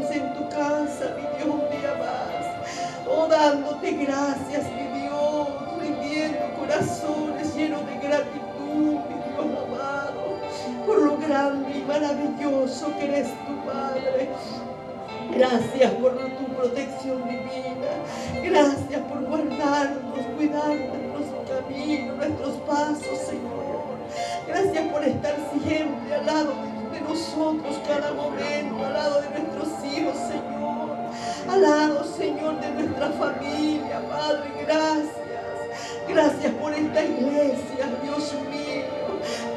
en 0.00 0.34
tu 0.34 0.48
casa, 0.48 1.14
mi 1.16 1.22
Dios, 1.36 1.48
un 1.48 1.70
día 1.70 1.94
más. 1.98 3.06
Oh, 3.06 3.26
dándote 3.26 3.90
gracias, 3.92 4.64
mi 4.72 5.00
Dios, 5.00 5.48
rindiendo 5.80 6.54
corazones 6.58 7.54
llenos 7.54 7.84
de 7.86 7.98
gratitud, 7.98 8.96
mi 9.08 9.14
Dios 9.28 9.46
amado, 9.66 10.38
por 10.86 11.02
lo 11.02 11.18
grande 11.18 11.78
y 11.78 11.82
maravilloso 11.82 12.96
que 12.98 13.04
eres 13.04 13.28
tu 13.46 13.66
Padre. 13.66 14.28
Gracias 15.34 15.92
por 15.94 16.16
tu 16.16 16.44
protección 16.54 17.28
divina. 17.28 17.92
Gracias 18.42 19.00
por 19.02 19.24
guardarnos, 19.24 20.26
cuidar 20.36 20.68
nuestros 20.68 21.48
caminos, 21.48 22.16
nuestros 22.16 22.56
pasos, 22.66 23.18
Señor. 23.26 23.62
Gracias 24.46 24.86
por 24.88 25.04
estar 25.04 25.36
siempre 25.62 26.14
al 26.14 26.26
lado 26.26 26.52
de 26.62 26.71
nosotros 27.02 27.80
cada 27.86 28.12
momento, 28.12 28.84
al 28.84 28.92
lado 28.92 29.22
de 29.22 29.28
nuestros 29.30 29.68
hijos, 29.84 30.16
Señor. 30.16 30.96
Al 31.48 31.62
lado, 31.62 32.04
Señor, 32.04 32.60
de 32.60 32.70
nuestra 32.70 33.10
familia, 33.10 34.00
Padre. 34.08 34.50
Gracias. 34.66 35.22
Gracias 36.08 36.52
por 36.54 36.72
esta 36.74 37.04
iglesia, 37.04 37.86
Dios 38.02 38.34
mío. 38.50 38.62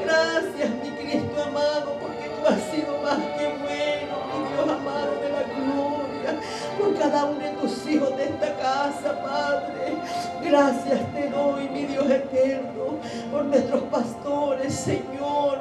Gracias, 0.03 0.69
mi 0.83 0.89
Cristo 0.91 1.43
amado, 1.43 1.97
porque 1.99 2.29
tú 2.29 2.47
has 2.47 2.61
sido 2.71 2.97
más 3.01 3.17
que 3.17 3.47
bueno, 3.59 4.15
mi 4.31 4.53
Dios 4.53 4.69
amado 4.69 5.15
de 5.21 5.29
la 5.29 5.43
gloria, 5.43 6.39
por 6.77 6.97
cada 6.97 7.25
uno 7.25 7.39
de 7.39 7.49
tus 7.51 7.87
hijos 7.87 8.15
de 8.15 8.25
esta 8.25 8.55
casa, 8.55 9.21
Padre. 9.23 9.97
Gracias 10.47 11.13
te 11.13 11.29
doy, 11.29 11.67
mi 11.69 11.85
Dios 11.85 12.09
eterno, 12.09 12.99
por 13.31 13.45
nuestros 13.45 13.81
pastores, 13.83 14.73
Señor. 14.73 15.57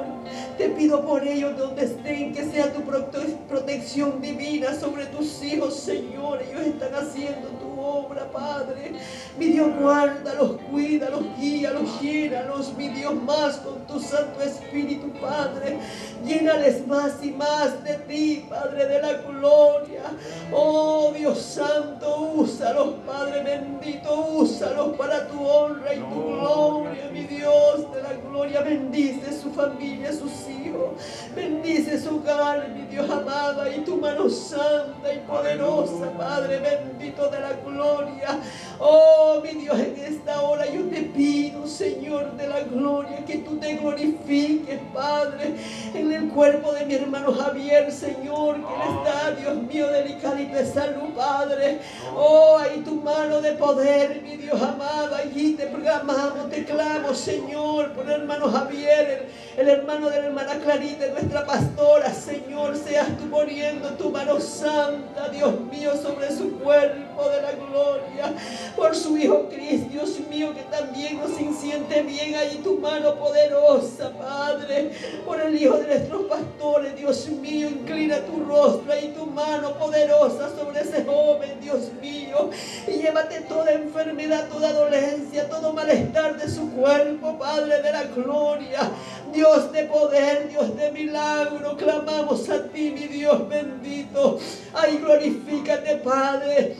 Te 0.57 0.69
pido 0.69 1.05
por 1.05 1.27
ellos 1.27 1.57
donde 1.57 1.85
estén, 1.85 2.33
que 2.33 2.45
sea 2.45 2.71
tu 2.71 2.81
protección 2.81 4.21
divina 4.21 4.73
sobre 4.73 5.05
tus 5.07 5.43
hijos, 5.43 5.75
Señor. 5.75 6.41
Ellos 6.41 6.67
están 6.67 6.93
haciendo 6.95 7.49
tu 7.49 7.79
obra, 7.79 8.29
Padre. 8.31 8.93
Mi 9.37 9.47
Dios, 9.47 9.69
guárdalos, 9.79 10.57
cuídalos, 10.71 11.23
guíalos, 11.37 12.01
llénalos, 12.01 12.73
mi 12.77 12.87
Dios, 12.89 13.15
más 13.15 13.57
con 13.57 13.85
tu 13.85 13.99
Santo 13.99 14.41
Espíritu, 14.41 15.11
Padre. 15.19 15.77
Llénales 16.25 16.87
más 16.87 17.13
y 17.21 17.31
más 17.31 17.83
de 17.83 17.95
ti, 18.07 18.45
Padre 18.49 18.85
de 18.87 19.01
la 19.01 19.13
gloria. 19.13 20.03
Oh 20.53 21.11
Dios 21.15 21.39
Santo, 21.39 22.31
úsalos, 22.35 22.95
Padre 23.05 23.43
bendito, 23.43 24.15
úsalos 24.15 24.74
para 24.97 25.27
tu 25.27 25.45
honra 25.45 25.93
y 25.93 25.99
tu 25.99 26.23
gloria, 26.23 27.09
mi 27.11 27.21
Dios 27.21 27.91
de 27.93 28.01
la 28.01 28.13
gloria. 28.13 28.61
Bendice 28.61 29.39
su 29.41 29.51
familia, 29.51 30.11
sus 30.11 30.31
hijos. 30.49 30.91
Bendice 31.33 31.99
su 31.99 32.17
hogar, 32.17 32.69
mi 32.69 32.83
Dios 32.83 33.09
amada, 33.09 33.73
y 33.73 33.79
tu 33.81 33.97
mano 33.97 34.29
santa 34.29 35.13
y 35.13 35.19
poderosa, 35.19 36.11
Padre 36.17 36.59
bendito 36.59 37.29
de 37.29 37.39
la 37.39 37.53
gloria. 37.53 38.39
Oh, 38.79 39.39
mi 39.41 39.61
Dios, 39.61 39.79
en 39.79 39.95
esta 39.97 40.41
hora 40.41 40.65
yo 40.65 40.83
te 40.89 41.01
pido, 41.03 41.65
Señor 41.67 42.33
de 42.35 42.47
la 42.47 42.61
gloria, 42.61 43.23
que 43.25 43.37
tú 43.39 43.57
te 43.57 43.77
glorifiques, 43.77 44.79
Padre, 44.93 45.55
en 45.93 46.11
el 46.11 46.27
cuerpo 46.29 46.73
de 46.73 46.85
mi 46.85 46.95
hermano 46.95 47.33
Javier, 47.33 47.91
Señor, 47.91 48.55
que 48.55 48.73
él 48.73 48.97
está, 48.97 49.31
Dios 49.31 49.55
mío, 49.63 49.87
delicadito 49.87 50.55
de 50.55 50.65
salud, 50.65 51.13
Padre. 51.15 51.79
Oh, 52.15 52.57
ahí 52.57 52.81
tu 52.81 52.95
mano 52.95 53.41
de 53.41 53.53
poder, 53.53 54.21
mi 54.21 54.37
Dios 54.37 54.61
amado, 54.69 55.15
allí 55.15 55.53
te 55.53 55.67
programamos, 55.67 56.49
te 56.49 56.65
clamo, 56.65 57.13
Señor, 57.13 57.91
por 57.93 58.05
el 58.05 58.21
hermano 58.21 58.51
Javier, 58.51 59.27
el, 59.57 59.69
hermano 59.69 60.09
de 60.09 60.19
la 60.19 60.25
hermana 60.27 60.55
Clarita, 60.55 61.07
nuestra 61.07 61.45
pastora, 61.45 62.13
Señor, 62.13 62.75
seas 62.77 63.07
tú 63.17 63.29
poniendo 63.29 63.89
tu 63.91 64.09
mano 64.09 64.39
santa, 64.39 65.29
Dios 65.29 65.59
mío, 65.71 65.95
sobre 65.95 66.35
su 66.35 66.59
cuerpo 66.59 67.29
de 67.29 67.41
la 67.41 67.51
gloria 67.51 68.33
por 68.75 68.95
su 68.95 69.17
Hijo 69.17 69.47
Cristo, 69.49 69.87
Dios 69.91 70.19
mío, 70.29 70.53
que 70.53 70.63
también 70.63 71.19
nos 71.19 71.31
siente 71.57 72.01
bien 72.03 72.35
ahí 72.35 72.59
tu 72.63 72.77
mano 72.77 73.15
poderosa, 73.15 74.11
Padre, 74.11 74.91
por 75.25 75.39
el 75.39 75.61
Hijo 75.61 75.77
de 75.77 75.87
nuestros 75.87 76.23
pastores, 76.25 76.95
Dios 76.95 77.27
mío, 77.29 77.69
inclina 77.69 78.19
tu 78.19 78.43
rostro 78.43 78.91
ahí 78.91 79.13
tu 79.17 79.25
mano 79.25 79.73
poderosa 79.77 80.49
sobre 80.55 80.81
ese 80.81 81.05
joven, 81.05 81.59
Dios 81.61 81.91
mío, 82.01 82.49
y 82.87 83.01
llévate 83.01 83.41
toda 83.41 83.71
enfermedad, 83.71 84.47
toda 84.55 84.71
dolencia, 84.71 85.49
todo 85.49 85.73
malestar 85.73 86.37
de 86.37 86.49
su 86.49 86.71
cuerpo, 86.71 87.37
Padre 87.37 87.81
de 87.81 87.91
la 87.91 88.03
gloria, 88.05 88.89
Dios 89.33 89.71
de 89.73 89.83
poder, 89.83 90.47
Dios 90.49 90.75
de 90.77 90.91
milagro, 90.91 91.75
clamamos 91.75 92.49
a 92.49 92.63
ti, 92.69 92.91
mi 92.91 93.07
Dios 93.07 93.47
bendito, 93.49 94.39
ay, 94.73 94.97
glorifícate, 94.97 95.97
Padre 95.97 96.77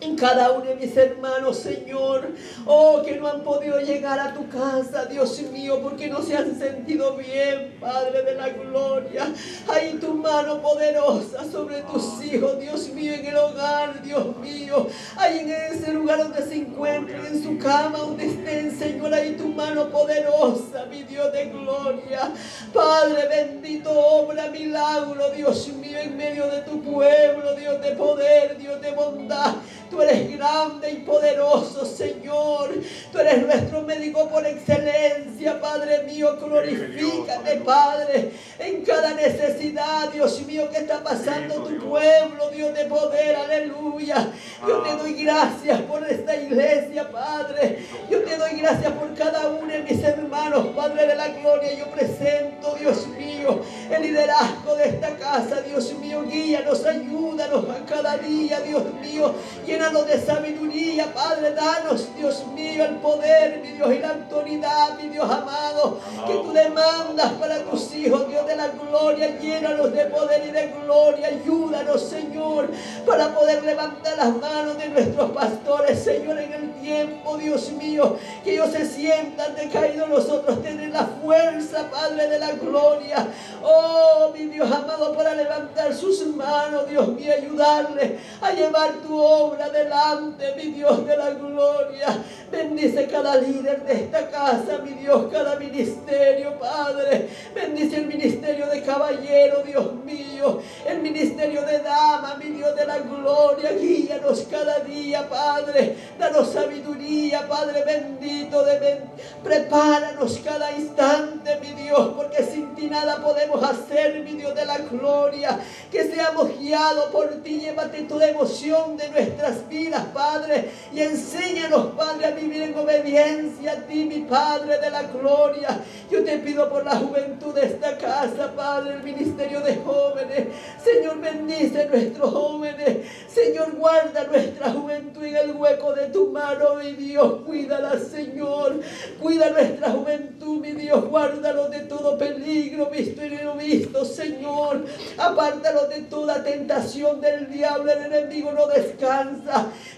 en 0.00 0.16
cada 0.16 0.52
uno 0.52 0.64
de 0.64 0.74
mis 0.74 0.96
hermanos, 0.96 1.58
Señor. 1.58 2.30
Oh, 2.66 3.02
que 3.04 3.16
no 3.16 3.28
han 3.28 3.42
podido 3.42 3.80
llegar 3.80 4.18
a 4.18 4.34
tu 4.34 4.48
casa, 4.48 5.06
Dios 5.06 5.40
mío, 5.52 5.80
porque 5.82 6.08
no 6.08 6.22
se 6.22 6.36
han 6.36 6.58
sentido 6.58 7.16
bien, 7.16 7.76
Padre 7.80 8.22
de 8.22 8.34
la 8.34 8.48
gloria. 8.48 9.32
Ahí 9.68 9.98
tu 10.00 10.14
mano 10.14 10.60
poderosa 10.60 11.44
sobre 11.50 11.82
tus 11.82 12.24
hijos, 12.24 12.58
Dios 12.58 12.88
mío, 12.90 13.14
en 13.14 13.26
el 13.26 13.36
hogar, 13.36 14.02
Dios 14.02 14.36
mío. 14.38 14.86
Ahí 15.16 15.40
en 15.40 15.50
ese 15.50 15.92
lugar 15.92 16.18
donde 16.18 16.42
se 16.42 16.56
encuentren, 16.56 17.26
en 17.26 17.42
su 17.42 17.58
cama, 17.58 17.98
donde 17.98 18.26
estén, 18.26 18.76
Señor, 18.76 19.12
ahí 19.12 19.32
tu 19.32 19.48
mano 19.48 19.88
poderosa, 19.90 20.86
mi 20.90 21.02
Dios 21.02 21.32
de 21.32 21.46
gloria. 21.46 22.32
Padre 22.72 23.28
bendito, 23.28 23.90
obra 23.90 24.50
milagro, 24.50 25.30
Dios 25.30 25.68
mío, 25.68 25.98
en 25.98 26.16
medio 26.16 26.46
de 26.46 26.62
tu 26.62 26.80
pueblo, 26.82 27.54
Dios 27.54 27.80
de 27.82 27.90
poder, 27.92 28.56
Dios 28.58 28.80
de 28.80 28.90
bondad. 28.92 29.54
Tú 29.90 30.00
eres 30.00 30.30
grande 30.36 30.88
y 30.92 30.96
poderoso, 30.98 31.84
Señor. 31.84 32.70
Tú 33.10 33.18
eres 33.18 33.44
nuestro 33.44 33.82
médico 33.82 34.28
por 34.28 34.46
excelencia, 34.46 35.60
Padre 35.60 36.04
mío. 36.04 36.36
Glorifícate, 36.40 37.56
Padre, 37.56 38.30
en 38.60 38.84
cada 38.84 39.14
necesidad, 39.14 40.08
Dios 40.12 40.40
mío, 40.46 40.70
que 40.70 40.78
está 40.78 41.02
pasando 41.02 41.64
tu 41.64 41.88
pueblo, 41.88 42.50
Dios 42.50 42.72
de 42.72 42.84
poder. 42.84 43.34
Aleluya. 43.34 44.32
Yo 44.64 44.82
te 44.82 44.96
doy 44.96 45.24
gracias 45.24 45.80
por 45.82 46.08
esta 46.08 46.36
iglesia, 46.36 47.10
Padre. 47.10 47.84
Yo 48.08 48.22
te 48.22 48.36
doy 48.36 48.60
gracias 48.60 48.92
por 48.92 49.12
cada 49.14 49.48
uno 49.48 49.72
de 49.72 49.82
mis 49.82 50.04
hermanos, 50.04 50.68
Padre 50.68 51.08
de 51.08 51.16
la 51.16 51.28
gloria. 51.28 51.74
Yo 51.74 51.86
presento, 51.90 52.76
Dios 52.78 53.08
mío, 53.08 53.60
el 53.90 54.02
liderazgo 54.02 54.76
de 54.76 54.84
esta 54.84 55.16
casa, 55.16 55.62
Dios 55.62 55.92
mío. 55.94 56.22
Guíanos, 56.30 56.86
ayúdanos 56.86 57.64
a 57.70 57.84
cada 57.86 58.18
día, 58.18 58.60
Dios 58.60 58.84
mío. 59.02 59.34
Y 59.66 59.79
de 59.80 60.20
sabiduría, 60.20 61.06
Padre, 61.14 61.52
danos, 61.52 62.14
Dios 62.14 62.44
mío, 62.54 62.84
el 62.84 62.96
poder, 62.96 63.60
mi 63.62 63.72
Dios, 63.72 63.90
y 63.94 63.98
la 63.98 64.10
autoridad, 64.10 64.98
mi 65.00 65.08
Dios 65.08 65.24
amado, 65.24 65.98
que 66.26 66.34
tú 66.34 66.52
demandas 66.52 67.32
para 67.40 67.60
tus 67.62 67.94
hijos, 67.94 68.28
Dios 68.28 68.46
de 68.46 68.56
la 68.56 68.68
gloria, 68.68 69.38
llénalos 69.38 69.90
de 69.90 70.04
poder 70.04 70.46
y 70.46 70.50
de 70.50 70.66
gloria, 70.84 71.28
ayúdanos, 71.28 72.02
Señor, 72.02 72.68
para 73.06 73.34
poder 73.34 73.64
levantar 73.64 74.18
las 74.18 74.36
manos 74.36 74.76
de 74.76 74.90
nuestros 74.90 75.30
pastores, 75.30 75.98
Señor, 75.98 76.38
en 76.38 76.52
el 76.52 76.72
tiempo, 76.74 77.38
Dios 77.38 77.72
mío, 77.72 78.18
que 78.44 78.52
ellos 78.52 78.70
se 78.72 78.84
sientan 78.84 79.54
decaídos, 79.54 80.10
nosotros 80.10 80.62
tener 80.62 80.90
la 80.90 81.06
fuerza, 81.06 81.90
Padre 81.90 82.28
de 82.28 82.38
la 82.38 82.52
gloria, 82.52 83.26
oh, 83.62 84.30
mi 84.34 84.44
Dios 84.44 84.70
amado, 84.70 85.16
para 85.16 85.34
levantar 85.34 85.94
sus 85.94 86.26
manos, 86.26 86.86
Dios 86.86 87.08
mío, 87.08 87.32
ayudarle 87.32 88.18
a 88.42 88.52
llevar 88.52 88.92
tu 89.06 89.18
obra 89.18 89.69
delante, 89.70 90.54
mi 90.56 90.72
Dios 90.72 91.06
de 91.06 91.16
la 91.16 91.30
gloria. 91.30 92.22
Bendice 92.50 93.06
cada 93.06 93.36
líder 93.36 93.84
de 93.84 93.92
esta 93.92 94.28
casa, 94.28 94.78
mi 94.84 94.90
Dios, 94.90 95.26
cada 95.30 95.56
ministerio, 95.56 96.58
Padre. 96.58 97.28
Bendice 97.54 97.98
el 97.98 98.06
ministerio 98.06 98.66
de 98.66 98.82
caballero, 98.82 99.62
Dios 99.62 99.94
mío. 100.04 100.60
El 100.86 101.00
ministerio 101.00 101.62
de 101.62 101.78
dama, 101.78 102.36
mi 102.42 102.50
Dios 102.50 102.74
de 102.74 102.86
la 102.86 102.98
gloria. 102.98 103.72
Guíanos 103.72 104.46
cada 104.50 104.80
día, 104.80 105.28
Padre. 105.28 105.96
Danos 106.18 106.52
sabiduría, 106.52 107.46
Padre 107.48 107.84
bendito. 107.84 108.64
De 108.64 109.00
Prepáranos 109.44 110.40
cada 110.44 110.72
instante, 110.72 111.58
mi 111.60 111.82
Dios, 111.82 112.12
porque 112.16 112.42
sin 112.42 112.74
ti 112.74 112.88
nada 112.88 113.22
podemos 113.22 113.62
hacer, 113.62 114.22
mi 114.22 114.32
Dios 114.32 114.54
de 114.54 114.66
la 114.66 114.78
gloria. 114.78 115.58
Que 115.90 116.04
seamos 116.10 116.58
guiados 116.58 117.06
por 117.06 117.28
ti. 117.42 117.60
Llévate 117.60 118.02
tu 118.02 118.18
devoción 118.18 118.96
de 118.96 119.08
nuestras 119.10 119.59
vidas, 119.68 120.04
Padre, 120.12 120.70
y 120.92 121.00
enséñanos, 121.00 121.94
Padre, 121.96 122.26
a 122.26 122.30
vivir 122.32 122.62
en 122.62 122.76
obediencia 122.76 123.72
a 123.72 123.76
ti, 123.76 124.04
mi 124.04 124.20
Padre 124.20 124.78
de 124.78 124.90
la 124.90 125.02
gloria. 125.04 125.80
Yo 126.10 126.24
te 126.24 126.38
pido 126.38 126.68
por 126.68 126.84
la 126.84 126.96
juventud 126.96 127.54
de 127.54 127.66
esta 127.66 127.96
casa, 127.96 128.52
Padre, 128.56 128.94
el 128.94 129.02
ministerio 129.02 129.60
de 129.60 129.76
jóvenes. 129.76 130.48
Señor, 130.82 131.20
bendice 131.20 131.82
a 131.82 131.86
nuestros 131.86 132.30
jóvenes. 132.32 132.98
Señor, 133.28 133.76
guarda 133.76 134.24
nuestra 134.24 134.70
juventud 134.70 135.24
en 135.24 135.36
el 135.36 135.52
hueco 135.52 135.92
de 135.92 136.06
tu 136.06 136.30
mano, 136.30 136.74
mi 136.76 136.92
Dios. 136.92 137.42
Cuídala, 137.46 137.98
Señor. 137.98 138.80
Cuida 139.20 139.50
nuestra 139.50 139.90
juventud, 139.90 140.60
mi 140.60 140.72
Dios. 140.72 141.04
Guárdalo 141.08 141.68
de 141.68 141.80
todo 141.80 142.18
peligro, 142.18 142.86
visto 142.86 143.24
y 143.24 143.30
no 143.30 143.54
visto, 143.54 144.04
Señor. 144.04 144.84
Apártalo 145.16 145.86
de 145.86 146.02
toda 146.02 146.42
tentación 146.42 147.20
del 147.20 147.50
diablo. 147.50 147.92
El 147.92 148.12
enemigo 148.12 148.52
no 148.52 148.66
descansa. 148.66 149.49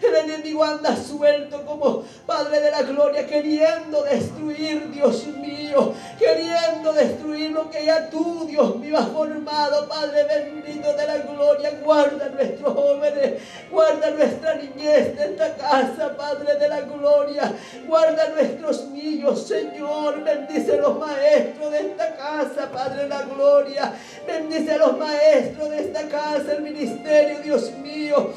El 0.02 0.16
enemigo 0.16 0.64
anda 0.64 0.96
suelto 0.96 1.64
como 1.64 2.04
Padre 2.26 2.60
de 2.60 2.70
la 2.70 2.82
gloria, 2.82 3.26
queriendo 3.26 4.02
destruir, 4.02 4.90
Dios 4.90 5.26
mío. 5.26 5.94
Queriendo 6.19 6.93
destruir 6.93 7.50
lo 7.50 7.70
que 7.70 7.84
ya 7.84 8.10
tú, 8.10 8.46
Dios 8.49 8.76
mío, 8.76 8.99
has 8.99 9.08
formado, 9.08 9.88
Padre 9.88 10.25
bendito 10.25 10.93
de 10.94 11.06
la 11.06 11.19
gloria. 11.19 11.70
Guarda 11.84 12.26
a 12.26 12.28
nuestros 12.31 12.75
jóvenes. 12.75 13.43
Guarda 13.70 14.10
nuestra 14.10 14.54
niñez 14.56 15.16
de 15.16 15.25
esta 15.25 15.54
casa, 15.56 16.16
Padre 16.16 16.56
de 16.56 16.69
la 16.69 16.81
gloria. 16.81 17.52
Guarda 17.87 18.28
nuestros 18.31 18.88
niños, 18.88 19.46
Señor. 19.46 20.22
Bendice 20.25 20.75
a 20.75 20.81
los 20.81 20.99
maestros 20.99 21.70
de 21.70 21.81
esta 21.81 22.16
casa, 22.16 22.70
Padre 22.72 23.04
de 23.04 23.08
la 23.08 23.22
gloria. 23.22 23.93
Bendice 24.26 24.72
a 24.72 24.78
los 24.78 24.99
maestros 24.99 25.70
de 25.70 25.81
esta 25.81 26.08
casa, 26.08 26.52
el 26.52 26.62
ministerio, 26.62 27.38
Dios 27.40 27.70
mío 27.82 28.32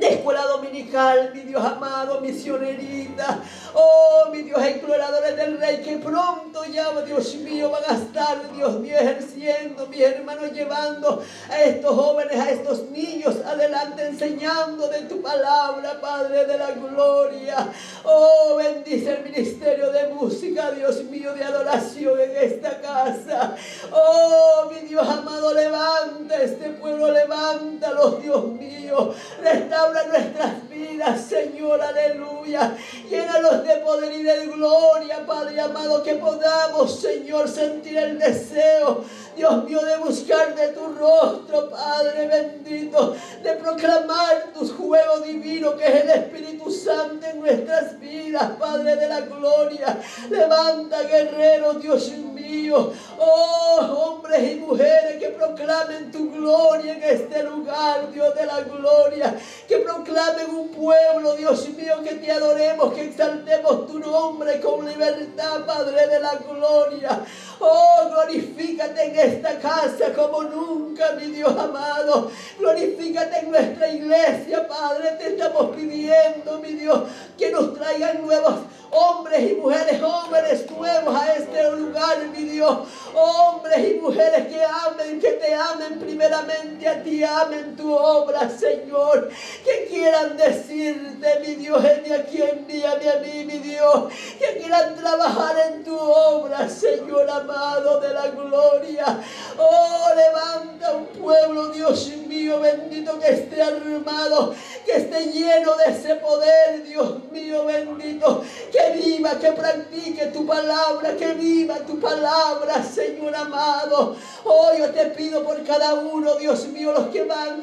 de 0.00 0.08
escuela 0.08 0.46
dominical, 0.46 1.30
mi 1.34 1.40
Dios 1.40 1.62
amado, 1.62 2.20
misionerita. 2.20 3.40
Oh, 3.74 4.30
mi 4.32 4.42
Dios, 4.42 4.60
exploradores 4.64 5.36
del 5.36 5.60
Rey, 5.60 5.82
que 5.82 5.98
pronto 5.98 6.64
ya, 6.64 6.90
Dios 7.02 7.34
mío, 7.36 7.70
van 7.70 7.82
a 7.86 8.00
estar, 8.00 8.52
Dios 8.52 8.80
mío, 8.80 8.96
ejerciendo, 8.98 9.86
mis 9.86 10.00
hermanos, 10.00 10.52
llevando 10.52 11.22
a 11.48 11.62
estos 11.62 11.94
jóvenes, 11.94 12.40
a 12.40 12.50
estos 12.50 12.88
niños 12.90 13.36
adelante, 13.44 14.06
enseñando 14.06 14.88
de 14.88 15.02
tu 15.02 15.20
palabra, 15.20 16.00
Padre 16.00 16.46
de 16.46 16.58
la 16.58 16.70
gloria. 16.72 17.68
Oh, 18.04 18.56
bendice 18.56 19.16
el 19.16 19.24
ministerio 19.24 19.92
de 19.92 20.08
música, 20.08 20.70
Dios 20.70 21.04
mío, 21.04 21.34
de 21.34 21.44
adoración 21.44 22.18
en 22.20 22.36
esta 22.36 22.80
casa. 22.80 23.54
Oh, 23.92 24.70
mi 24.72 24.88
Dios 24.88 25.06
amado, 25.06 25.52
levanta 25.52 26.42
este 26.42 26.70
pueblo, 26.70 27.12
levántalos, 27.12 28.22
Dios 28.22 28.46
mío. 28.46 29.14
Restaura 29.42 29.89
nuestras 29.92 30.68
vidas, 30.68 31.20
Señor, 31.20 31.80
aleluya. 31.80 32.76
Llénalos 33.08 33.64
de 33.64 33.76
poder 33.76 34.12
y 34.12 34.22
de 34.22 34.46
gloria, 34.46 35.26
Padre 35.26 35.60
amado, 35.60 36.02
que 36.02 36.14
podamos, 36.14 37.00
Señor, 37.00 37.48
sentir 37.48 37.98
el 37.98 38.18
deseo, 38.18 39.04
Dios 39.40 39.64
mío, 39.64 39.80
de 39.82 39.96
buscar 39.96 40.54
de 40.54 40.68
tu 40.68 40.86
rostro, 40.92 41.70
Padre 41.70 42.26
bendito, 42.26 43.16
de 43.42 43.52
proclamar 43.54 44.52
tus 44.52 44.70
juegos 44.70 45.24
divinos, 45.24 45.76
que 45.76 45.86
es 45.86 46.04
el 46.04 46.10
Espíritu 46.10 46.70
Santo 46.70 47.26
en 47.26 47.40
nuestras 47.40 47.98
vidas, 47.98 48.50
Padre 48.58 48.96
de 48.96 49.08
la 49.08 49.22
gloria. 49.22 49.98
Levanta, 50.28 51.04
guerrero, 51.04 51.72
Dios 51.72 52.10
mío, 52.10 52.92
oh, 53.18 53.78
hombres 53.80 54.52
y 54.52 54.56
mujeres 54.56 55.16
que 55.18 55.30
proclamen 55.30 56.12
tu 56.12 56.30
gloria 56.32 56.92
en 56.92 57.02
este 57.02 57.42
lugar, 57.42 58.12
Dios 58.12 58.34
de 58.34 58.44
la 58.44 58.60
gloria, 58.60 59.34
que 59.66 59.78
proclamen 59.78 60.50
un 60.50 60.68
pueblo, 60.68 61.34
Dios 61.34 61.66
mío, 61.70 62.02
que 62.04 62.16
te 62.16 62.30
adoremos, 62.30 62.92
que 62.92 63.04
exaltemos 63.04 63.86
tu 63.86 63.98
nombre 64.00 64.60
con 64.60 64.86
libertad, 64.86 65.64
Padre 65.64 66.08
de 66.08 66.20
la 66.20 66.34
gloria. 66.34 67.24
Oh, 67.62 68.08
glorifícate 68.10 69.04
en 69.04 69.29
esta 69.30 69.58
casa 69.58 70.12
como 70.14 70.42
nunca, 70.42 71.12
mi 71.12 71.26
Dios 71.30 71.56
amado. 71.56 72.30
Glorifícate 72.58 73.40
en 73.40 73.50
nuestra 73.50 73.88
iglesia, 73.88 74.66
Padre. 74.66 75.12
Te 75.18 75.28
estamos 75.28 75.74
pidiendo, 75.74 76.58
mi 76.60 76.72
Dios, 76.72 77.02
que 77.38 77.50
nos 77.50 77.74
traigan 77.74 78.22
nuevos 78.22 78.54
hombres 78.90 79.52
y 79.52 79.54
mujeres, 79.54 80.02
hombres 80.02 80.70
nuevos 80.70 81.14
a 81.14 81.34
este 81.34 81.70
lugar, 81.70 82.18
mi 82.36 82.44
Dios. 82.44 82.78
Hombres 83.14 83.78
y 83.90 83.94
mujeres 84.00 84.46
que 84.48 84.62
amen, 84.64 85.20
que 85.20 85.32
te 85.32 85.54
amen 85.54 85.98
primeramente 85.98 86.88
a 86.88 87.02
ti, 87.02 87.22
amen 87.24 87.76
tu 87.76 87.92
obra, 87.92 88.48
Señor. 88.50 89.30
Que 89.64 89.86
quieran 89.88 90.36
decirte, 90.36 91.40
mi 91.40 91.54
Dios, 91.54 91.82
de 91.82 92.14
aquí 92.14 92.42
envíame 92.42 93.10
a 93.10 93.16
mí, 93.20 93.44
mi 93.44 93.58
Dios. 93.58 94.12
Que 94.38 94.58
quieran 94.58 94.94
trabajar 94.96 95.56
en 95.68 95.84
tu 95.84 95.96
obra, 95.98 96.68
Señor 96.68 97.28
amado 97.30 98.00
de 98.00 98.14
la 98.14 98.28
gloria. 98.28 99.09
Oh, 99.62 100.08
levanta 100.14 100.92
un 100.92 101.06
pueblo, 101.06 101.68
Dios 101.68 102.08
mío, 102.26 102.60
bendito 102.60 103.18
que 103.18 103.28
esté 103.28 103.62
armado, 103.62 104.54
que 104.86 104.92
esté 104.92 105.26
lleno 105.26 105.76
de 105.76 105.92
ese 105.92 106.14
poder, 106.16 106.82
Dios 106.84 107.30
mío, 107.30 107.66
bendito. 107.66 108.42
Que 108.72 108.98
viva, 108.98 109.38
que 109.38 109.52
practique 109.52 110.26
tu 110.26 110.46
palabra, 110.46 111.14
que 111.16 111.34
viva 111.34 111.76
tu 111.80 112.00
palabra, 112.00 112.82
Señor 112.82 113.36
amado. 113.36 114.16
Oh, 114.44 114.70
yo 114.78 114.90
te 114.90 115.06
pido 115.06 115.44
por 115.44 115.62
cada 115.64 115.94
uno, 115.94 116.36
Dios 116.36 116.66
mío, 116.68 116.92
los 116.92 117.08
que 117.08 117.24
van 117.24 117.62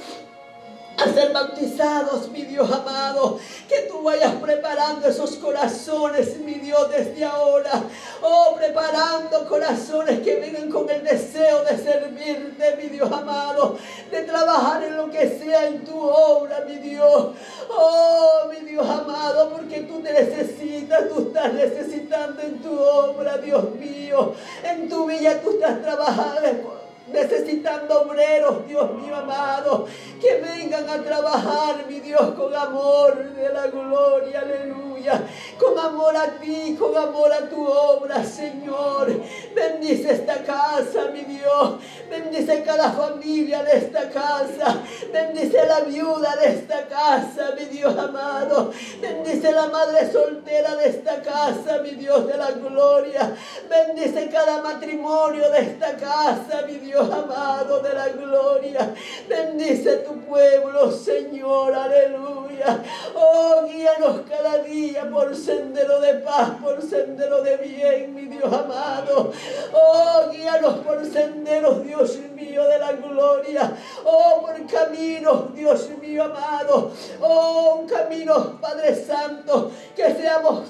a 0.98 1.14
ser 1.14 1.32
bautizados, 1.32 2.30
mi 2.30 2.42
Dios 2.44 2.70
amado. 2.72 3.40
Que 3.70 3.82
tú 3.82 4.02
vayas 4.02 4.34
preparando 4.36 5.08
esos 5.08 5.36
corazones, 5.36 6.40
mi 6.40 6.56
Dios, 6.56 6.90
desde 6.90 7.24
ahora. 7.24 7.84
Oh, 8.22 8.56
preparando 8.56 9.48
corazones 9.48 10.22
que 10.22 10.40
vengan 10.40 10.70
con 10.70 10.90
el 10.90 11.04
deseo 11.04 11.64
de 11.64 11.78
servirte, 11.78 12.76
mi 12.82 12.90
Dios 12.90 13.12
amado. 13.12 13.78
De 14.10 14.24
trabajar 14.24 14.84
en 14.84 14.98
lo 14.98 15.10
que 15.12 15.30
sea 15.30 15.68
en 15.68 15.86
tu 15.86 16.00
obra, 16.00 16.62
mi 16.68 16.78
Dios. 16.78 17.28
Oh, 17.70 18.46
mi 18.50 18.68
Dios 18.68 18.90
amado, 18.90 19.52
porque 19.52 19.82
tú 19.82 20.02
te 20.02 20.14
necesitas, 20.14 21.10
tú 21.10 21.28
estás 21.28 21.54
necesitando 21.54 22.42
en 22.42 22.60
tu 22.62 22.80
obra, 22.80 23.38
Dios 23.38 23.76
mío. 23.76 24.34
En 24.64 24.90
tu 24.90 25.06
vida 25.06 25.40
tú 25.42 25.52
estás 25.52 25.80
trabajando 25.82 26.87
necesitando 27.12 28.02
obreros, 28.02 28.68
Dios 28.68 28.94
mío 28.94 29.16
amado, 29.16 29.88
que 30.20 30.42
vengan 30.42 30.90
a 30.90 31.02
trabajar, 31.02 31.86
mi 31.88 32.00
Dios, 32.00 32.34
con 32.34 32.54
amor 32.54 33.34
de 33.34 33.50
la 33.50 33.68
gloria, 33.68 34.42
aleluya, 34.42 35.22
con 35.60 35.78
amor 35.78 36.16
a 36.16 36.32
ti, 36.40 36.76
con 36.78 36.96
amor 36.98 37.32
a 37.32 37.48
tu 37.50 37.66
obra, 37.66 38.24
Señor. 38.24 39.08
Bendice 39.56 40.14
esta 40.14 40.44
casa, 40.44 41.10
mi 41.14 41.22
Dios, 41.22 41.76
bendice 42.10 42.64
cada 42.64 42.92
familia 42.92 43.64
de 43.64 43.78
esta 43.78 44.10
casa, 44.10 44.82
bendice 45.12 45.66
la 45.66 45.82
viuda 45.82 46.36
de 46.36 46.50
esta 46.50 46.88
casa, 46.88 47.54
mi 47.58 47.66
Dios 47.66 47.98
amado, 47.98 48.72
bendice 49.00 49.52
la 49.52 49.68
madre 49.68 50.12
soltera 50.12 50.76
de 50.76 50.90
esta 50.90 51.22
casa, 51.22 51.80
mi 51.84 51.92
Dios 51.92 52.28
de 52.28 52.38
la 52.38 52.52
gloria, 52.52 53.36
bendice 53.70 54.30
cada 54.30 54.62
matrimonio 54.62 55.50
de 55.52 55.60
esta 55.60 55.96
casa, 55.96 56.64
mi 56.68 56.74
Dios 56.80 56.97
amado 57.06 57.80
de 57.80 57.94
la 57.94 58.10
gloria. 58.10 58.94
Bendice 59.28 59.98
tu 59.98 60.20
pueblo, 60.22 60.92
Señor, 60.92 61.74
aleluya. 61.74 62.84
Oh, 63.16 63.66
guíanos 63.68 64.22
cada 64.28 64.60
día 64.60 65.10
por 65.10 65.36
sendero 65.36 66.00
de 66.00 66.16
paz, 66.16 66.52
por 66.62 66.82
sendero 66.82 67.42
de 67.42 67.58
bien, 67.58 68.16
mi 68.16 68.26
Dios 68.26 68.52
amado. 68.52 69.32
Oh, 69.74 70.30
guíanos 70.32 70.80
por 70.80 71.06
senderos, 71.06 71.84
Dios 71.84 72.18
mío, 72.36 72.64
de 72.68 72.80
la 72.80 72.94
gloria. 72.94 73.74
Oh, 74.04 74.42
por 74.42 74.66
caminos, 74.68 75.54
Dios 75.54 75.90
mío 76.02 76.24
amado. 76.24 76.92
Oh, 77.22 77.80
un 77.82 77.88
camino, 77.88 78.60
Padre 78.60 78.96
Santo, 78.96 79.72
que 79.96 80.14
seamos 80.16 80.66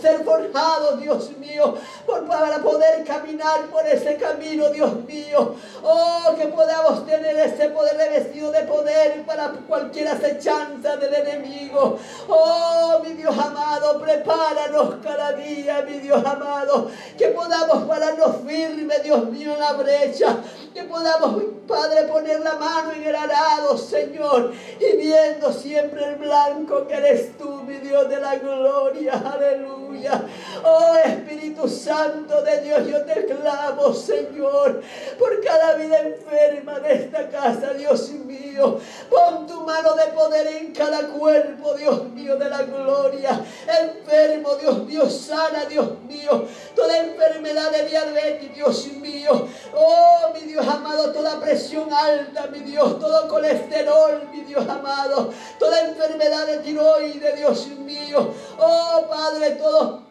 ser 0.00 0.24
forjados, 0.24 1.00
Dios 1.00 1.30
mío, 1.38 1.74
por, 2.04 2.26
para 2.26 2.58
poder 2.58 3.04
caminar 3.04 3.66
por 3.66 3.86
ese 3.86 4.16
camino, 4.16 4.68
Dios 4.70 4.94
mío. 5.04 5.54
Oh, 5.82 6.34
que 6.36 6.46
podamos 6.46 7.06
tener 7.06 7.36
ese 7.38 7.68
poder 7.70 7.96
revestido 7.96 8.50
de 8.50 8.62
poder 8.62 9.24
para 9.24 9.50
cualquier 9.68 10.08
acechanza 10.08 10.96
del 10.96 11.14
enemigo. 11.14 11.98
Oh, 12.28 13.00
mi 13.04 13.12
Dios 13.14 13.36
amado, 13.38 14.00
prepáranos 14.00 14.96
cada 15.02 15.32
día, 15.32 15.82
mi 15.82 15.98
Dios 15.98 16.24
amado, 16.24 16.90
que 17.16 17.28
podamos 17.28 17.84
pararnos 17.84 18.36
firmes, 18.46 19.02
Dios 19.02 19.24
mío, 19.26 19.54
en 19.54 19.60
la 19.60 19.72
brecha 19.72 20.36
que 20.74 20.82
podamos, 20.84 21.42
Padre, 21.66 22.04
poner 22.04 22.40
la 22.40 22.54
mano 22.54 22.92
en 22.92 23.04
el 23.04 23.14
arado, 23.14 23.76
Señor, 23.76 24.52
y 24.78 24.96
viendo 24.96 25.52
siempre 25.52 26.04
el 26.04 26.16
blanco 26.16 26.86
que 26.86 26.94
eres 26.94 27.36
tú, 27.36 27.62
mi 27.64 27.76
Dios 27.78 28.08
de 28.08 28.20
la 28.20 28.36
gloria, 28.36 29.14
aleluya. 29.14 30.22
Oh 30.64 30.96
Espíritu 30.96 31.68
Santo 31.68 32.42
de 32.42 32.60
Dios, 32.60 32.86
yo 32.88 33.04
te 33.04 33.26
clamo, 33.26 33.92
Señor, 33.92 34.82
por 35.18 35.44
cada 35.44 35.74
vida 35.74 35.98
enferma 36.00 36.78
de 36.80 36.94
esta 36.94 37.28
casa, 37.28 37.74
Dios 37.74 38.10
mío. 38.10 38.78
Pon 39.10 39.46
tu 39.46 39.60
mano 39.62 39.94
de 39.94 40.06
poder 40.12 40.46
en 40.46 40.72
cada 40.72 41.08
cuerpo, 41.08 41.74
Dios 41.74 42.04
mío, 42.10 42.36
de 42.36 42.48
la 42.48 42.62
gloria. 42.62 43.40
Enfermo, 43.66 44.54
Dios 44.56 44.84
mío, 44.84 45.10
sana, 45.10 45.64
Dios 45.66 46.00
mío. 46.08 46.46
Toda 46.74 46.98
enfermedad 46.98 47.70
de 47.70 47.86
diabetes, 47.86 48.54
Dios 48.54 48.86
mío. 48.94 49.48
Oh, 49.74 50.32
mi 50.34 50.40
Dios 50.40 50.66
amado, 50.66 51.12
toda 51.12 51.40
presión 51.56 51.90
alta, 51.92 52.48
mi 52.48 52.60
Dios. 52.60 52.98
Todo 53.00 53.26
colesterol, 53.28 54.28
mi 54.30 54.42
Dios 54.42 54.68
amado. 54.68 55.32
Toda 55.58 55.88
enfermedad 55.88 56.46
de 56.46 56.58
tiroides, 56.58 57.36
Dios 57.36 57.68
mío. 57.68 58.30
Oh, 58.58 59.06
Padre, 59.08 59.52
todo 59.52 60.02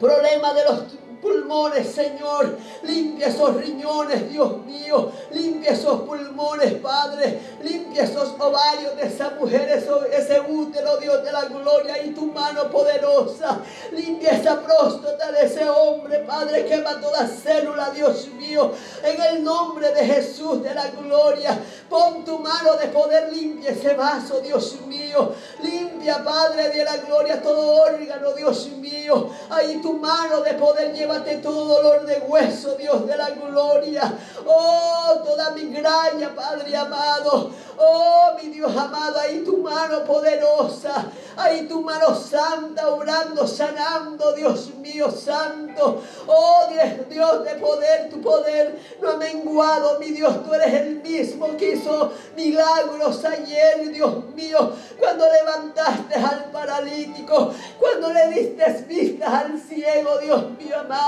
problema 0.00 0.52
de 0.54 0.64
los 0.64 0.80
pulmones, 1.22 1.86
Señor. 1.94 2.58
Limpia 2.82 3.28
esos 3.28 3.54
riñones, 3.54 4.30
Dios 4.30 4.58
mío. 4.66 5.12
Limpia 5.30 5.70
esos 5.70 6.00
pulmones, 6.00 6.74
Padre. 6.74 7.38
Limpia 7.62 8.02
esos 8.02 8.34
ovarios 8.38 8.96
de 8.96 9.06
esa 9.06 9.30
mujer, 9.30 9.68
ese 10.12 10.40
útero, 10.40 10.96
Dios 10.96 11.24
de 11.24 11.32
la 11.32 11.44
gloria 11.44 12.02
y 12.04 12.10
tu 12.10 12.26
mano 12.26 12.68
poderosa. 12.70 13.60
Limpia 13.92 14.32
esa 14.32 14.60
próstata 14.60 15.30
de 15.30 15.46
ese 15.46 15.68
hombre, 15.70 16.18
Padre. 16.18 16.66
Quema 16.66 17.00
toda 17.00 17.26
célula, 17.28 17.90
Dios 17.90 18.26
mío. 18.36 18.72
En 19.04 19.22
el 19.22 19.44
nombre 19.44 19.92
de 19.92 20.04
Jesús 20.04 20.62
de 20.62 20.74
la 20.74 20.88
gloria. 20.88 21.56
Pon 21.88 22.24
tu 22.24 22.38
mano 22.38 22.76
de 22.76 22.88
poder, 22.88 23.32
limpia 23.32 23.70
ese 23.70 23.94
vaso, 23.94 24.40
Dios 24.40 24.80
mío. 24.86 25.32
Limpia, 25.62 26.24
Padre 26.24 26.70
de 26.70 26.84
la 26.84 26.96
gloria, 26.96 27.40
todo 27.40 27.82
órgano, 27.82 28.32
Dios 28.32 28.68
mío. 28.78 29.30
Ahí 29.50 29.78
tu 29.80 29.92
mano 29.92 30.40
de 30.40 30.54
poder 30.54 30.92
llevar 30.92 31.11
todo 31.20 31.66
dolor 31.66 32.06
de 32.06 32.18
hueso, 32.20 32.74
Dios 32.76 33.06
de 33.06 33.16
la 33.16 33.30
gloria. 33.30 34.18
Oh, 34.46 35.20
toda 35.24 35.50
mi 35.50 35.62
graña, 35.72 36.34
Padre 36.34 36.76
amado. 36.76 37.50
Oh, 37.78 38.32
mi 38.40 38.50
Dios 38.50 38.76
amado, 38.76 39.18
ahí 39.18 39.42
tu 39.44 39.58
mano 39.58 40.04
poderosa, 40.04 41.06
ahí 41.36 41.66
tu 41.66 41.80
mano 41.82 42.14
santa, 42.14 42.88
obrando, 42.88 43.46
sanando, 43.46 44.32
Dios 44.34 44.74
mío 44.76 45.10
santo. 45.10 46.02
Oh, 46.26 46.66
Dios 47.08 47.44
de 47.44 47.54
poder, 47.56 48.10
tu 48.10 48.20
poder 48.20 48.78
no 49.00 49.10
ha 49.10 49.16
menguado, 49.16 49.98
mi 49.98 50.10
Dios, 50.10 50.44
tú 50.44 50.54
eres 50.54 50.72
el 50.74 51.02
mismo 51.02 51.56
que 51.56 51.72
hizo 51.72 52.12
milagros 52.36 53.24
ayer, 53.24 53.90
Dios 53.90 54.24
mío, 54.34 54.72
cuando 54.98 55.26
levantaste 55.30 56.14
al 56.14 56.44
paralítico, 56.52 57.52
cuando 57.78 58.12
le 58.12 58.28
diste 58.28 58.84
vistas 58.88 59.32
al 59.32 59.60
ciego, 59.60 60.18
Dios 60.18 60.50
mío 60.58 60.78
amado, 60.78 61.01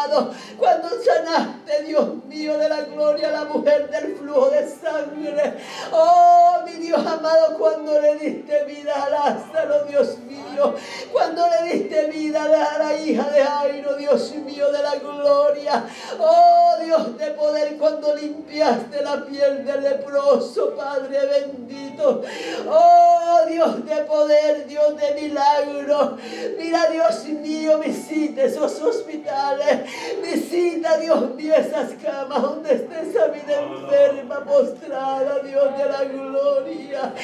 cuando 0.59 0.89
sanaste, 1.03 1.83
Dios 1.85 2.25
mío, 2.27 2.59
de 2.59 2.69
la 2.69 2.83
gloria 2.83 3.29
a 3.29 3.33
la 3.33 3.45
mujer 3.45 3.91
del 3.91 4.17
flujo 4.17 4.51
de 4.51 4.69
sangre. 4.69 5.55
Oh, 5.93 6.61
mi 6.65 6.73
Dios 6.73 7.05
amado, 7.07 7.57
cuando 7.59 8.01
le 8.01 8.17
diste 8.17 8.65
vida 8.65 8.93
a 9.05 9.11
Lázaro, 9.11 9.85
Dios 9.87 10.19
mío, 10.19 10.75
cuando 11.13 11.47
le 11.49 11.73
diste 11.73 12.07
vida 12.11 12.45
a 12.45 12.79
la 12.79 12.97
hija 12.97 13.29
de 13.31 13.43
Jairo, 13.43 13.97
Dios 13.97 14.33
mío, 14.35 14.71
de 14.71 14.83
la 14.83 14.97
gloria. 14.97 15.85
Oh, 16.19 16.77
Dios 16.83 17.19
de 17.19 17.31
poder, 17.33 17.77
cuando 17.77 18.15
limpiaste 18.15 19.03
la 19.03 19.25
piel 19.25 19.65
del 19.65 19.83
leproso, 19.83 20.75
Padre 20.75 21.19
bendito. 21.27 22.23
Oh, 22.69 23.41
Dios 23.49 23.85
de 23.85 23.97
poder, 24.05 24.67
Dios 24.67 24.97
de 24.97 25.21
milagro. 25.21 26.17
Mira, 26.59 26.87
Dios 26.91 27.25
mío, 27.25 27.79
visita 27.79 28.43
esos 28.43 28.81
hospitales. 28.81 29.84
Visita, 30.23 30.99
Dios 30.99 31.35
mío, 31.35 31.55
esas 31.55 31.93
camas 32.03 32.43
donde 32.43 32.75
esté 32.75 33.11
esa 33.11 33.29
vida 33.29 33.61
enferma, 33.61 34.45
postrada, 34.45 35.41
Dios 35.41 35.79
de 35.79 35.85
la 35.85 36.05
gloria. 36.05 37.15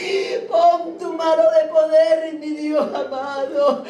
Pon 0.49 0.99
tu 0.99 1.13
mano 1.15 1.43
de 1.43 1.69
poder, 1.69 2.35
mi 2.35 2.51
Dios 2.51 2.87
amado. 2.95 3.85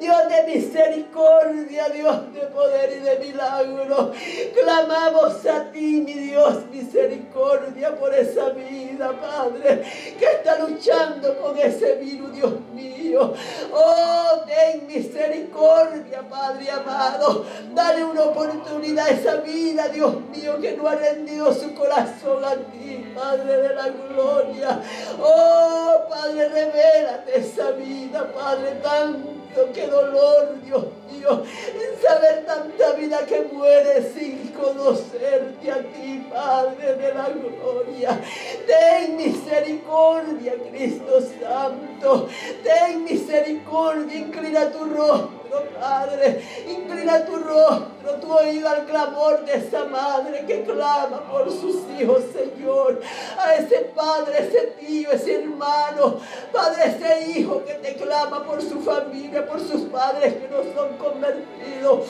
Dios 0.00 0.18
de 0.28 0.54
misericordia, 0.54 1.88
Dios 1.88 2.32
de 2.32 2.40
poder 2.46 2.92
y 2.96 3.00
de 3.00 3.18
milagro. 3.26 4.12
Clamamos 4.54 5.46
a 5.46 5.70
ti, 5.72 6.02
mi 6.04 6.14
Dios, 6.14 6.66
misericordia 6.70 7.94
por 7.96 8.14
esa 8.14 8.50
vida, 8.50 9.12
Padre, 9.20 9.82
que 10.18 10.24
está 10.24 10.58
luchando 10.58 11.36
con 11.38 11.58
ese 11.58 11.96
virus, 11.96 12.32
Dios 12.32 12.52
mío. 12.74 13.34
Oh, 13.72 14.40
ten 14.46 14.86
misericordia, 14.86 16.22
Padre 16.28 16.70
amado. 16.70 17.44
Dale 17.74 18.04
oportunidad 18.18 19.08
esa 19.08 19.36
vida, 19.36 19.88
Dios 19.88 20.14
mío, 20.30 20.60
que 20.60 20.76
no 20.76 20.88
ha 20.88 20.94
rendido 20.94 21.52
su 21.54 21.74
corazón 21.74 22.44
a 22.44 22.54
ti, 22.54 23.12
Padre 23.14 23.56
de 23.56 23.74
la 23.74 23.88
gloria. 23.88 24.80
Oh, 25.20 26.08
Padre, 26.08 26.48
revélate 26.48 27.38
esa 27.38 27.72
vida, 27.72 28.32
Padre, 28.32 28.72
tanto 28.82 29.72
que 29.72 29.86
dolor, 29.86 30.60
Dios 30.64 30.84
mío, 31.10 31.42
en 31.42 32.02
saber 32.02 32.44
tanta 32.44 32.92
vida 32.92 33.24
que 33.26 33.40
muere 33.52 34.12
sin 34.12 34.48
conocerte 34.48 35.70
a 35.70 35.78
ti, 35.78 36.26
Padre 36.30 36.94
de 36.94 37.14
la 37.14 37.28
gloria. 37.28 38.20
Ten 38.66 39.16
misericordia, 39.16 40.54
Cristo 40.70 41.20
Santo. 41.40 42.28
Ten 42.62 43.04
misericordia, 43.04 44.18
inclina 44.18 44.70
tu 44.70 44.84
rostro 44.84 45.35
Padre. 45.80 46.42
Inclina 46.68 47.24
tu 47.24 47.36
rostro, 47.36 48.14
tu 48.20 48.32
oído 48.32 48.68
al 48.68 48.84
clamor 48.86 49.44
de 49.44 49.54
esa 49.54 49.84
madre 49.84 50.44
que 50.46 50.62
clama 50.62 51.20
por 51.30 51.50
sus 51.50 51.76
hijos, 51.98 52.22
Señor. 52.32 53.00
A 53.38 53.54
ese 53.54 53.92
padre, 53.94 54.48
ese 54.48 54.74
tío, 54.78 55.10
ese 55.12 55.42
hermano, 55.42 56.18
Padre, 56.52 56.96
ese 56.96 57.30
hijo 57.30 57.64
que 57.64 57.74
te 57.74 57.94
clama 57.96 58.44
por 58.44 58.60
su 58.62 58.80
familia, 58.80 59.46
por 59.46 59.60
sus 59.60 59.82
padres 59.82 60.34
que 60.34 60.48
no 60.48 60.62
son 60.74 60.96
convertidos. 60.96 62.06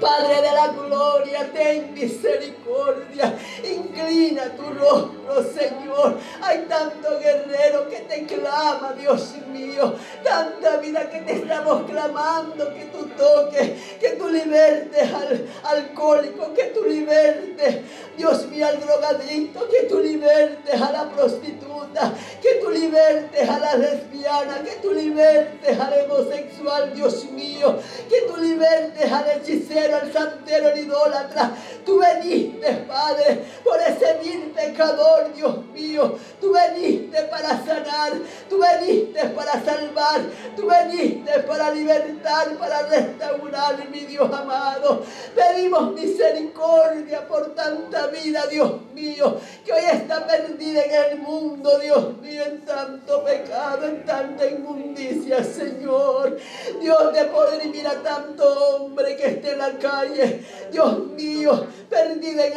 Padre 0.00 0.40
de 0.40 0.52
la 0.52 0.68
gloria, 0.68 1.50
ten 1.52 1.92
misericordia. 1.92 3.36
Inclina 3.62 4.44
tu 4.56 4.62
rostro, 4.72 5.44
Señor. 5.52 6.18
Hay 6.42 6.60
tanto 6.68 7.18
guerrero 7.18 7.88
que 7.88 8.00
te 8.00 8.24
clama, 8.24 8.94
Dios 8.98 9.34
mío. 9.52 9.94
Tanta 10.24 10.78
vida 10.78 11.10
que 11.10 11.20
te 11.20 11.32
estamos 11.34 11.82
clamando, 11.90 12.74
que 12.74 12.86
tú 12.86 13.06
toques, 13.16 13.72
que 14.00 14.10
tú 14.10 14.28
libertes 14.28 15.12
al 15.12 15.46
alcohólico, 15.64 16.54
que 16.54 16.64
tú 16.66 16.84
libertes, 16.84 17.80
Dios 18.16 18.46
mío, 18.46 18.66
al 18.66 18.80
drogadicto, 18.80 19.68
que 19.68 19.82
tú 19.82 20.00
libertes 20.00 20.80
a 20.80 20.92
la 20.92 21.10
prostituta, 21.10 22.14
que 22.40 22.54
tú 22.54 22.70
libertes 22.70 23.48
a 23.48 23.58
la 23.58 23.74
lesbiana, 23.74 24.62
que 24.62 24.76
tú 24.82 24.92
libertes 24.92 25.78
al 25.78 26.10
homosexual, 26.10 26.94
Dios 26.94 27.24
mío, 27.32 27.78
que 28.08 28.22
tú 28.22 28.36
libertes 28.40 29.10
al 29.12 29.30
hechicero 29.30 29.89
el 29.98 30.12
santero, 30.12 30.68
el 30.68 30.78
idólatra. 30.78 31.52
Tú 31.84 31.98
veniste, 31.98 32.72
Padre, 32.88 33.42
por 33.64 33.80
ese 33.80 34.18
vil 34.22 34.52
pecador, 34.54 35.32
Dios 35.34 35.64
mío. 35.72 36.16
Tú 36.40 36.52
veniste 36.52 37.22
para 37.24 37.48
sanar, 37.64 38.12
tú 38.48 38.58
veniste 38.58 39.24
para 39.30 39.52
salvar, 39.64 40.20
tú 40.56 40.66
veniste 40.66 41.40
para 41.40 41.70
libertar, 41.70 42.56
para 42.56 42.82
restaurar, 42.82 43.88
mi 43.90 44.00
Dios 44.00 44.32
amado. 44.32 45.02
Pedimos 45.34 45.92
misericordia 45.92 47.26
por 47.26 47.54
tanta 47.54 48.06
vida, 48.08 48.46
Dios 48.46 48.72
mío, 48.94 49.38
que 49.64 49.72
hoy 49.72 49.84
está 49.92 50.26
perdida 50.26 50.82
en 50.84 51.12
el 51.12 51.18
mundo, 51.18 51.78
Dios 51.78 52.16
mío, 52.18 52.42
en 52.44 52.60
tanto 52.64 53.24
pecado, 53.24 53.86
en 53.86 54.04
tanta 54.04 54.46
inmundicia, 54.46 55.42
Señor. 55.42 56.38
Dios 56.80 57.12
de 57.12 57.24
poder 57.24 57.64
y 57.64 57.68
mira 57.68 57.94
tanto 58.02 58.76
hombre 58.76 59.16
que 59.16 59.26
esté 59.26 59.52
en 59.52 59.58
la 59.58 59.78
calle. 59.80 60.44
Dios 60.70 61.06
mío, 61.08 61.66
perdida 61.88 62.46
en 62.46 62.56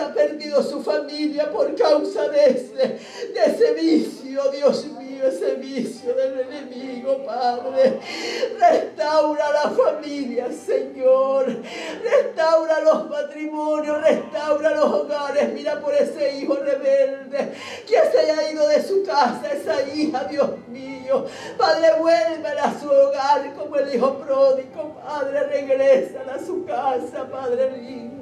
ha 0.00 0.12
perdido 0.12 0.62
su 0.62 0.82
familia 0.82 1.50
por 1.50 1.74
causa 1.74 2.28
de 2.28 2.44
ese, 2.44 2.74
de 2.76 3.44
ese 3.46 3.72
vicio, 3.74 4.50
Dios 4.50 4.84
mío, 4.86 5.03
ese 5.26 5.54
vicio 5.54 6.14
del 6.14 6.40
enemigo, 6.40 7.24
Padre. 7.24 8.00
Restaura 8.58 9.52
la 9.52 9.70
familia, 9.70 10.48
Señor. 10.52 11.46
Restaura 12.02 12.80
los 12.80 13.08
matrimonios, 13.10 14.00
restaura 14.02 14.74
los 14.74 14.84
hogares. 14.84 15.52
Mira 15.52 15.80
por 15.80 15.94
ese 15.94 16.36
hijo 16.36 16.56
rebelde 16.56 17.52
que 17.86 17.96
se 18.10 18.18
haya 18.20 18.50
ido 18.50 18.68
de 18.68 18.82
su 18.82 19.04
casa, 19.04 19.42
esa 19.52 19.82
hija, 19.94 20.24
Dios 20.24 20.50
mío. 20.68 21.26
Padre, 21.58 21.88
vuelve 21.98 22.48
a 22.48 22.78
su 22.78 22.90
hogar 22.90 23.52
como 23.54 23.76
el 23.76 23.94
hijo 23.94 24.18
pródigo. 24.18 24.94
Padre, 25.04 25.44
regresa 25.44 26.20
a 26.34 26.38
su 26.38 26.64
casa, 26.64 27.28
Padre 27.30 27.76
lindo. 27.76 28.13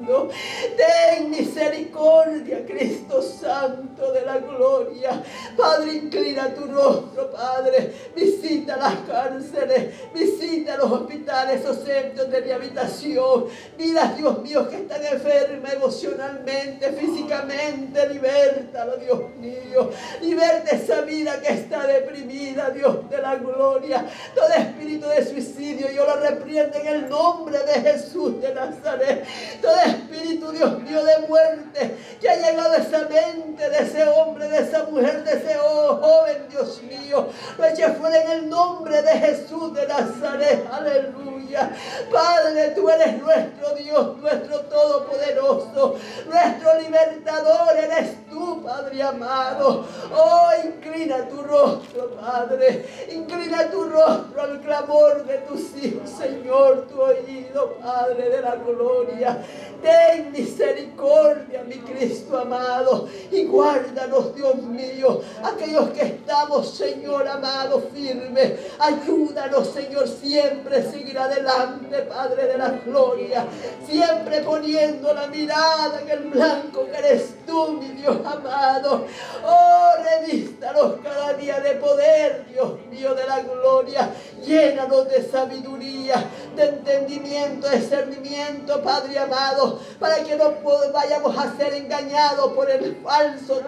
Ten 0.77 1.31
misericordia, 1.31 2.65
Cristo 2.67 3.23
Santo 3.23 4.13
de 4.13 4.23
la 4.27 4.39
gloria. 4.39 5.23
Padre, 5.57 5.95
inclina 5.95 6.53
tu 6.55 6.67
rostro 6.67 7.31
Padre. 7.31 7.93
Visita 8.15 8.77
las 8.77 8.95
cárceles, 9.07 9.95
visita 10.13 10.77
los 10.77 10.91
hospitales, 10.91 11.61
esos 11.61 11.85
centros 11.85 12.31
de 12.31 12.41
rehabilitación. 12.41 13.47
Vidas, 13.79 14.17
Dios 14.17 14.43
mío, 14.43 14.69
que 14.69 14.77
están 14.77 15.05
enfermas 15.05 15.73
emocionalmente, 15.75 16.93
físicamente. 16.93 18.09
Libertalo, 18.09 18.97
Dios 18.97 19.21
mío. 19.39 19.91
Liberta 20.21 20.77
esa 20.77 21.03
vida 21.03 21.41
que 21.41 21.53
está 21.53 21.87
deprimida, 21.87 22.71
Dios 22.71 23.09
de 23.09 23.19
la 23.19 23.37
gloria. 23.37 24.07
Todo 24.35 24.49
espíritu 24.49 25.09
de 25.09 25.25
suicidio, 25.25 25.91
yo 25.91 26.07
lo 26.07 26.17
reprendo 26.17 26.79
en 26.79 26.87
el 26.87 27.09
nombre 27.09 27.59
de 27.59 27.81
Jesús 27.81 28.41
de 28.41 28.55
Nazaret. 28.55 29.25
Todo 29.61 29.77
espíritu, 29.93 30.53
Dios 30.53 30.81
mío, 30.81 31.05
de 31.05 31.27
muerte 31.27 31.97
que 32.21 32.29
ha 32.29 32.37
llegado 32.37 32.73
a 32.73 32.77
esa 32.77 33.09
mente 33.09 33.69
de 33.69 33.79
ese 33.79 34.09
hombre, 34.09 34.49
de 34.49 34.59
esa 34.59 34.85
mujer, 34.85 35.25
de 35.25 35.33
ese 35.33 35.55
joven, 35.57 36.47
Dios 36.51 36.83
mío. 36.83 37.29
Lo 37.59 37.65
eche 37.65 37.85
en 37.85 38.31
el 38.31 38.49
nombre 38.49 39.03
de 39.03 39.13
Jesús 39.13 39.75
de 39.75 39.87
Nazaret. 39.87 40.67
Aleluya. 40.71 41.71
Padre, 42.11 42.71
tú 42.71 42.89
eres 42.89 43.21
nuestro 43.21 43.75
Dios, 43.75 44.17
nuestro 44.19 44.61
Todopoderoso, 44.61 45.97
nuestro 46.27 46.81
libertador. 46.81 47.77
Eres 47.77 48.27
tú, 48.29 48.63
Padre 48.63 49.03
amado. 49.03 49.87
Oh, 50.15 50.51
inclina 50.65 51.29
tu 51.29 51.43
rostro, 51.43 52.11
Padre. 52.21 52.87
Inclina 53.11 53.71
tu 53.71 53.85
rostro 53.85 54.43
al 54.43 54.61
clamor 54.61 55.25
de 55.25 55.39
tus 55.39 55.77
hijos, 55.77 56.09
Señor, 56.09 56.87
tu 56.89 57.01
oído, 57.01 57.75
Padre 57.83 58.31
de 58.31 58.41
la 58.41 58.57
gloria. 58.57 59.39
Ten 59.83 60.31
misericordia, 60.31 61.65
mi 61.65 61.77
Cristo 61.79 62.39
amado, 62.39 63.09
y 63.31 63.45
guárdanos, 63.45 64.35
Dios 64.35 64.57
mío, 64.63 65.21
aquellos 65.43 65.91
que 65.91 66.03
estamos, 66.03 66.71
Señor 66.71 67.27
amado, 67.27 67.83
firmes. 67.93 68.53
Ayúdanos, 68.79 69.69
Señor, 69.69 70.07
siempre 70.07 70.79
a 70.79 70.91
seguir 70.91 71.19
adelante, 71.19 72.03
Padre 72.03 72.47
de 72.47 72.59
la 72.59 72.71
gloria, 72.85 73.45
siempre 73.85 74.41
poniendo 74.43 75.13
la 75.13 75.27
mirada 75.27 76.01
en 76.01 76.11
el 76.11 76.31
blanco 76.31 76.87
que 76.87 76.99
eres 76.99 77.35
tú, 77.47 77.73
mi 77.73 77.89
Dios 77.89 78.19
amado. 78.25 79.07
Oh, 79.45 79.91
revístanos 80.03 80.95
cada 81.03 81.33
día 81.35 81.61
de 81.61 81.75
poder, 81.77 82.47
Dios 82.53 82.75
mío, 82.91 83.15
de 83.15 83.27
la 83.27 83.41
gloria. 83.41 84.11
Llénanos 84.45 85.09
de 85.09 85.29
sabiduría, 85.29 86.25
de 86.57 86.65
entendimiento, 86.65 87.69
de 87.69 87.79
discernimiento, 87.79 88.83
Padre 88.83 89.19
amado, 89.19 89.72
para 89.99 90.23
que 90.23 90.37
no 90.37 90.53
vayamos 90.93 91.37
a 91.37 91.57
ser 91.57 91.75
engañados 91.75 92.53
por 92.53 92.71
el 92.71 92.97
falso, 93.03 93.63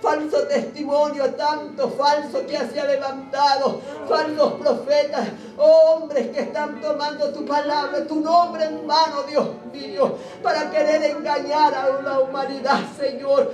falso 0.00 0.42
testimonio, 0.46 1.34
tanto 1.34 1.90
falso 1.90 2.46
que 2.46 2.58
se 2.58 2.80
ha 2.80 2.84
levantado, 2.84 3.80
falsos 4.08 4.52
profetas, 4.54 5.28
hombres 5.56 6.28
que 6.28 6.40
están 6.40 6.80
tomando 6.80 7.32
tu 7.32 7.44
palabra, 7.44 8.06
tu 8.06 8.20
nombre 8.20 8.64
en 8.64 8.86
mano, 8.86 9.22
Dios 9.28 9.46
mío, 9.72 10.16
para 10.42 10.70
querer 10.70 11.02
engañar 11.04 11.74
a 11.74 12.02
la 12.02 12.20
humanidad, 12.20 12.80
Señor. 12.98 13.52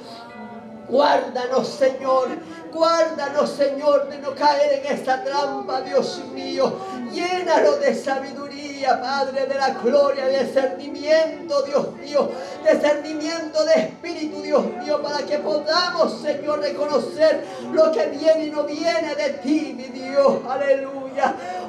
Guárdanos, 0.89 1.69
Señor. 1.69 2.29
Guárdanos, 2.73 3.51
Señor, 3.51 4.09
de 4.09 4.19
no 4.19 4.35
caer 4.35 4.85
en 4.85 4.93
esta 4.93 5.23
trampa, 5.25 5.81
Dios 5.83 6.23
mío. 6.35 6.73
Llénalo 7.13 7.77
de 7.77 7.95
sabiduría, 7.95 9.01
Padre 9.01 9.47
de 9.47 9.55
la 9.55 9.71
gloria, 9.71 10.27
de 10.27 10.45
discernimiento, 10.45 11.63
Dios 11.63 11.95
mío. 11.95 12.31
Discernimiento 12.63 13.65
de 13.65 13.75
espíritu, 13.75 14.43
Dios 14.43 14.65
mío, 14.77 15.03
para 15.03 15.25
que 15.25 15.39
podamos, 15.39 16.21
Señor, 16.21 16.61
reconocer 16.61 17.45
lo 17.73 17.91
que 17.93 18.07
viene 18.07 18.47
y 18.47 18.51
no 18.51 18.65
viene 18.65 19.15
de 19.15 19.31
ti, 19.43 19.75
mi 19.77 19.85
Dios. 19.85 20.39
Aleluya. 20.49 21.08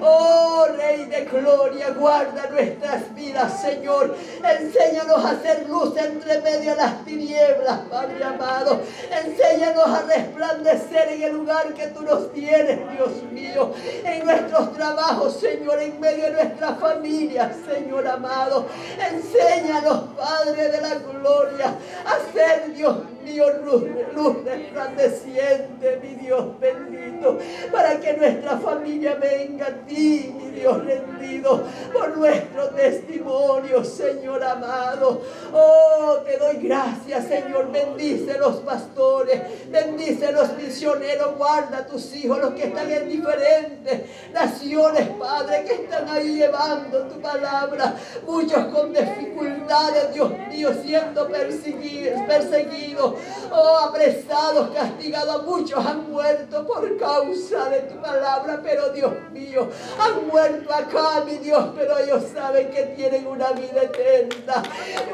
Oh, 0.02 0.68
Rey 0.78 1.06
de 1.06 1.26
gloria, 1.26 1.90
guarda 1.92 2.50
nuestras 2.50 3.14
vidas, 3.16 3.62
Señor. 3.62 4.16
Enséñanos 4.44 5.26
a 5.26 5.32
hacer 5.32 5.68
luz 5.68 5.96
entre 5.98 6.42
medio 6.42 6.72
de 6.72 6.78
las 6.78 7.04
tinieblas, 7.04 7.80
Padre 7.90 8.24
amado. 8.24 8.82
Enséñanos 9.12 9.86
a 9.88 10.02
resplandecer 10.04 11.10
en 11.10 11.24
el 11.24 11.34
lugar 11.34 11.74
que 11.74 11.88
tú 11.88 12.02
nos 12.04 12.32
tienes, 12.32 12.80
Dios 12.92 13.24
mío. 13.32 13.74
En 14.04 14.26
nuestros 14.26 14.74
trabajos, 14.74 15.40
Señor, 15.40 15.82
en 15.82 16.00
medio 16.00 16.26
de 16.26 16.32
nuestra 16.32 16.76
familia, 16.76 17.52
Señor 17.68 18.08
amado. 18.08 18.68
Enséñanos, 19.12 20.04
Padre 20.18 20.70
de 20.70 20.82
la 20.82 20.96
gloria, 20.96 21.76
a 22.06 22.34
ser, 22.34 22.74
Dios 22.74 22.98
mío, 22.98 23.19
luz, 23.64 23.84
luz 24.16 24.44
resplandeciente, 24.44 26.00
mi 26.02 26.16
Dios 26.16 26.60
bendito, 26.60 27.38
para 27.72 28.00
que 28.00 28.14
nuestra 28.14 28.58
familia 28.58 29.16
venga 29.16 29.68
a 29.68 29.86
ti, 29.86 30.34
mi 30.38 30.52
Dios 30.52 30.84
rendido, 30.86 31.64
por 31.94 32.18
nuestro 32.18 32.70
testimonio, 32.70 33.84
Señor 33.84 34.44
amado. 34.44 35.22
Oh, 35.54 36.18
te 36.26 36.38
doy 36.38 36.58
gracias, 36.58 37.28
Señor. 37.28 37.72
Bendice 37.72 38.38
los 38.38 38.58
pastores, 38.58 39.42
bendice 39.70 40.32
los 40.32 40.56
misioneros, 40.58 41.38
guarda 41.38 41.80
a 41.80 41.86
tus 41.86 42.16
hijos, 42.16 42.40
los 42.40 42.54
que 42.54 42.66
están 42.66 42.92
en 42.92 43.08
diferentes 43.08 44.02
naciones, 44.34 45.08
Padre, 45.20 45.64
que 45.66 45.74
están 45.74 46.08
ahí 46.10 46.36
llevando 46.36 47.04
tu 47.04 47.22
palabra. 47.22 47.96
Muchos 48.26 48.66
con 48.66 48.94
dificultades, 48.94 50.14
Dios 50.14 50.32
mío, 50.50 50.70
siendo 50.84 51.28
perseguidos, 51.28 52.22
perseguidos, 52.28 53.09
oh, 53.52 53.78
apresados, 53.80 54.70
castigados. 54.72 55.46
Muchos 55.46 55.86
han 55.86 56.12
muerto 56.12 56.66
por 56.66 56.98
causa 56.98 57.70
de 57.70 57.80
tu 57.82 58.02
palabra, 58.02 58.60
pero 58.64 58.90
Dios 58.90 59.12
mío, 59.32 59.70
han 60.00 60.28
muerto 60.28 60.74
acá, 60.74 61.24
mi 61.26 61.38
Dios, 61.38 61.70
pero 61.76 61.98
ellos 61.98 62.24
saben 62.34 62.70
que 62.72 62.84
tienen 62.96 63.28
una 63.28 63.52
vida 63.52 63.84
eterna, 63.84 64.64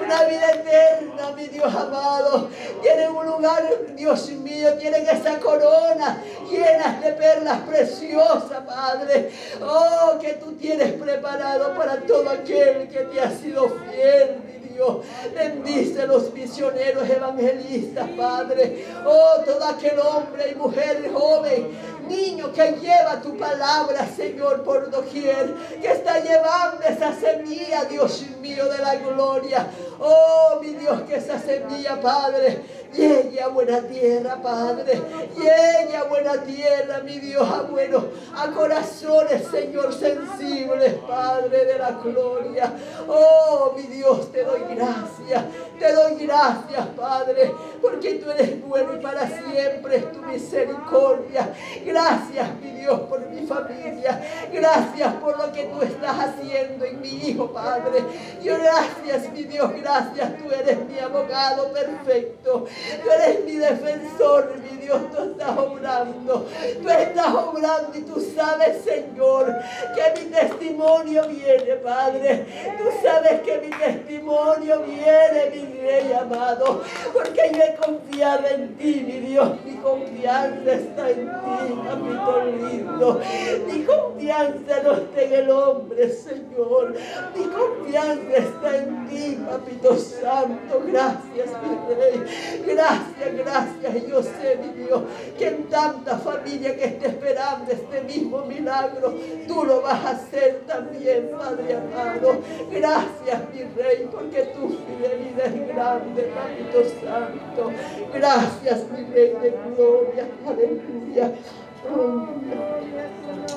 una 0.03 0.23
vida 0.23 0.51
eterna, 0.51 1.31
mi 1.35 1.47
Dios 1.47 1.73
amado. 1.73 2.49
Tienen 2.81 3.15
un 3.15 3.25
lugar, 3.25 3.63
Dios 3.95 4.29
mío, 4.29 4.73
tienen 4.75 5.07
esa 5.07 5.39
corona 5.39 6.21
llenas 6.49 7.01
de 7.01 7.11
perlas 7.11 7.59
preciosas, 7.61 8.61
Padre. 8.65 9.31
Oh, 9.61 10.17
que 10.19 10.33
tú 10.33 10.53
tienes 10.53 10.93
preparado 10.93 11.73
para 11.75 11.97
todo 12.01 12.29
aquel 12.29 12.87
que 12.87 12.99
te 12.99 13.21
ha 13.21 13.31
sido 13.31 13.69
fiel, 13.69 14.54
Dios. 14.75 14.97
Bendice 15.33 16.05
los 16.05 16.33
misioneros 16.33 17.09
evangelistas, 17.09 18.09
Padre. 18.09 18.85
Oh, 19.05 19.41
todo 19.45 19.63
aquel 19.65 19.97
hombre 19.99 20.51
y 20.51 20.55
mujer 20.55 21.09
joven 21.13 21.95
niño 22.07 22.51
que 22.53 22.71
lleva 22.73 23.21
tu 23.21 23.37
palabra, 23.37 24.07
Señor, 24.07 24.63
por 24.63 24.89
doquier, 24.89 25.53
que 25.81 25.91
está 25.91 26.19
llevando 26.19 26.83
esa 26.87 27.13
semilla, 27.13 27.85
Dios 27.85 28.23
mío, 28.41 28.65
de 28.65 28.77
la 28.79 28.95
gloria. 28.95 29.67
Oh, 29.99 30.59
mi 30.61 30.73
Dios, 30.73 31.01
que 31.03 31.15
esa 31.15 31.39
semilla, 31.39 31.99
Padre, 31.99 32.61
llegue 32.95 33.41
a 33.41 33.47
buena 33.47 33.81
tierra, 33.81 34.41
Padre. 34.41 35.01
Llegue 35.35 35.97
a 35.97 36.03
buena 36.03 36.43
tierra, 36.43 36.99
mi 37.03 37.19
Dios, 37.19 37.47
a 37.47 37.63
bueno, 37.63 38.05
a 38.35 38.47
corazones, 38.51 39.47
Señor, 39.47 39.93
sensibles, 39.93 40.93
Padre 41.07 41.65
de 41.65 41.77
la 41.77 41.91
gloria. 41.91 42.73
Oh, 43.07 43.73
mi 43.75 43.83
Dios, 43.83 44.31
te 44.31 44.43
doy 44.43 44.61
gracias. 44.75 45.43
Te 45.79 45.91
doy 45.93 46.15
gracias, 46.25 46.87
Padre, 46.95 47.53
porque 47.81 48.15
tú 48.15 48.29
eres 48.31 48.61
bueno 48.61 48.95
y 48.95 48.99
para 49.01 49.27
siempre 49.27 49.97
es 49.97 50.11
tu 50.11 50.21
misericordia. 50.21 51.53
Gracias, 51.85 52.49
mi 52.61 52.71
Dios, 52.71 52.99
por 53.01 53.25
mi 53.29 53.45
familia. 53.45 54.21
Gracias 54.51 55.13
por 55.15 55.37
lo 55.37 55.51
que 55.51 55.65
tú 55.65 55.81
estás 55.81 56.17
haciendo 56.17 56.85
en 56.85 57.01
mi 57.01 57.09
hijo, 57.09 57.51
Padre. 57.51 58.03
Yo 58.41 58.57
gracias, 58.57 59.31
mi 59.33 59.43
Dios, 59.43 59.71
gracias. 59.81 60.37
Tú 60.37 60.51
eres 60.51 60.87
mi 60.87 60.99
abogado 60.99 61.71
perfecto. 61.71 62.65
Tú 63.03 63.11
eres 63.11 63.43
mi 63.43 63.55
defensor, 63.55 64.53
mi 64.57 64.77
Dios. 64.77 64.99
Tú 65.11 65.23
estás 65.23 65.57
obrando. 65.57 65.84
Tú 66.03 66.89
estás 66.89 67.33
obrando 67.33 67.97
y 67.97 68.01
tú 68.01 68.19
sabes, 68.35 68.83
Señor, 68.83 69.55
que 69.95 70.21
mi 70.21 70.29
testimonio 70.29 71.27
viene, 71.27 71.75
Padre. 71.83 72.45
Tú 72.77 72.85
sabes 73.01 73.41
que 73.41 73.59
mi 73.59 73.69
testimonio 73.69 74.81
viene, 74.81 75.51
mi 75.53 75.81
Rey 75.81 76.13
amado, 76.13 76.81
porque 77.13 77.51
yo 77.53 77.63
he 77.63 77.75
confiado 77.75 78.47
en 78.47 78.75
ti, 78.75 79.03
mi 79.05 79.19
Dios. 79.27 79.51
Mi 79.63 79.75
confianza 79.77 80.71
está 80.71 81.09
en 81.09 81.27
ti, 81.27 81.75
papito 81.87 82.43
lindo. 82.45 83.21
Mi 83.67 83.83
confianza 83.83 84.83
no 84.83 84.91
está 84.93 85.21
en 85.21 85.33
el 85.33 85.51
hombre, 85.51 86.09
Señor. 86.11 86.95
Mi 87.35 87.45
confianza 87.45 88.37
está 88.37 88.77
en 88.77 89.07
ti, 89.07 89.39
papito 89.47 89.95
santo. 89.95 90.83
Gracias, 90.87 91.49
mi 91.61 91.95
Rey. 91.95 92.63
Gracias, 92.65 93.35
gracias. 93.37 94.07
Yo 94.07 94.23
sé, 94.23 94.59
mi 94.61 94.83
Dios, 94.83 95.01
que 95.37 95.47
en 95.47 95.65
tanta 95.95 96.17
familia 96.17 96.75
que 96.75 96.85
esté 96.85 97.07
esperando 97.07 97.71
este 97.71 98.01
mismo 98.01 98.45
milagro, 98.45 99.13
tú 99.47 99.63
lo 99.63 99.81
vas 99.81 100.05
a 100.05 100.09
hacer 100.11 100.63
también, 100.67 101.29
Padre 101.37 101.75
amado. 101.75 102.41
Gracias, 102.71 103.41
mi 103.53 103.63
Rey, 103.63 104.07
porque 104.11 104.41
tu 104.55 104.69
fidelidad 104.69 105.47
es 105.47 105.67
grande, 105.67 106.31
Papito 106.33 106.83
Santo. 107.01 107.71
Gracias, 108.13 108.85
mi 108.91 109.05
Rey 109.13 109.35
de 109.41 109.53
gloria. 109.75 110.27
Aleluya. 110.45 111.31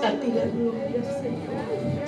A 0.02 0.10
ti 0.20 0.32
la 0.32 0.44
gloria, 0.44 1.02
Señor. 1.20 2.07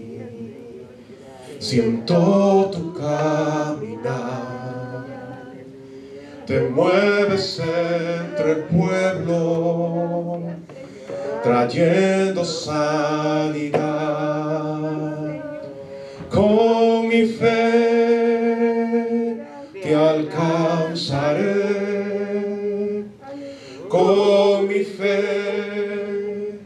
Siento 1.61 2.71
tu 2.73 2.91
caminar. 2.91 4.65
Te 6.47 6.61
mueves 6.61 7.59
entre 7.59 8.53
el 8.53 8.63
pueblo, 8.63 10.41
trayendo 11.43 12.43
sanidad. 12.43 13.79
Con 16.31 17.09
mi 17.09 17.27
fe 17.27 17.77
te 19.83 19.95
alcanzaré. 19.95 21.45
Con 23.87 24.67
mi 24.67 24.83
fe 24.83 26.59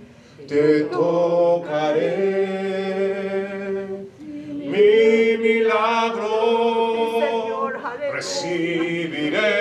te 0.47 0.84
tocaré. 0.84 2.85
Mi 4.86 5.38
milagro 5.38 6.30
recibiré. 8.13 9.54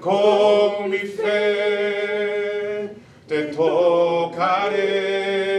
Con 0.00 0.90
mi 0.90 0.98
fe 0.98 2.94
te 3.28 3.42
tocaré. 3.54 5.49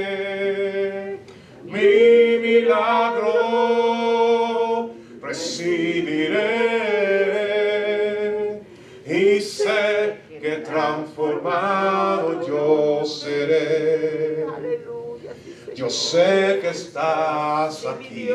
Transformado 10.91 12.45
yo 12.45 13.06
seré. 13.06 14.45
Yo 15.75 15.89
sé 15.89 16.60
que 16.62 16.69
estás 16.69 17.86
aquí. 17.86 18.30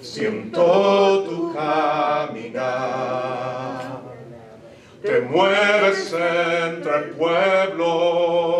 Siento 0.00 1.24
tu 1.24 1.52
caminar. 1.54 2.72
Te 5.02 5.20
mueves 5.20 6.12
entre 6.12 6.96
el 6.96 7.10
pueblo, 7.10 8.54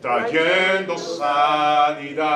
trayendo 0.00 0.98
sanidad. 0.98 2.26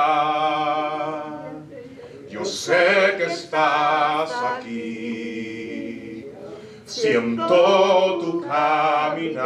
Yo 2.29 2.45
sé 2.45 3.15
que 3.17 3.25
estás 3.25 4.31
aquí. 4.53 4.70
Siento 7.01 8.19
tu 8.19 8.41
caminar. 8.41 9.41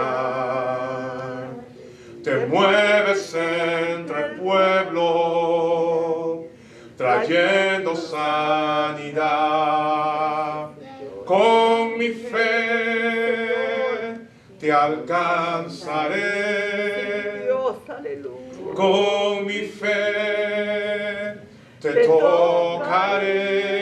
Te 2.22 2.46
mueves 2.48 3.34
entre 3.34 4.26
el 4.26 4.32
pueblo, 4.42 5.06
trayendo 6.98 7.96
sanidad. 7.96 9.22
Con 11.26 11.98
mi 11.98 12.10
fe 12.10 13.48
te 14.60 14.74
alcanzaré. 14.74 16.20
Con 18.76 19.46
mi 19.46 19.62
fe 19.62 21.40
te 21.80 22.06
tocaré. 22.06 23.75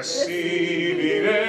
Recibiré. 0.00 1.46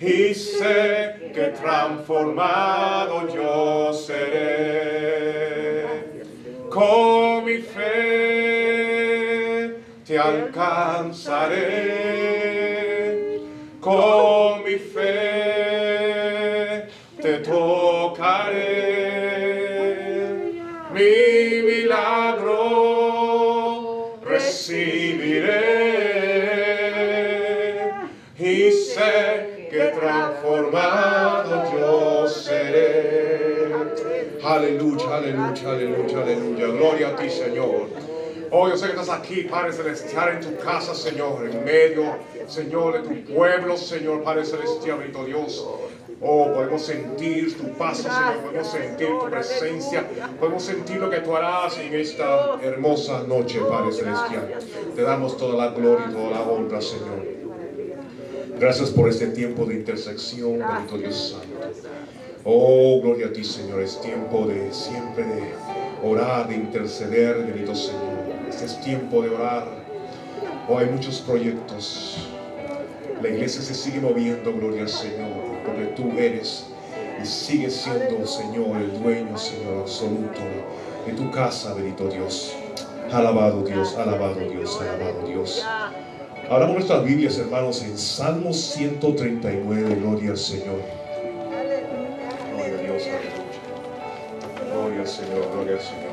Y 0.00 0.34
sé 0.34 1.32
que 1.34 1.52
transformado 1.60 3.28
yo 3.34 3.92
seré. 3.92 5.86
Con 6.70 7.44
mi 7.44 7.58
fe 7.58 8.06
te 10.06 10.18
alcanzaré. 10.18 11.56
Con 13.80 14.64
mi 14.64 14.76
fe 14.76 15.76
te 17.20 17.38
tocaré. 17.38 18.86
Mi 20.92 21.62
milagro 21.62 22.25
transformado 30.70 31.72
yo 31.72 32.28
seré. 32.28 33.72
Aleluya, 34.44 35.16
aleluya, 35.16 35.70
aleluya, 35.70 36.22
aleluya. 36.22 36.66
Gloria 36.68 37.08
a 37.08 37.16
ti, 37.16 37.30
Señor. 37.30 37.88
Oh, 38.50 38.68
yo 38.68 38.76
sé 38.76 38.86
que 38.86 38.92
estás 38.92 39.08
aquí, 39.08 39.42
Padre 39.42 39.72
Celestial, 39.72 40.34
en 40.34 40.40
tu 40.40 40.56
casa, 40.64 40.94
Señor, 40.94 41.48
en 41.50 41.64
medio, 41.64 42.16
Señor, 42.46 43.02
de 43.02 43.08
tu 43.08 43.34
pueblo, 43.34 43.76
Señor, 43.76 44.22
Padre 44.22 44.44
Celestial, 44.44 44.98
bendito 44.98 45.24
Dios. 45.24 45.66
Oh, 46.20 46.52
podemos 46.54 46.82
sentir 46.82 47.58
tu 47.58 47.76
paso, 47.76 48.04
Señor, 48.04 48.36
podemos 48.44 48.70
sentir 48.70 49.08
tu 49.08 49.28
presencia, 49.28 50.06
podemos 50.38 50.62
sentir 50.62 50.96
lo 50.98 51.10
que 51.10 51.18
tú 51.20 51.36
harás 51.36 51.76
en 51.78 51.92
esta 51.94 52.56
hermosa 52.62 53.24
noche, 53.24 53.60
Padre 53.68 53.92
Celestial. 53.92 54.48
Te 54.94 55.02
damos 55.02 55.36
toda 55.36 55.56
la 55.66 55.72
gloria 55.72 56.06
y 56.08 56.12
toda 56.14 56.30
la 56.30 56.42
honra, 56.42 56.80
Señor. 56.80 57.45
Gracias 58.58 58.88
por 58.88 59.08
este 59.08 59.26
tiempo 59.26 59.66
de 59.66 59.74
intersección, 59.74 60.58
bendito 60.58 60.96
Dios 60.96 61.36
Santo. 61.36 61.84
Oh, 62.42 63.00
gloria 63.02 63.26
a 63.26 63.32
ti, 63.32 63.44
Señor. 63.44 63.82
Es 63.82 64.00
tiempo 64.00 64.46
de 64.46 64.72
siempre 64.72 65.24
de 65.24 65.42
orar, 66.02 66.48
de 66.48 66.54
interceder, 66.54 67.36
bendito 67.36 67.74
Señor. 67.74 68.24
Este 68.48 68.64
es 68.64 68.80
tiempo 68.80 69.20
de 69.20 69.28
orar. 69.28 69.66
Oh, 70.68 70.78
hay 70.78 70.86
muchos 70.86 71.20
proyectos. 71.20 72.28
La 73.20 73.28
iglesia 73.28 73.60
se 73.60 73.74
sigue 73.74 74.00
moviendo, 74.00 74.52
gloria 74.54 74.82
al 74.82 74.88
Señor, 74.88 75.28
porque 75.64 75.84
tú 75.94 76.12
eres 76.18 76.66
y 77.22 77.26
sigues 77.26 77.74
siendo, 77.74 78.26
Señor, 78.26 78.80
el 78.80 79.02
dueño, 79.02 79.36
Señor, 79.36 79.80
absoluto 79.82 80.40
de 81.06 81.12
tu 81.12 81.30
casa, 81.30 81.74
bendito 81.74 82.08
Dios. 82.08 82.54
Alabado 83.12 83.62
Dios, 83.62 83.94
alabado 83.96 84.40
Dios, 84.40 84.80
alabado 84.80 85.26
Dios. 85.26 85.64
Abramos 86.48 86.76
nuestras 86.76 87.04
Biblias, 87.04 87.36
hermanos, 87.38 87.82
en 87.82 87.98
Salmos 87.98 88.56
139, 88.56 89.96
gloria 89.96 90.30
al 90.30 90.38
Señor. 90.38 90.78
Gloria 92.54 92.78
a 92.78 92.82
Dios. 92.82 93.02
Gloria 94.72 95.00
al 95.00 95.08
Señor, 95.08 95.50
gloria 95.52 95.74
al 95.74 95.80
Señor. 95.80 96.05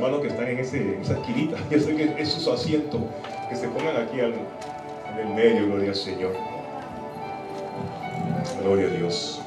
Hermanos 0.00 0.20
que 0.22 0.28
están 0.28 0.48
en, 0.48 0.58
ese, 0.58 0.78
en 0.94 1.00
esa 1.02 1.12
esquinita. 1.14 1.58
Yo 1.70 1.78
sé 1.78 1.94
que 1.94 2.14
es 2.18 2.28
su 2.30 2.50
asiento. 2.50 2.98
Que 3.50 3.56
se 3.56 3.68
pongan 3.68 3.96
aquí 3.96 4.20
al- 4.20 4.34
en 5.12 5.18
el 5.28 5.34
medio, 5.34 5.66
gloria 5.66 5.90
al 5.90 5.94
Señor. 5.96 6.32
Gloria 8.62 8.86
a 8.86 8.90
Dios. 8.90 9.42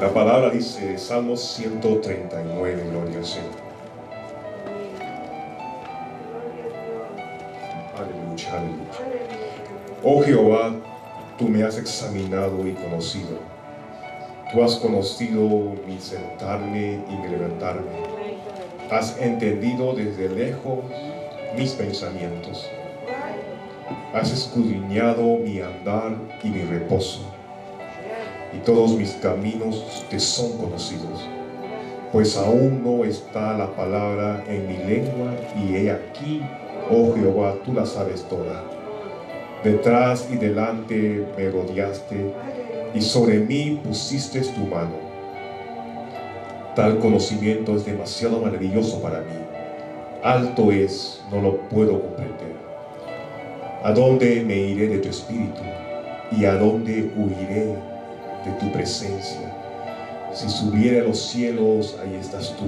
la 0.00 0.08
palabra 0.14 0.48
dice, 0.50 0.96
Salmo 0.96 1.36
139, 1.36 2.84
gloria 2.90 3.18
al 3.18 3.24
Señor. 3.24 3.50
Aleluya, 7.98 8.52
aleluya. 8.52 8.90
Oh 10.02 10.22
Jehová, 10.22 10.74
tú 11.38 11.48
me 11.48 11.62
has 11.62 11.76
examinado 11.76 12.66
y 12.66 12.72
conocido. 12.72 13.38
Tú 14.52 14.62
has 14.64 14.76
conocido 14.76 15.42
mi 15.86 15.98
sentarme 16.00 17.00
y 17.08 17.16
mi 17.16 17.28
levantarme. 17.28 18.09
Has 18.90 19.16
entendido 19.20 19.94
desde 19.94 20.28
lejos 20.28 20.80
mis 21.56 21.72
pensamientos. 21.72 22.68
Has 24.12 24.32
escudriñado 24.32 25.38
mi 25.38 25.60
andar 25.60 26.16
y 26.42 26.48
mi 26.48 26.62
reposo 26.62 27.20
y 28.52 28.58
todos 28.64 28.92
mis 28.96 29.12
caminos 29.12 30.04
te 30.10 30.18
son 30.18 30.58
conocidos. 30.58 31.28
Pues 32.12 32.36
aún 32.36 32.82
no 32.82 33.04
está 33.04 33.56
la 33.56 33.70
palabra 33.76 34.42
en 34.48 34.66
mi 34.66 34.76
lengua 34.78 35.36
y 35.56 35.76
he 35.76 35.92
aquí, 35.92 36.42
oh 36.90 37.14
Jehová, 37.14 37.54
tú 37.64 37.72
la 37.72 37.86
sabes 37.86 38.24
toda. 38.24 38.64
Detrás 39.62 40.26
y 40.32 40.36
delante 40.36 41.24
me 41.36 41.50
rodeaste 41.50 42.34
y 42.92 43.00
sobre 43.00 43.38
mí 43.38 43.80
pusiste 43.84 44.40
tu 44.40 44.62
mano. 44.62 45.09
Tal 46.80 46.98
conocimiento 46.98 47.76
es 47.76 47.84
demasiado 47.84 48.40
maravilloso 48.40 49.02
para 49.02 49.20
mí. 49.20 49.36
Alto 50.22 50.72
es, 50.72 51.22
no 51.30 51.42
lo 51.42 51.58
puedo 51.68 52.00
comprender. 52.00 52.54
¿A 53.82 53.92
dónde 53.92 54.42
me 54.46 54.56
iré 54.56 54.88
de 54.88 54.96
tu 54.96 55.10
espíritu? 55.10 55.60
¿Y 56.32 56.46
a 56.46 56.54
dónde 56.54 57.12
huiré 57.14 57.76
de 58.46 58.52
tu 58.58 58.72
presencia. 58.72 59.54
Si 60.32 60.48
subiere 60.48 61.00
a 61.00 61.04
los 61.04 61.20
cielos, 61.20 61.98
ahí 62.02 62.14
estás 62.18 62.56
tú. 62.56 62.64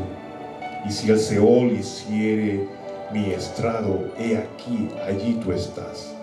Y 0.87 0.93
si 0.93 1.11
el 1.11 1.19
Seol 1.19 1.73
hiciere 1.73 2.69
mi 3.15 3.31
estrado, 3.31 4.11
he 4.19 4.37
aquí, 4.37 4.91
allí 5.09 5.41
tú 5.43 5.53
estás. 5.53 6.15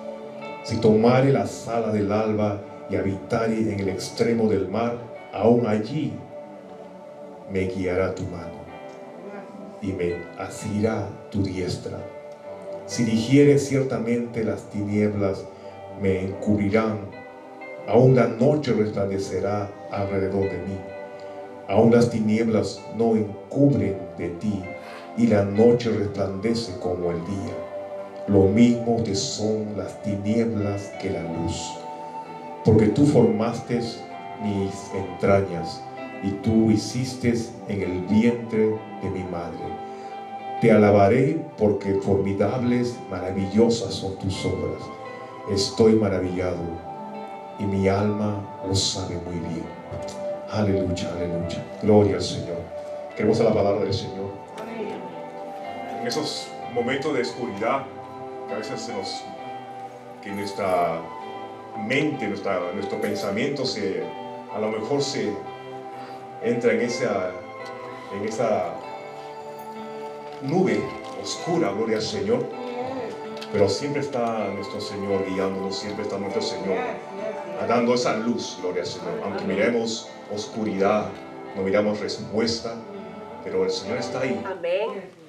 Si 0.63 0.77
tomare 0.77 1.33
la 1.33 1.47
sala 1.47 1.91
del 1.91 2.11
alba 2.11 2.61
y 2.87 2.97
habitare 2.97 3.57
en 3.57 3.79
el 3.79 3.89
extremo 3.89 4.47
del 4.47 4.67
mar, 4.67 4.95
aún 5.33 5.65
allí 5.65 6.13
me 7.51 7.65
guiará 7.67 8.15
tu 8.15 8.23
mano 8.23 8.59
y 9.81 9.93
me 9.93 10.15
asirá 10.37 11.07
tu 11.31 11.43
diestra. 11.43 11.97
Si 12.85 13.03
digiere 13.03 13.59
ciertamente 13.59 14.43
las 14.43 14.69
tinieblas, 14.69 15.45
me 16.01 16.21
encubrirán 16.21 17.19
Aún 17.89 18.15
la 18.15 18.27
noche 18.27 18.71
resplandecerá 18.73 19.67
alrededor 19.91 20.43
de 20.43 20.57
mí. 20.59 20.77
Aún 21.67 21.91
las 21.91 22.11
tinieblas 22.11 22.79
no 22.95 23.15
encubren 23.15 23.97
de 24.15 24.29
ti 24.29 24.63
y 25.17 25.25
la 25.25 25.43
noche 25.43 25.89
resplandece 25.89 26.73
como 26.79 27.09
el 27.09 27.17
día. 27.25 27.55
Lo 28.27 28.43
mismo 28.43 29.01
te 29.03 29.15
son 29.15 29.75
las 29.75 30.03
tinieblas 30.03 30.91
que 31.01 31.09
la 31.09 31.23
luz. 31.23 31.59
Porque 32.63 32.87
tú 32.89 33.07
formaste 33.07 33.79
mis 34.43 34.91
entrañas 34.93 35.81
y 36.23 36.31
tú 36.31 36.71
hiciste 36.71 37.33
en 37.67 37.81
el 37.81 38.01
vientre 38.01 38.75
de 39.01 39.09
mi 39.09 39.23
madre. 39.23 39.59
Te 40.61 40.71
alabaré 40.71 41.39
porque 41.57 41.93
formidables, 41.95 42.97
maravillosas 43.09 43.93
son 43.93 44.17
tus 44.17 44.45
obras. 44.45 44.81
Estoy 45.49 45.93
maravillado 45.93 46.59
y 47.59 47.63
mi 47.63 47.87
alma 47.87 48.41
lo 48.67 48.75
sabe 48.75 49.15
muy 49.25 49.39
bien. 49.39 49.63
Aleluya, 50.51 51.11
aleluya. 51.13 51.65
Gloria 51.81 52.15
al 52.15 52.21
Señor. 52.21 52.57
Queremos 53.15 53.39
a 53.39 53.45
la 53.45 53.53
palabra 53.53 53.81
del 53.81 53.93
Señor. 53.93 54.29
En 56.01 56.07
esos 56.07 56.47
momentos 56.73 57.13
de 57.13 57.21
oscuridad, 57.21 57.85
que 58.47 58.53
a 58.53 58.57
veces 58.57 58.81
se 58.81 58.93
nos, 58.93 59.23
que 60.21 60.31
nuestra 60.31 61.01
mente, 61.87 62.27
nuestra, 62.27 62.59
nuestro 62.73 62.99
pensamiento 62.99 63.65
se, 63.65 64.03
a 64.53 64.59
lo 64.59 64.71
mejor 64.71 65.01
se 65.01 65.33
entra 66.43 66.73
en 66.73 66.81
esa, 66.81 67.31
en 68.15 68.27
esa 68.27 68.73
nube 70.41 70.81
oscura, 71.21 71.71
gloria 71.71 71.97
al 71.97 72.03
Señor. 72.03 72.45
Pero 73.51 73.67
siempre 73.67 74.01
está 74.01 74.47
nuestro 74.53 74.79
Señor 74.79 75.25
guiándonos, 75.27 75.75
siempre 75.75 76.03
está 76.03 76.17
nuestro 76.17 76.41
Señor 76.41 76.77
dando 77.67 77.93
esa 77.95 78.17
luz, 78.17 78.57
gloria 78.61 78.83
al 78.83 78.87
Señor. 78.87 79.21
Aunque 79.23 79.43
miremos 79.45 80.07
oscuridad, 80.33 81.09
no 81.55 81.63
miramos 81.63 81.99
respuesta, 81.99 82.75
pero 83.43 83.65
el 83.65 83.71
Señor 83.71 83.97
está 83.97 84.21
ahí. 84.21 84.39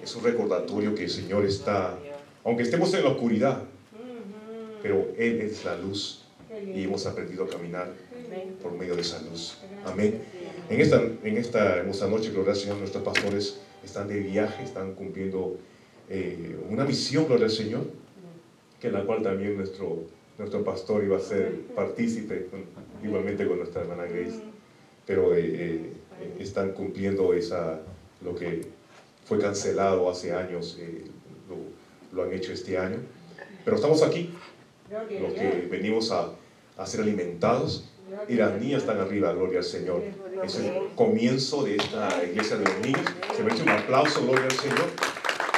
Es 0.03 0.15
un 0.17 0.25
recordatorio 0.25 0.95
que 0.95 1.05
el 1.05 1.11
Señor 1.11 1.45
está, 1.45 1.97
aunque 2.45 2.63
estemos 2.63 2.93
en 2.95 3.05
la 3.05 3.11
oscuridad, 3.11 3.63
pero 4.83 5.09
Él 5.17 5.41
es 5.41 5.65
la 5.65 5.77
luz 5.77 6.25
y 6.75 6.85
hemos 6.85 7.07
aprendido 7.07 7.45
a 7.45 7.49
caminar 7.49 7.89
por 8.63 8.73
medio 8.73 8.95
de 8.95 9.03
esa 9.03 9.21
luz. 9.23 9.59
Amén. 9.87 10.23
En 10.71 10.81
esta, 10.81 11.03
en 11.03 11.37
esta 11.37 11.77
hermosa 11.77 12.09
noche, 12.09 12.31
gloria 12.31 12.53
al 12.53 12.57
Señor, 12.57 12.79
nuestros 12.79 13.05
pastores 13.05 13.61
están 13.85 14.09
de 14.09 14.21
viaje, 14.21 14.63
están 14.63 14.95
cumpliendo 14.95 15.59
eh, 16.09 16.57
una 16.71 16.85
misión, 16.85 17.27
gloria 17.27 17.47
al 17.47 17.51
Señor, 17.51 17.83
que 18.81 18.87
en 18.87 18.95
la 18.95 19.05
cual 19.05 19.23
también 19.23 19.57
nuestro 19.57 20.07
nuestro 20.41 20.65
pastor 20.65 21.05
iba 21.05 21.19
a 21.19 21.21
ser 21.21 21.67
partícipe, 21.77 22.47
igualmente 23.05 23.47
con 23.47 23.59
nuestra 23.59 23.83
hermana 23.83 24.05
Grace, 24.05 24.41
pero 25.07 25.35
eh, 25.35 25.43
eh, 25.43 25.93
están 26.39 26.73
cumpliendo 26.73 27.35
esa, 27.35 27.81
lo 28.25 28.35
que 28.35 28.63
fue 29.27 29.39
cancelado 29.39 30.09
hace 30.09 30.33
años, 30.33 30.79
eh, 30.81 31.05
lo, 32.13 32.23
han 32.23 32.33
hecho 32.33 32.53
este 32.53 32.79
año. 32.79 32.97
Pero 33.67 33.77
estamos 33.77 34.03
aquí, 34.03 34.31
los 34.91 35.35
que 35.35 35.69
venimos 35.71 36.11
a, 36.11 36.33
a 36.79 36.87
ser 36.87 37.03
alimentados, 37.03 37.91
y 38.29 38.35
las 38.35 38.61
niñas 38.61 38.83
están 38.83 38.99
arriba, 38.99 39.33
gloria 39.33 39.59
al 39.59 39.65
Señor. 39.65 40.03
Es 40.45 40.57
el 40.57 40.89
comienzo 40.95 41.65
de 41.65 41.77
esta 41.77 42.23
iglesia 42.25 42.57
de 42.57 42.65
los 42.65 42.79
niños. 42.81 43.03
Se 43.37 43.43
merece 43.43 43.63
un 43.63 43.69
aplauso, 43.71 44.23
gloria 44.25 44.45
al 44.45 44.53
Señor. 44.53 44.91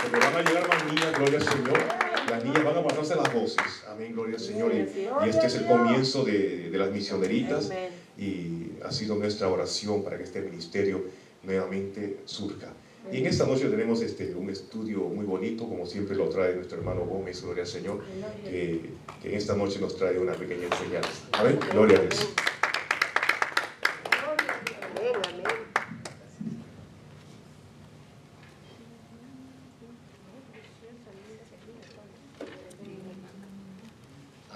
Porque 0.03 0.19
van 0.19 0.35
a 0.35 0.43
llegar 0.43 0.69
más 0.69 0.85
niñas, 0.87 1.13
gloria 1.17 1.39
al 1.39 1.45
Señor 1.45 2.03
las 2.33 2.45
niñas 2.45 2.65
van 2.65 2.79
a 2.79 2.83
pasarse 2.83 3.15
las 3.15 3.33
voces. 3.33 3.85
Amén, 3.89 4.13
gloria 4.13 4.37
al 4.37 4.41
Señor. 4.41 4.73
Y, 4.75 5.29
este 5.29 5.47
es 5.47 5.55
el 5.57 5.67
comienzo 5.67 6.25
de, 6.25 6.71
de 6.71 6.79
las 6.79 6.91
misioneritas. 6.91 7.71
Y 8.17 8.73
ha 8.85 8.91
sido 8.91 9.17
nuestra 9.17 9.49
oración 9.49 10.03
para 10.03 10.17
que 10.17 10.25
este 10.25 10.41
ministerio 10.41 11.05
nuevamente 11.43 12.21
surja. 12.25 12.69
Y 13.11 13.19
en 13.19 13.27
esta 13.27 13.47
noche 13.47 13.69
tenemos 13.69 14.01
este, 14.01 14.35
un 14.35 14.49
estudio 14.49 15.01
muy 15.01 15.27
bonito, 15.27 15.69
como 15.69 15.85
siempre 15.87 16.17
lo 16.17 16.29
trae 16.29 16.55
nuestro 16.55 16.79
hermano 16.79 17.05
Gómez, 17.05 17.43
gloria 17.43 17.63
al 17.63 17.69
Señor, 17.69 18.01
que, 18.45 18.81
que 19.21 19.29
en 19.29 19.35
esta 19.35 19.55
noche 19.57 19.81
nos 19.81 19.97
trae 19.97 20.19
una 20.19 20.33
pequeña 20.33 20.67
enseñanza. 20.67 21.11
Amén, 21.33 21.59
gloria 21.73 21.99
a 21.99 22.03
Dios. 22.03 22.29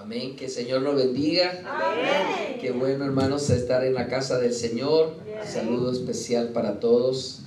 Amén. 0.07 0.37
Que 0.37 0.45
el 0.45 0.51
Señor 0.51 0.83
nos 0.83 0.95
bendiga. 0.95 1.63
Amén. 1.67 2.59
Qué 2.61 2.71
bueno, 2.71 3.03
hermanos, 3.03 3.49
estar 3.49 3.83
en 3.83 3.93
la 3.93 4.07
casa 4.07 4.39
del 4.39 4.53
Señor. 4.53 5.15
Saludo 5.45 5.91
especial 5.91 6.53
para 6.53 6.79
todos. 6.79 7.43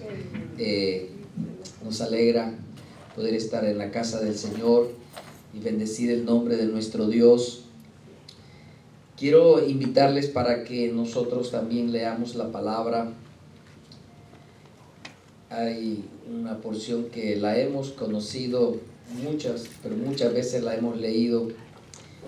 Eh, 0.63 1.09
nos 1.83 2.03
alegra 2.03 2.53
poder 3.17 3.35
estar 3.35 3.65
en 3.65 3.79
la 3.79 3.91
casa 3.91 4.21
del 4.21 4.37
Señor 4.37 4.91
y 5.55 5.61
bendecir 5.61 6.11
el 6.11 6.27
nombre 6.27 6.59
de 6.59 6.67
nuestro 6.67 7.09
Dios. 7.09 7.65
Quiero 9.17 9.67
invitarles 9.67 10.27
para 10.27 10.65
que 10.65 10.93
nosotros 10.93 11.51
también 11.51 11.93
leamos 11.93 12.35
la 12.35 12.53
palabra. 12.53 13.11
Hay 15.49 16.05
una 16.31 16.59
porción 16.59 17.07
que 17.07 17.37
la 17.37 17.59
hemos 17.59 17.93
conocido 17.93 18.77
muchas, 19.25 19.65
pero 19.83 19.97
muchas 19.97 20.35
veces 20.35 20.63
la 20.63 20.75
hemos 20.75 21.01
leído 21.01 21.49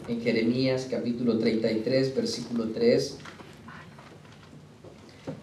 en 0.08 0.22
Jeremías 0.22 0.88
capítulo 0.90 1.38
33, 1.38 2.16
versículo 2.16 2.68
3. 2.68 3.18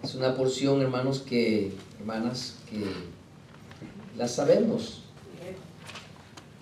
Es 0.04 0.16
una 0.16 0.36
porción, 0.36 0.82
hermanos, 0.82 1.20
que, 1.20 1.72
hermanas, 2.00 2.56
que 2.70 2.84
la 4.18 4.28
sabemos. 4.28 5.04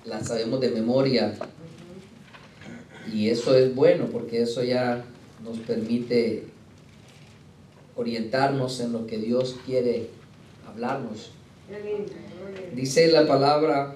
La 0.05 0.23
sabemos 0.23 0.61
de 0.61 0.71
memoria. 0.71 1.37
Y 3.13 3.29
eso 3.29 3.55
es 3.55 3.73
bueno 3.73 4.07
porque 4.11 4.41
eso 4.41 4.63
ya 4.63 5.05
nos 5.43 5.57
permite 5.59 6.45
orientarnos 7.95 8.79
en 8.79 8.91
lo 8.93 9.07
que 9.07 9.17
Dios 9.17 9.55
quiere 9.65 10.09
hablarnos. 10.67 11.31
Dice 12.73 13.07
la 13.11 13.27
palabra 13.27 13.95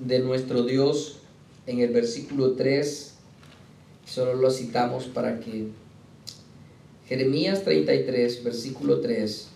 de 0.00 0.20
nuestro 0.20 0.62
Dios 0.62 1.18
en 1.66 1.80
el 1.80 1.90
versículo 1.90 2.52
3 2.52 3.16
Solo 4.06 4.34
lo 4.34 4.50
citamos 4.52 5.06
para 5.06 5.40
que 5.40 5.66
Jeremías 7.08 7.64
33, 7.64 8.44
versículo 8.44 9.00
3, 9.00 9.48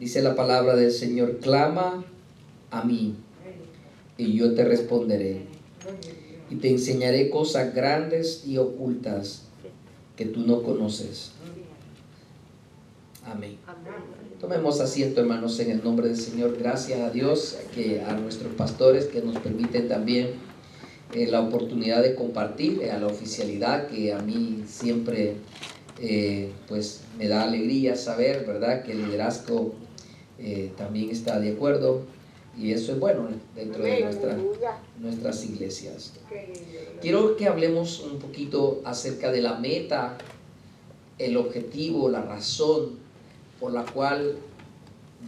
dice 0.00 0.22
la 0.22 0.34
palabra 0.34 0.74
del 0.74 0.90
Señor, 0.90 1.38
clama 1.38 2.04
a 2.70 2.82
mí 2.84 3.14
y 4.16 4.32
yo 4.32 4.54
te 4.54 4.64
responderé 4.64 5.42
y 6.50 6.56
te 6.56 6.70
enseñaré 6.70 7.30
cosas 7.30 7.74
grandes 7.74 8.44
y 8.46 8.58
ocultas 8.58 9.42
que 10.16 10.24
tú 10.24 10.40
no 10.40 10.62
conoces. 10.62 11.32
Amén. 13.24 13.58
Tomemos 14.40 14.80
asiento, 14.80 15.20
hermanos, 15.20 15.60
en 15.60 15.70
el 15.70 15.84
nombre 15.84 16.08
del 16.08 16.16
Señor. 16.16 16.56
Gracias 16.58 16.98
a 17.00 17.10
Dios, 17.10 17.58
que 17.74 18.00
a 18.00 18.14
nuestros 18.14 18.54
pastores 18.54 19.04
que 19.04 19.20
nos 19.20 19.38
permiten 19.38 19.86
también 19.86 20.30
eh, 21.14 21.26
la 21.26 21.40
oportunidad 21.40 22.02
de 22.02 22.14
compartir 22.14 22.80
eh, 22.82 22.90
a 22.90 22.98
la 22.98 23.06
oficialidad 23.06 23.88
que 23.88 24.14
a 24.14 24.20
mí 24.20 24.64
siempre 24.66 25.36
eh, 26.00 26.52
pues 26.68 27.02
me 27.18 27.28
da 27.28 27.42
alegría 27.42 27.96
saber, 27.96 28.46
¿verdad? 28.46 28.82
Que 28.82 28.92
el 28.92 29.04
liderazgo 29.04 29.74
también 30.76 31.10
está 31.10 31.38
de 31.38 31.52
acuerdo 31.52 32.02
y 32.58 32.72
eso 32.72 32.92
es 32.92 32.98
bueno 32.98 33.28
dentro 33.54 33.82
de 33.82 34.02
nuestras 34.98 35.44
iglesias. 35.44 36.12
Quiero 37.00 37.36
que 37.36 37.46
hablemos 37.46 38.00
un 38.00 38.18
poquito 38.18 38.82
acerca 38.84 39.30
de 39.30 39.40
la 39.40 39.54
meta, 39.58 40.18
el 41.18 41.36
objetivo, 41.36 42.08
la 42.08 42.22
razón 42.22 42.98
por 43.58 43.72
la 43.72 43.84
cual 43.84 44.36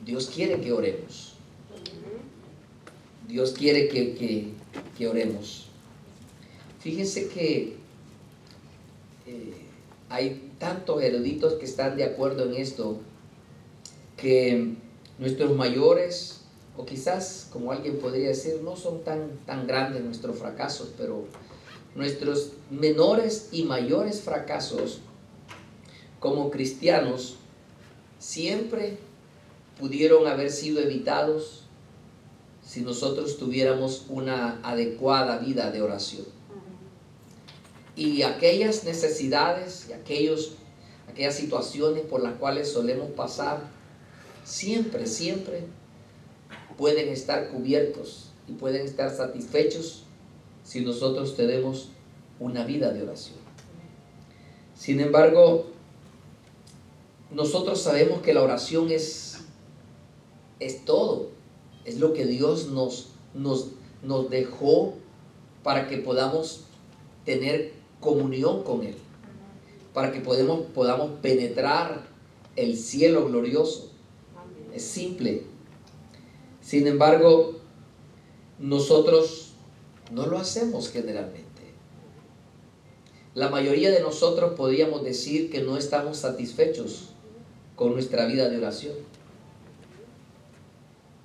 Dios 0.05 0.31
quiere 0.35 0.61
que 0.61 0.73
oremos. 0.73 1.35
Dios 3.29 3.53
quiere 3.53 3.89
que, 3.89 4.53
que, 4.99 5.09
oremos. 5.09 5.69
Fíjense 6.81 7.29
que 7.29 7.77
eh, 9.27 9.53
hay 10.11 10.51
tantos 10.59 11.03
eruditos 11.03 11.55
que 11.55 11.65
están 11.65 11.97
de 11.97 12.05
acuerdo 12.05 12.45
en 12.45 12.55
esto, 12.61 13.01
que 14.17 14.75
nuestros 15.23 15.55
mayores, 15.55 16.41
o 16.77 16.85
quizás, 16.85 17.47
como 17.53 17.71
alguien 17.71 17.99
podría 17.99 18.29
decir, 18.29 18.61
no 18.65 18.75
son 18.75 19.05
tan, 19.05 19.39
tan 19.47 19.69
grandes 19.69 20.03
nuestros 20.03 20.37
fracasos, 20.37 20.89
pero 20.99 21.27
nuestros 21.95 22.55
menores 22.71 23.49
y 23.53 23.63
mayores 23.63 24.21
fracasos 24.21 24.99
como 26.19 26.51
cristianos 26.51 27.37
siempre 28.19 28.99
pudieron 29.79 30.27
haber 30.27 30.51
sido 30.51 30.81
evitados 30.81 31.67
si 32.67 32.81
nosotros 32.81 33.39
tuviéramos 33.39 34.07
una 34.09 34.59
adecuada 34.65 35.39
vida 35.39 35.71
de 35.71 35.83
oración. 35.83 36.27
Y 37.95 38.23
aquellas 38.23 38.83
necesidades 38.83 39.87
y 39.89 39.93
aquellos, 39.93 40.55
aquellas 41.09 41.37
situaciones 41.37 42.03
por 42.07 42.25
las 42.25 42.35
cuales 42.39 42.73
solemos 42.73 43.13
pasar, 43.13 43.71
siempre, 44.45 45.07
siempre 45.07 45.65
pueden 46.77 47.09
estar 47.09 47.49
cubiertos 47.51 48.31
y 48.49 48.53
pueden 48.53 48.87
estar 48.87 49.15
satisfechos 49.15 50.05
si 50.65 50.81
nosotros 50.81 51.37
tenemos 51.37 51.91
una 52.39 52.65
vida 52.65 52.93
de 52.93 53.03
oración. 53.03 53.37
Sin 54.77 55.01
embargo, 55.01 55.67
nosotros 57.31 57.81
sabemos 57.81 58.21
que 58.23 58.35
la 58.35 58.43
oración 58.43 58.91
es, 58.91 59.39
es 60.61 60.85
todo, 60.85 61.29
es 61.85 61.99
lo 61.99 62.13
que 62.13 62.27
Dios 62.27 62.69
nos, 62.69 63.11
nos, 63.35 63.69
nos 64.03 64.29
dejó 64.29 64.95
para 65.63 65.89
que 65.89 65.99
podamos 65.99 66.65
tener 67.25 67.73
comunión 68.01 68.65
con 68.65 68.83
Él, 68.83 68.97
para 69.95 70.13
que 70.13 70.21
podamos, 70.21 70.63
podamos 70.75 71.13
penetrar 71.21 72.07
el 72.57 72.77
cielo 72.77 73.27
glorioso. 73.27 73.92
Es 74.75 74.85
simple. 74.85 75.43
Sin 76.61 76.87
embargo, 76.87 77.59
nosotros 78.59 79.53
no 80.11 80.27
lo 80.27 80.39
hacemos 80.39 80.91
generalmente. 80.91 81.43
La 83.35 83.51
mayoría 83.51 83.91
de 83.91 84.01
nosotros 84.01 84.55
podríamos 84.57 85.03
decir 85.03 85.51
que 85.51 85.63
no 85.63 85.77
estamos 85.77 86.19
satisfechos 86.19 87.11
con 87.77 87.93
nuestra 87.93 88.27
vida 88.27 88.49
de 88.49 88.59
oración. 88.59 88.95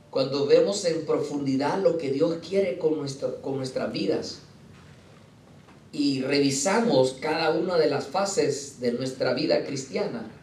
Cuando 0.10 0.45
vemos 0.45 0.83
en 0.86 1.05
profundidad 1.05 1.81
lo 1.81 1.97
que 1.97 2.12
Dios 2.12 2.38
quiere 2.47 2.77
con, 2.77 3.05
con 3.41 3.57
nuestras 3.57 3.91
vidas 3.91 4.39
y 5.91 6.21
revisamos 6.21 7.17
cada 7.19 7.51
una 7.51 7.77
de 7.77 7.89
las 7.89 8.07
fases 8.07 8.79
de 8.79 8.93
nuestra 8.93 9.33
vida 9.33 9.65
cristiana 9.65 10.37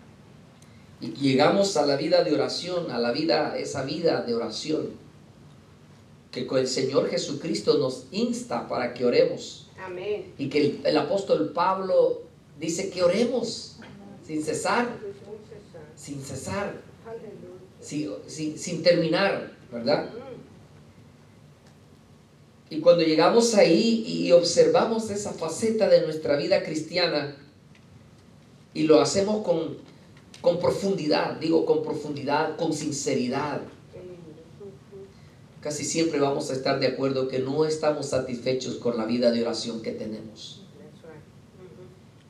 llegamos 1.00 1.76
a 1.76 1.86
la 1.86 1.96
vida 1.96 2.24
de 2.24 2.32
oración, 2.32 2.90
a 2.90 2.98
la 2.98 3.12
vida, 3.12 3.56
esa 3.58 3.84
vida 3.84 4.22
de 4.22 4.34
oración, 4.34 4.90
que 6.30 6.46
con 6.46 6.58
el 6.58 6.68
Señor 6.68 7.08
Jesucristo 7.08 7.78
nos 7.78 8.06
insta 8.10 8.68
para 8.68 8.94
que 8.94 9.04
oremos. 9.04 9.68
Amén. 9.78 10.32
Y 10.38 10.48
que 10.48 10.60
el, 10.60 10.80
el 10.84 10.96
apóstol 10.96 11.52
Pablo 11.54 12.22
dice 12.58 12.90
que 12.90 13.02
oremos 13.02 13.76
sin 14.26 14.42
cesar 14.42 14.88
sin 16.04 16.22
cesar, 16.22 16.74
sin, 17.80 18.82
terminar, 18.82 19.52
¿verdad? 19.72 20.10
Y 22.68 22.80
cuando 22.80 23.02
llegamos 23.02 23.54
ahí 23.54 24.04
y 24.06 24.32
observamos 24.32 25.10
esa 25.10 25.32
faceta 25.32 25.88
de 25.88 26.02
nuestra 26.02 26.36
vida 26.36 26.62
cristiana 26.62 27.36
y 28.72 28.82
lo 28.82 29.00
hacemos 29.00 29.44
con, 29.44 29.78
con 30.44 30.60
profundidad, 30.60 31.40
digo 31.40 31.64
con 31.64 31.82
profundidad, 31.82 32.56
con 32.56 32.72
sinceridad, 32.72 33.62
casi 35.60 35.84
siempre 35.84 36.20
vamos 36.20 36.50
a 36.50 36.52
estar 36.52 36.78
de 36.78 36.86
acuerdo 36.86 37.26
que 37.26 37.38
no 37.38 37.64
estamos 37.64 38.10
satisfechos 38.10 38.76
con 38.76 38.96
la 38.96 39.06
vida 39.06 39.32
de 39.32 39.42
oración 39.42 39.80
que 39.82 39.92
tenemos, 39.92 40.60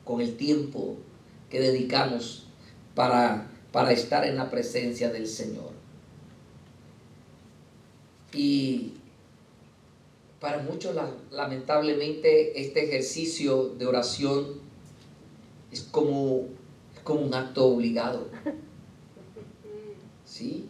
con 0.03 0.21
el 0.21 0.37
tiempo 0.37 0.95
que 1.49 1.59
dedicamos 1.59 2.47
para 2.95 3.51
para 3.75 3.91
estar 3.91 4.25
en 4.25 4.37
la 4.37 4.49
presencia 4.49 5.09
del 5.11 5.27
Señor. 5.27 5.71
Y 8.31 8.93
para 10.39 10.59
muchos, 10.59 10.95
lamentablemente, 11.29 12.61
este 12.61 12.85
ejercicio 12.85 13.73
de 13.77 13.85
oración 13.85 14.61
es 15.73 15.81
como, 15.81 16.45
como 17.05 17.21
un 17.21 17.33
acto 17.33 17.65
obligado. 17.65 18.27
¿Sí? 20.25 20.65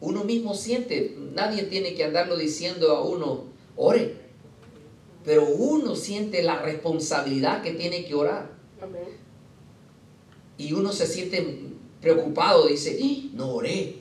Uno 0.00 0.24
mismo 0.24 0.52
siente, 0.54 1.16
nadie 1.32 1.62
tiene 1.62 1.94
que 1.94 2.04
andarlo 2.04 2.36
diciendo 2.36 2.94
a 2.94 3.02
uno, 3.02 3.44
ore, 3.76 4.16
pero 5.24 5.46
uno 5.46 5.96
siente 5.96 6.42
la 6.42 6.60
responsabilidad 6.60 7.62
que 7.62 7.72
tiene 7.72 8.04
que 8.04 8.14
orar. 8.14 8.50
Y 10.58 10.74
uno 10.74 10.92
se 10.92 11.06
siente 11.06 11.60
preocupado, 12.02 12.66
dice, 12.66 12.98
no 13.32 13.54
oré, 13.54 13.96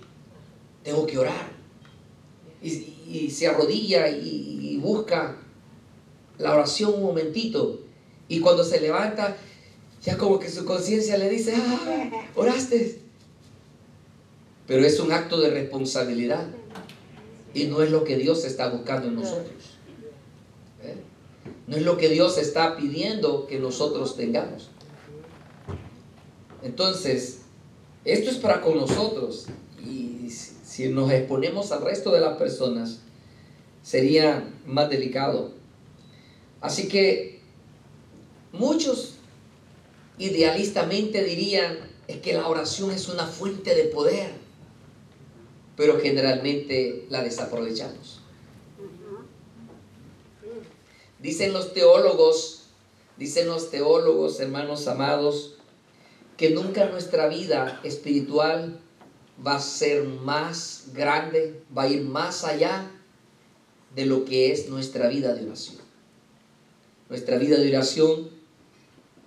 tengo 0.84 1.06
que 1.06 1.18
orar. 1.18 1.54
Y, 2.62 3.30
se 3.30 3.48
arrodilla 3.48 4.10
y, 4.10 4.78
busca 4.82 5.38
la 6.40 6.54
oración 6.54 6.96
un 6.96 7.04
momentito. 7.04 7.80
Y 8.28 8.40
cuando 8.42 8.64
se 8.64 8.82
levanta, 8.82 9.38
ya 10.04 10.18
como 10.18 10.40
que 10.40 10.50
su 10.50 10.66
conciencia 10.66 11.18
le 11.18 11.30
dice, 11.30 11.54
ah, 11.56 12.10
oraste. 12.36 13.00
Pero 14.68 14.86
es 14.86 15.00
un 15.00 15.12
acto 15.12 15.40
de 15.40 15.50
responsabilidad. 15.50 16.48
Y 17.54 17.66
no 17.66 17.82
es 17.82 17.92
lo 17.92 18.04
que 18.04 18.18
Dios 18.18 18.44
está 18.46 18.70
buscando 18.70 19.08
en 19.08 19.16
nosotros. 19.16 19.78
¿Eh? 20.84 20.96
No 21.68 21.78
es 21.78 21.84
lo 21.84 21.98
que 21.98 22.10
Dios 22.10 22.38
está 22.38 22.76
pidiendo 22.76 23.48
que 23.48 23.60
nosotros 23.60 24.18
tengamos. 24.18 24.70
Entonces, 26.64 27.40
esto 28.04 28.30
es 28.30 28.38
para 28.38 28.62
con 28.62 28.78
nosotros. 28.78 29.48
Y 29.86 30.30
si 30.30 30.90
nos 30.90 31.12
exponemos 31.12 31.72
al 31.72 31.84
resto 31.84 32.12
de 32.12 32.22
las 32.22 32.38
personas, 32.38 33.00
sería 33.84 34.50
más 34.66 34.90
delicado. 34.90 35.52
Así 36.60 36.88
que 36.88 37.40
muchos 38.52 39.13
idealistamente 40.24 41.24
dirían 41.24 41.80
es 42.08 42.18
que 42.18 42.34
la 42.34 42.48
oración 42.48 42.92
es 42.92 43.10
una 43.10 43.28
fuente 43.28 43.76
de 43.76 43.84
poder, 43.86 44.32
pero 45.76 46.00
generalmente 46.00 47.06
la 47.10 47.22
desaprovechamos. 47.24 48.22
Dicen 51.20 51.54
los 51.54 51.74
teólogos, 51.74 52.64
dicen 53.18 53.48
los 53.48 53.70
teólogos, 53.70 54.40
hermanos 54.40 54.88
amados, 54.88 55.56
que 56.38 56.52
nunca 56.52 56.90
nuestra 56.90 57.28
vida 57.28 57.80
espiritual 57.84 58.80
va 59.46 59.56
a 59.56 59.60
ser 59.60 60.04
más 60.04 60.86
grande, 60.94 61.62
va 61.76 61.84
a 61.84 61.90
ir 61.90 62.04
más 62.04 62.44
allá 62.44 62.92
de 63.96 64.06
lo 64.06 64.26
que 64.26 64.52
es 64.52 64.70
nuestra 64.70 65.08
vida 65.08 65.34
de 65.34 65.46
oración. 65.46 65.78
Nuestra 67.10 67.38
vida 67.38 67.58
de 67.58 67.70
oración 67.70 68.30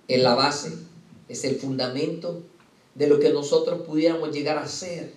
es 0.07 0.21
la 0.21 0.35
base, 0.35 0.86
es 1.29 1.43
el 1.43 1.55
fundamento 1.57 2.43
de 2.95 3.07
lo 3.07 3.19
que 3.19 3.31
nosotros 3.31 3.81
pudiéramos 3.81 4.31
llegar 4.31 4.57
a 4.57 4.67
ser 4.67 5.11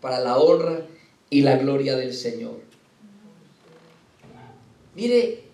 para 0.00 0.20
la 0.20 0.38
honra 0.38 0.86
y 1.30 1.42
la 1.42 1.56
gloria 1.56 1.96
del 1.96 2.14
Señor. 2.14 2.60
Mire, 4.94 5.44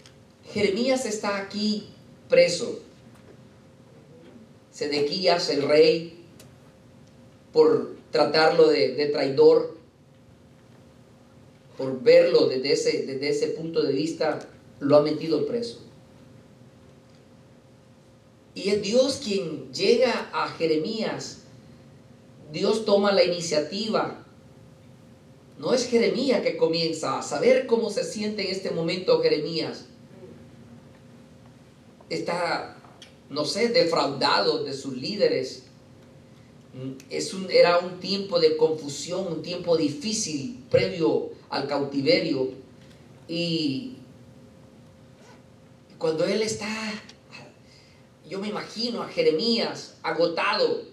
Jeremías 0.53 1.07
está 1.07 1.39
aquí 1.39 1.89
preso. 2.29 2.81
Sedequías, 4.71 5.51
el 5.51 5.63
rey, 5.63 6.25
por 7.53 7.97
tratarlo 8.11 8.69
de, 8.69 9.11
traidor, 9.13 9.77
por 11.77 12.03
verlo 12.03 12.47
desde 12.47 12.73
ese, 12.73 13.07
desde 13.07 13.29
ese 13.29 13.49
punto 13.49 13.83
de 13.83 13.93
vista, 13.93 14.49
lo 14.81 14.97
ha 14.97 15.03
metido 15.03 15.47
preso. 15.47 15.81
Y 18.55 18.69
es 18.69 18.83
Dios 18.83 19.21
quien 19.25 19.73
llega 19.73 20.31
a 20.33 20.49
Jeremías. 20.49 21.39
Dios 22.53 22.85
toma 22.85 23.13
la 23.13 23.25
iniciativa. 23.25 24.25
No 25.59 25.73
es 25.73 25.89
Jeremías 25.89 26.43
que 26.43 26.57
comienza 26.57 27.19
a 27.19 27.23
saber 27.23 27.67
cómo 27.67 27.89
se 27.91 28.05
siente 28.05 28.45
en 28.45 28.51
este 28.55 28.71
momento 28.71 29.23
Jeremías. 29.23 29.87
Está, 32.11 32.77
no 33.31 33.45
sé, 33.45 33.69
defraudado 33.69 34.65
de 34.65 34.75
sus 34.75 34.97
líderes. 34.97 35.65
Era 37.51 37.79
un 37.79 38.01
tiempo 38.01 38.39
de 38.39 38.57
confusión, 38.57 39.27
un 39.29 39.43
tiempo 39.43 39.77
difícil 39.77 40.65
previo 40.71 41.31
al 41.49 41.67
cautiverio. 41.69 42.51
Y 43.29 43.97
cuando 45.97 46.25
él 46.25 46.43
está 46.43 46.69
yo 48.33 48.39
me 48.39 48.49
imagino 48.49 49.03
a 49.03 49.09
Jeremías 49.09 49.99
agotado 50.03 50.85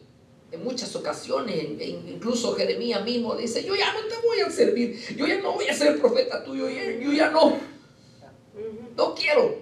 en 0.51 0.61
muchas 0.61 0.93
ocasiones, 0.97 1.55
incluso 1.79 2.53
Jeremías 2.53 3.01
mismo 3.05 3.33
dice, 3.33 3.63
yo 3.63 3.75
ya 3.77 3.93
no 3.93 4.01
te 4.09 4.15
voy 4.27 4.41
a 4.41 4.51
servir, 4.51 4.99
yo 5.15 5.25
ya 5.25 5.39
no 5.39 5.53
voy 5.53 5.67
a 5.69 5.73
ser 5.73 5.97
profeta 6.01 6.43
tuyo, 6.43 6.67
yo 6.67 7.13
ya 7.13 7.29
no, 7.29 7.57
no 8.97 9.15
quiero. 9.15 9.57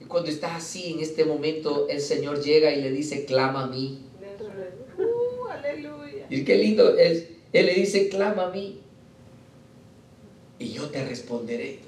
Y 0.00 0.06
cuando 0.06 0.30
está 0.30 0.56
así 0.56 0.94
en 0.94 1.00
este 1.00 1.26
momento, 1.26 1.86
el 1.90 2.00
Señor 2.00 2.42
llega 2.42 2.72
y 2.72 2.80
le 2.80 2.90
dice, 2.90 3.26
clama 3.26 3.64
a 3.64 3.66
mí. 3.66 4.06
Uh, 4.96 5.48
y 6.30 6.44
qué 6.44 6.56
lindo 6.56 6.96
es, 6.96 7.28
Él 7.52 7.66
le 7.66 7.74
dice, 7.74 8.08
clama 8.08 8.46
a 8.46 8.50
mí. 8.50 8.80
Y 10.58 10.72
yo 10.72 10.88
te 10.88 11.04
responderé. 11.04 11.80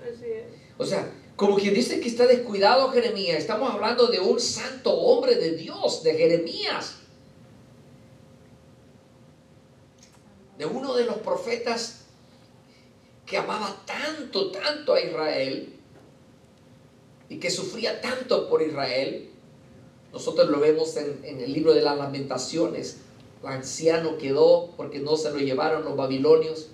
O 0.76 0.84
sea, 0.84 1.10
como 1.40 1.56
quien 1.56 1.72
dice 1.72 2.00
que 2.00 2.08
está 2.10 2.26
descuidado 2.26 2.90
Jeremías. 2.90 3.38
Estamos 3.38 3.72
hablando 3.72 4.08
de 4.08 4.20
un 4.20 4.38
santo 4.38 4.92
hombre 4.92 5.36
de 5.36 5.52
Dios, 5.52 6.02
de 6.02 6.14
Jeremías. 6.14 6.96
De 10.58 10.66
uno 10.66 10.94
de 10.94 11.06
los 11.06 11.16
profetas 11.16 12.02
que 13.24 13.38
amaba 13.38 13.74
tanto, 13.86 14.50
tanto 14.50 14.92
a 14.92 15.00
Israel 15.00 15.72
y 17.30 17.38
que 17.38 17.50
sufría 17.50 18.02
tanto 18.02 18.50
por 18.50 18.60
Israel. 18.60 19.30
Nosotros 20.12 20.50
lo 20.50 20.60
vemos 20.60 20.94
en, 20.98 21.24
en 21.24 21.40
el 21.40 21.54
libro 21.54 21.72
de 21.72 21.80
las 21.80 21.96
lamentaciones. 21.96 22.98
El 23.42 23.48
anciano 23.48 24.18
quedó 24.18 24.74
porque 24.76 24.98
no 24.98 25.16
se 25.16 25.30
lo 25.30 25.38
llevaron 25.38 25.86
los 25.86 25.96
babilonios 25.96 26.68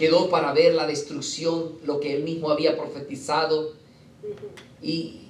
quedó 0.00 0.30
para 0.30 0.54
ver 0.54 0.74
la 0.74 0.86
destrucción, 0.86 1.74
lo 1.84 2.00
que 2.00 2.16
él 2.16 2.24
mismo 2.24 2.50
había 2.50 2.74
profetizado, 2.74 3.74
y, 4.80 5.26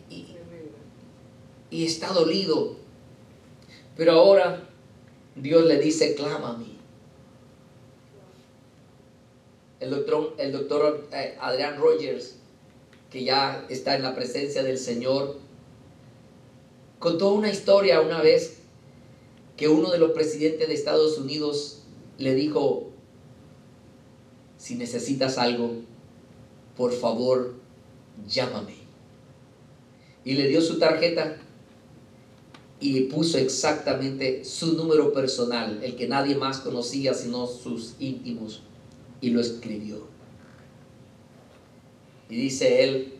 está 1.72 2.12
dolido. 2.12 2.76
Pero 3.96 4.12
ahora 4.12 4.68
Dios 5.34 5.64
le 5.64 5.78
dice, 5.78 6.14
clama 6.14 6.50
a 6.50 6.56
mí. 6.56 6.78
El 9.80 9.90
doctor, 9.90 10.34
el 10.38 10.52
doctor 10.52 11.08
eh, 11.12 11.36
Adrián 11.40 11.80
Rogers, 11.80 12.36
que 13.10 13.24
ya 13.24 13.66
está 13.70 13.96
en 13.96 14.04
la 14.04 14.14
presencia 14.14 14.62
del 14.62 14.78
Señor, 14.78 15.38
contó 17.00 17.32
una 17.32 17.50
historia 17.50 18.00
una 18.00 18.22
vez 18.22 18.58
que 19.56 19.68
uno 19.68 19.90
de 19.90 19.98
los 19.98 20.12
presidentes 20.12 20.68
de 20.68 20.74
Estados 20.74 21.18
Unidos 21.18 21.82
le 22.18 22.34
dijo, 22.34 22.89
si 24.60 24.74
necesitas 24.74 25.38
algo, 25.38 25.72
por 26.76 26.92
favor, 26.92 27.54
llámame. 28.28 28.74
Y 30.22 30.34
le 30.34 30.48
dio 30.48 30.60
su 30.60 30.78
tarjeta 30.78 31.38
y 32.78 33.00
puso 33.04 33.38
exactamente 33.38 34.44
su 34.44 34.74
número 34.74 35.14
personal, 35.14 35.82
el 35.82 35.96
que 35.96 36.06
nadie 36.06 36.34
más 36.34 36.58
conocía 36.58 37.14
sino 37.14 37.46
sus 37.46 37.94
íntimos, 37.98 38.62
y 39.22 39.30
lo 39.30 39.40
escribió. 39.40 40.06
Y 42.28 42.36
dice 42.36 42.84
él, 42.84 43.14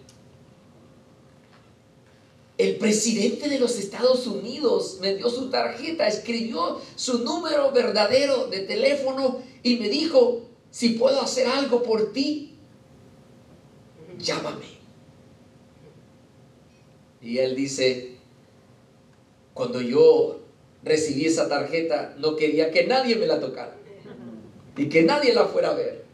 el 2.58 2.76
presidente 2.76 3.48
de 3.48 3.58
los 3.58 3.78
Estados 3.78 4.26
Unidos 4.26 4.98
me 5.00 5.14
dio 5.14 5.30
su 5.30 5.48
tarjeta, 5.48 6.06
escribió 6.06 6.82
su 6.96 7.20
número 7.24 7.72
verdadero 7.72 8.48
de 8.48 8.60
teléfono 8.60 9.38
y 9.62 9.76
me 9.76 9.88
dijo, 9.88 10.49
si 10.70 10.90
puedo 10.90 11.20
hacer 11.20 11.46
algo 11.46 11.82
por 11.82 12.12
ti, 12.12 12.54
llámame. 14.18 14.80
Y 17.20 17.38
él 17.38 17.54
dice, 17.54 18.16
cuando 19.52 19.80
yo 19.80 20.40
recibí 20.82 21.26
esa 21.26 21.48
tarjeta, 21.48 22.14
no 22.18 22.36
quería 22.36 22.70
que 22.70 22.86
nadie 22.86 23.16
me 23.16 23.26
la 23.26 23.40
tocara 23.40 23.76
y 24.76 24.88
que 24.88 25.02
nadie 25.02 25.34
la 25.34 25.46
fuera 25.46 25.70
a 25.70 25.74
ver. 25.74 26.04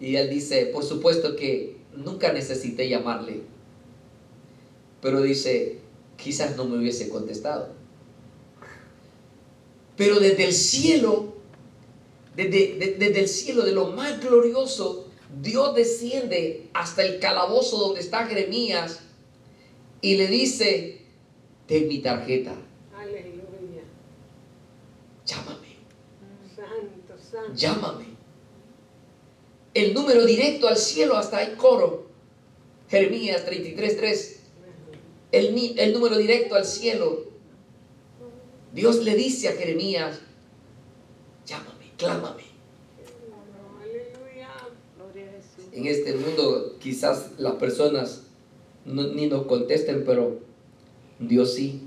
Y 0.00 0.16
él 0.16 0.28
dice, 0.28 0.66
por 0.66 0.84
supuesto 0.84 1.36
que 1.36 1.76
nunca 1.94 2.32
necesité 2.32 2.88
llamarle, 2.88 3.42
pero 5.00 5.22
dice, 5.22 5.78
quizás 6.16 6.56
no 6.56 6.64
me 6.64 6.78
hubiese 6.78 7.08
contestado. 7.08 7.68
Pero 9.96 10.20
desde 10.20 10.44
el 10.44 10.52
cielo 10.52 11.35
desde, 12.36 13.20
el 13.20 13.28
cielo, 13.28 13.62
de 13.64 13.72
lo 13.72 13.88
más 13.88 14.20
glorioso, 14.20 15.08
Dios 15.40 15.74
desciende 15.74 16.68
hasta 16.74 17.02
el 17.02 17.18
calabozo 17.18 17.78
donde 17.78 18.00
está 18.00 18.26
Jeremías 18.26 19.00
y 20.02 20.16
le 20.16 20.26
dice, 20.26 21.00
ten 21.66 21.88
mi 21.88 21.98
tarjeta. 21.98 22.54
Aleluya. 22.94 23.82
Llámame. 25.24 25.76
Santo, 26.54 27.14
santo. 27.18 27.54
Llámame. 27.54 28.04
El 29.72 29.94
número 29.94 30.24
directo 30.26 30.68
al 30.68 30.76
cielo 30.76 31.16
hasta 31.16 31.42
el 31.42 31.56
coro. 31.56 32.06
Jeremías 32.88 33.46
33.3. 33.46 34.36
El, 35.32 35.78
el 35.78 35.92
número 35.92 36.18
directo 36.18 36.54
al 36.54 36.66
cielo. 36.66 37.24
Dios 38.72 39.02
le 39.02 39.14
dice 39.14 39.48
a 39.48 39.52
Jeremías, 39.52 40.20
clámame. 41.96 42.44
En 45.72 45.86
este 45.86 46.14
mundo 46.14 46.76
quizás 46.80 47.32
las 47.38 47.54
personas 47.54 48.22
ni 48.84 49.26
nos 49.26 49.46
contesten, 49.46 50.04
pero 50.04 50.38
Dios 51.18 51.54
sí. 51.54 51.82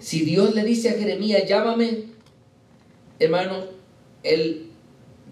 Si 0.00 0.20
Dios 0.24 0.54
le 0.54 0.64
dice 0.64 0.90
a 0.90 0.92
Jeremías, 0.94 1.48
llámame, 1.48 2.04
hermano, 3.18 3.64
Él 4.22 4.70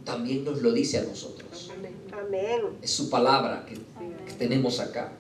también 0.05 0.45
nos 0.45 0.63
lo 0.63 0.73
dice 0.73 0.99
a 0.99 1.03
nosotros. 1.05 1.71
Es 2.81 2.91
su 2.91 3.11
palabra 3.11 3.67
que, 3.67 3.75
que 3.75 4.33
tenemos 4.39 4.81
acá. 4.81 5.13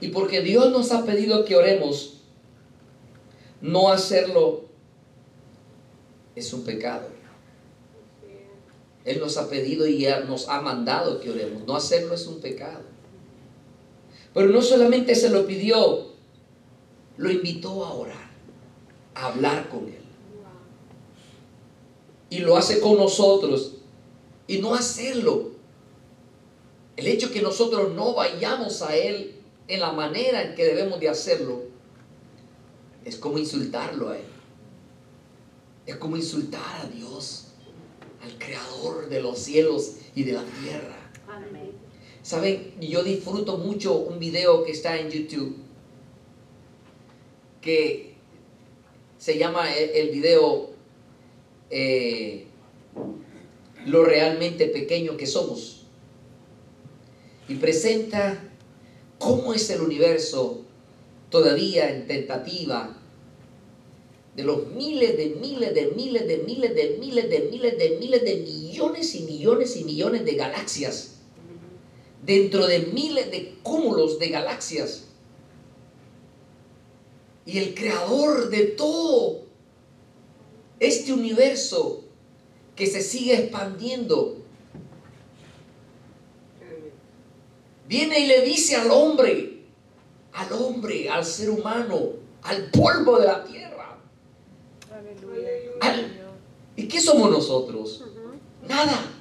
Y 0.00 0.08
porque 0.08 0.40
Dios 0.42 0.70
nos 0.70 0.92
ha 0.92 1.04
pedido 1.04 1.44
que 1.44 1.56
oremos, 1.56 2.20
no 3.60 3.90
hacerlo 3.90 4.66
es 6.36 6.52
un 6.52 6.62
pecado. 6.62 7.08
Él 9.04 9.20
nos 9.20 9.36
ha 9.36 9.48
pedido 9.48 9.86
y 9.86 10.06
nos 10.28 10.48
ha 10.48 10.60
mandado 10.60 11.20
que 11.20 11.30
oremos. 11.30 11.66
No 11.66 11.74
hacerlo 11.74 12.14
es 12.14 12.26
un 12.26 12.40
pecado. 12.40 12.82
Pero 14.34 14.48
no 14.48 14.60
solamente 14.60 15.14
se 15.14 15.30
lo 15.30 15.46
pidió, 15.46 16.08
lo 17.16 17.30
invitó 17.30 17.84
a 17.84 17.94
orar, 17.94 18.30
a 19.14 19.26
hablar 19.28 19.68
con 19.70 19.86
Él. 19.86 20.04
Y 22.28 22.40
lo 22.40 22.56
hace 22.56 22.80
con 22.80 22.96
nosotros. 22.96 23.76
Y 24.46 24.58
no 24.58 24.74
hacerlo. 24.74 25.52
El 26.96 27.06
hecho 27.06 27.30
que 27.30 27.40
nosotros 27.40 27.94
no 27.94 28.14
vayamos 28.14 28.82
a 28.82 28.94
Él 28.94 29.36
en 29.68 29.80
la 29.80 29.92
manera 29.92 30.42
en 30.42 30.54
que 30.54 30.64
debemos 30.64 31.00
de 31.00 31.08
hacerlo, 31.08 31.62
es 33.04 33.16
como 33.16 33.38
insultarlo 33.38 34.10
a 34.10 34.18
Él. 34.18 34.35
Es 35.86 35.96
como 35.96 36.16
insultar 36.16 36.80
a 36.84 36.88
Dios, 36.88 37.48
al 38.22 38.36
creador 38.38 39.08
de 39.08 39.22
los 39.22 39.38
cielos 39.38 39.92
y 40.14 40.24
de 40.24 40.32
la 40.32 40.44
tierra. 40.62 40.96
Saben, 42.22 42.74
yo 42.80 43.04
disfruto 43.04 43.58
mucho 43.58 43.94
un 43.94 44.18
video 44.18 44.64
que 44.64 44.72
está 44.72 44.98
en 44.98 45.10
YouTube 45.10 45.56
que 47.60 48.14
se 49.18 49.38
llama 49.38 49.72
e- 49.74 50.00
el 50.00 50.10
video 50.10 50.70
eh, 51.70 52.46
Lo 53.86 54.04
realmente 54.04 54.66
pequeño 54.66 55.16
que 55.16 55.26
somos. 55.26 55.86
Y 57.48 57.54
presenta 57.56 58.42
cómo 59.18 59.54
es 59.54 59.70
el 59.70 59.80
universo 59.80 60.62
todavía 61.30 61.90
en 61.90 62.06
tentativa 62.08 62.96
de 64.36 64.42
los 64.42 64.66
miles 64.68 65.16
de 65.16 65.36
miles 65.40 65.74
de 65.74 65.92
miles 65.96 66.26
de 66.26 66.36
miles 66.46 66.74
de 66.74 66.98
miles 67.00 67.30
de 67.30 67.48
miles 67.50 67.78
de 67.78 67.96
miles 67.98 68.22
de 68.22 68.36
millones 68.36 69.14
y 69.14 69.22
millones 69.22 69.76
y 69.76 69.84
millones 69.84 70.24
de 70.26 70.34
galaxias. 70.34 71.14
Dentro 72.22 72.66
de 72.66 72.80
miles 72.80 73.30
de 73.30 73.54
cúmulos 73.62 74.18
de 74.18 74.28
galaxias. 74.28 75.04
Y 77.46 77.58
el 77.58 77.74
creador 77.74 78.50
de 78.50 78.64
todo 78.66 79.46
este 80.80 81.14
universo 81.14 82.04
que 82.74 82.86
se 82.86 83.00
sigue 83.00 83.38
expandiendo 83.38 84.36
viene 87.88 88.18
y 88.20 88.26
le 88.26 88.42
dice 88.42 88.76
al 88.76 88.90
hombre, 88.90 89.62
al 90.34 90.52
hombre, 90.52 91.08
al 91.08 91.24
ser 91.24 91.48
humano, 91.48 92.10
al 92.42 92.70
polvo 92.70 93.18
de 93.18 93.26
la 93.26 93.44
tierra. 93.44 93.65
¿Y 96.76 96.88
qué 96.88 97.00
somos 97.00 97.30
nosotros? 97.30 98.04
Nada. 98.68 99.12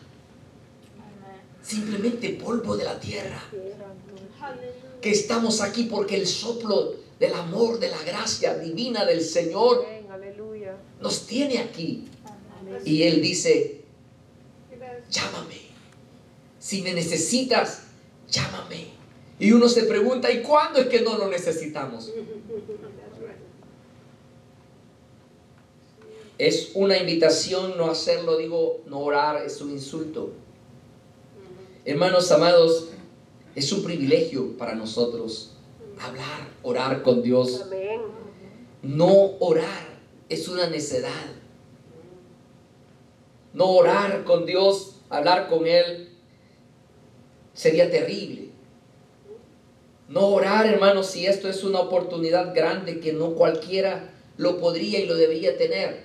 Simplemente 1.61 2.29
polvo 2.31 2.75
de 2.75 2.83
la 2.83 2.99
tierra. 2.99 3.41
Que 5.01 5.11
estamos 5.11 5.61
aquí 5.61 5.83
porque 5.83 6.15
el 6.15 6.27
soplo 6.27 6.95
del 7.19 7.33
amor, 7.33 7.79
de 7.79 7.89
la 7.89 8.01
gracia 8.03 8.57
divina 8.57 9.05
del 9.05 9.21
Señor 9.21 9.85
nos 11.01 11.25
tiene 11.25 11.59
aquí. 11.59 12.07
Y 12.83 13.03
Él 13.03 13.21
dice, 13.21 13.81
llámame. 15.09 15.65
Si 16.59 16.81
me 16.81 16.93
necesitas, 16.93 17.83
llámame. 18.29 18.87
Y 19.39 19.51
uno 19.51 19.69
se 19.69 19.83
pregunta, 19.83 20.31
¿y 20.31 20.41
cuándo 20.41 20.79
es 20.79 20.87
que 20.87 21.01
no 21.01 21.17
lo 21.17 21.27
necesitamos? 21.27 22.11
Es 26.37 26.71
una 26.73 26.97
invitación 26.97 27.77
no 27.77 27.89
hacerlo, 27.89 28.37
digo, 28.37 28.81
no 28.87 28.99
orar, 28.99 29.43
es 29.45 29.61
un 29.61 29.71
insulto. 29.71 30.33
Hermanos 31.85 32.31
amados, 32.31 32.89
es 33.55 33.71
un 33.71 33.83
privilegio 33.83 34.57
para 34.57 34.75
nosotros 34.75 35.51
hablar, 35.99 36.49
orar 36.63 37.03
con 37.03 37.21
Dios. 37.21 37.65
No 38.81 39.37
orar 39.39 39.87
es 40.27 40.47
una 40.47 40.67
necedad. 40.67 41.11
No 43.53 43.69
orar 43.69 44.25
con 44.25 44.45
Dios, 44.45 44.97
hablar 45.09 45.47
con 45.47 45.65
Él, 45.65 46.09
sería 47.53 47.89
terrible. 47.89 48.49
No 50.09 50.27
orar, 50.27 50.65
hermanos, 50.65 51.07
si 51.07 51.25
esto 51.25 51.47
es 51.47 51.63
una 51.63 51.79
oportunidad 51.79 52.53
grande 52.53 52.99
que 52.99 53.13
no 53.13 53.35
cualquiera 53.35 54.13
lo 54.37 54.59
podría 54.59 54.99
y 54.99 55.05
lo 55.05 55.15
debería 55.15 55.57
tener. 55.57 56.04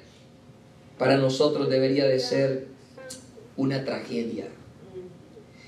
Para 1.01 1.16
nosotros 1.16 1.70
debería 1.70 2.07
de 2.07 2.20
ser 2.20 2.66
una 3.57 3.86
tragedia. 3.86 4.48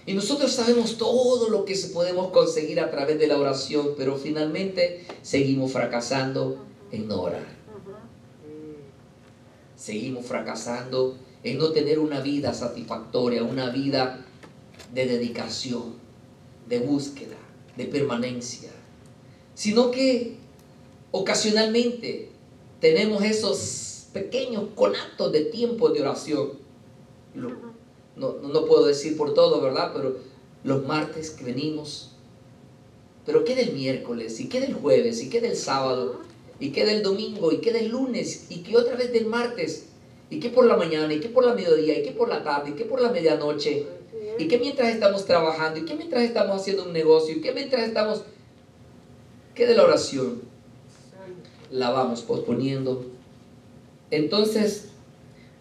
Y 0.05 0.13
nosotros 0.13 0.53
sabemos 0.53 0.99
todo 0.99 1.49
lo 1.49 1.65
que 1.65 1.75
podemos 1.91 2.33
conseguir 2.33 2.79
a 2.81 2.91
través 2.91 3.19
de 3.19 3.29
la 3.29 3.39
oración, 3.39 3.95
pero 3.97 4.19
finalmente 4.19 5.07
seguimos 5.23 5.73
fracasando 5.73 6.63
en 6.91 7.09
no 7.09 7.23
orar. 7.23 7.47
Seguimos 9.75 10.27
fracasando 10.27 11.17
en 11.43 11.57
no 11.57 11.71
tener 11.71 11.99
una 11.99 12.21
vida 12.21 12.53
satisfactoria, 12.53 13.43
una 13.43 13.71
vida 13.71 14.27
de 14.93 15.07
dedicación, 15.07 15.95
de 16.69 16.81
búsqueda, 16.81 17.39
de 17.79 17.87
permanencia, 17.87 18.69
sino 19.55 19.91
que 19.91 20.37
ocasionalmente 21.11 22.29
tenemos 22.81 23.25
esos 23.25 23.92
pequeños 24.13 24.65
conatos 24.75 25.33
de 25.33 25.47
tiempo 25.47 25.91
de 25.91 26.01
oración. 26.03 26.51
No, 27.35 27.49
no- 28.17 28.35
no 28.43 28.65
puedo 28.67 28.87
decir 28.87 29.17
por 29.17 29.35
todo, 29.35 29.61
¿verdad? 29.61 29.93
Pero 29.95 30.17
los 30.65 30.85
martes 30.87 31.31
que 31.31 31.45
venimos, 31.45 32.11
pero 33.27 33.45
¿qué 33.45 33.55
del 33.55 33.73
miércoles? 33.73 34.39
¿Y 34.41 34.49
qué 34.49 34.61
del 34.61 34.75
jueves? 34.75 35.23
¿Y 35.23 35.31
qué 35.31 35.41
del 35.41 35.57
sábado? 35.57 36.21
¿Y 36.61 36.71
qué 36.71 36.85
del 36.85 37.03
domingo? 37.03 37.53
¿Y 37.53 37.59
qué 37.59 37.73
del 37.73 37.89
lunes? 37.89 38.47
¿Y 38.51 38.63
qué 38.63 38.77
otra 38.77 38.97
vez 38.97 39.13
del 39.13 39.27
martes? 39.27 39.87
¿Y 40.31 40.41
qué 40.41 40.49
por 40.51 40.65
la 40.67 40.77
mañana? 40.77 41.13
¿Y 41.13 41.21
qué 41.21 41.29
por 41.29 41.45
la 41.45 41.55
mediodía? 41.55 41.99
¿Y 41.99 42.03
qué 42.03 42.13
por 42.13 42.29
la 42.29 42.43
tarde? 42.45 42.71
¿Y 42.71 42.75
qué 42.75 42.85
por 42.85 43.01
la 43.01 43.11
medianoche? 43.11 43.87
¿Y 44.39 44.49
qué 44.49 44.59
mientras 44.59 44.89
estamos 44.89 45.25
trabajando? 45.25 45.81
¿Y 45.81 45.85
qué 45.85 45.95
mientras 45.95 46.23
estamos 46.23 46.61
haciendo 46.61 46.85
un 46.85 46.93
negocio? 46.93 47.37
¿Y 47.37 47.41
qué 47.41 47.53
mientras 47.53 47.87
estamos... 47.87 48.23
¿Qué 49.55 49.67
de 49.67 49.75
la 49.77 49.85
oración? 49.85 50.41
La 51.71 51.91
vamos 51.91 52.23
posponiendo. 52.23 53.05
Entonces, 54.13 54.89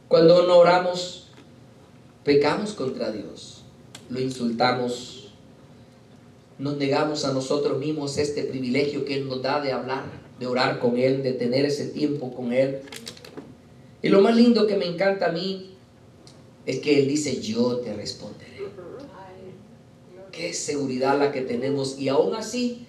cuando 0.09 0.45
no 0.45 0.57
oramos, 0.57 1.29
pecamos 2.25 2.73
contra 2.73 3.09
Dios. 3.09 3.63
Lo 4.09 4.19
insultamos. 4.19 5.31
Nos 6.59 6.75
negamos 6.75 7.23
a 7.23 7.31
nosotros 7.31 7.79
mismos 7.79 8.17
este 8.17 8.43
privilegio 8.43 9.05
que 9.05 9.15
Él 9.15 9.29
nos 9.29 9.41
da 9.41 9.61
de 9.61 9.71
hablar, 9.71 10.03
de 10.37 10.47
orar 10.47 10.79
con 10.79 10.97
Él, 10.97 11.23
de 11.23 11.31
tener 11.31 11.65
ese 11.65 11.85
tiempo 11.85 12.33
con 12.33 12.51
Él. 12.51 12.81
Y 14.01 14.09
lo 14.09 14.19
más 14.19 14.35
lindo 14.35 14.67
que 14.67 14.75
me 14.75 14.85
encanta 14.85 15.27
a 15.27 15.31
mí 15.31 15.71
es 16.65 16.79
que 16.79 16.99
Él 16.99 17.07
dice, 17.07 17.39
yo 17.41 17.77
te 17.77 17.93
responderé. 17.93 18.51
Qué 20.33 20.53
seguridad 20.53 21.17
la 21.17 21.31
que 21.31 21.41
tenemos 21.41 21.97
y 21.97 22.09
aún 22.09 22.35
así 22.35 22.85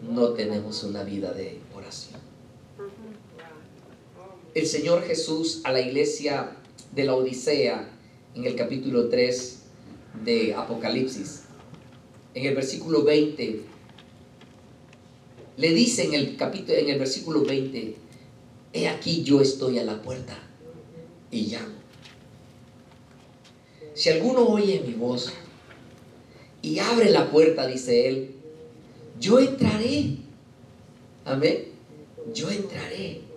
no 0.00 0.28
tenemos 0.28 0.84
una 0.84 1.02
vida 1.02 1.32
de. 1.32 1.61
El 4.54 4.66
Señor 4.66 5.02
Jesús 5.04 5.62
a 5.64 5.72
la 5.72 5.80
iglesia 5.80 6.58
de 6.94 7.04
la 7.04 7.14
Odisea 7.14 7.88
en 8.34 8.44
el 8.44 8.54
capítulo 8.54 9.08
3 9.08 9.58
de 10.24 10.54
Apocalipsis, 10.54 11.44
en 12.34 12.44
el 12.44 12.54
versículo 12.54 13.02
20, 13.02 13.62
le 15.56 15.70
dice 15.72 16.04
en 16.04 16.12
el 16.12 16.36
capítulo 16.36 16.76
en 16.76 16.90
el 16.90 16.98
versículo 16.98 17.42
20, 17.46 17.94
he 18.74 18.88
aquí 18.88 19.22
yo 19.22 19.40
estoy 19.40 19.78
a 19.78 19.84
la 19.84 20.02
puerta 20.02 20.38
y 21.30 21.46
llamo. 21.46 21.74
Si 23.94 24.10
alguno 24.10 24.46
oye 24.46 24.82
mi 24.86 24.92
voz 24.92 25.32
y 26.60 26.78
abre 26.78 27.08
la 27.08 27.30
puerta, 27.30 27.66
dice 27.66 28.06
él, 28.06 28.34
yo 29.18 29.38
entraré. 29.38 30.16
Amén. 31.24 31.68
Yo 32.34 32.50
entraré 32.50 33.31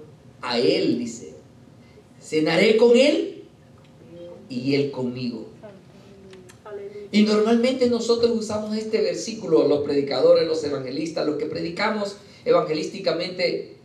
a 0.45 0.57
él, 0.57 0.99
dice. 0.99 1.33
Cenaré 2.21 2.77
con 2.77 2.95
él 2.95 3.43
y 4.49 4.75
él 4.75 4.91
conmigo. 4.91 5.47
Y 7.11 7.23
normalmente 7.23 7.89
nosotros 7.89 8.31
usamos 8.31 8.75
este 8.75 9.01
versículo, 9.01 9.67
los 9.67 9.83
predicadores, 9.83 10.47
los 10.47 10.63
evangelistas, 10.63 11.25
los 11.25 11.37
que 11.37 11.45
predicamos 11.45 12.17
evangelísticamente, 12.43 13.77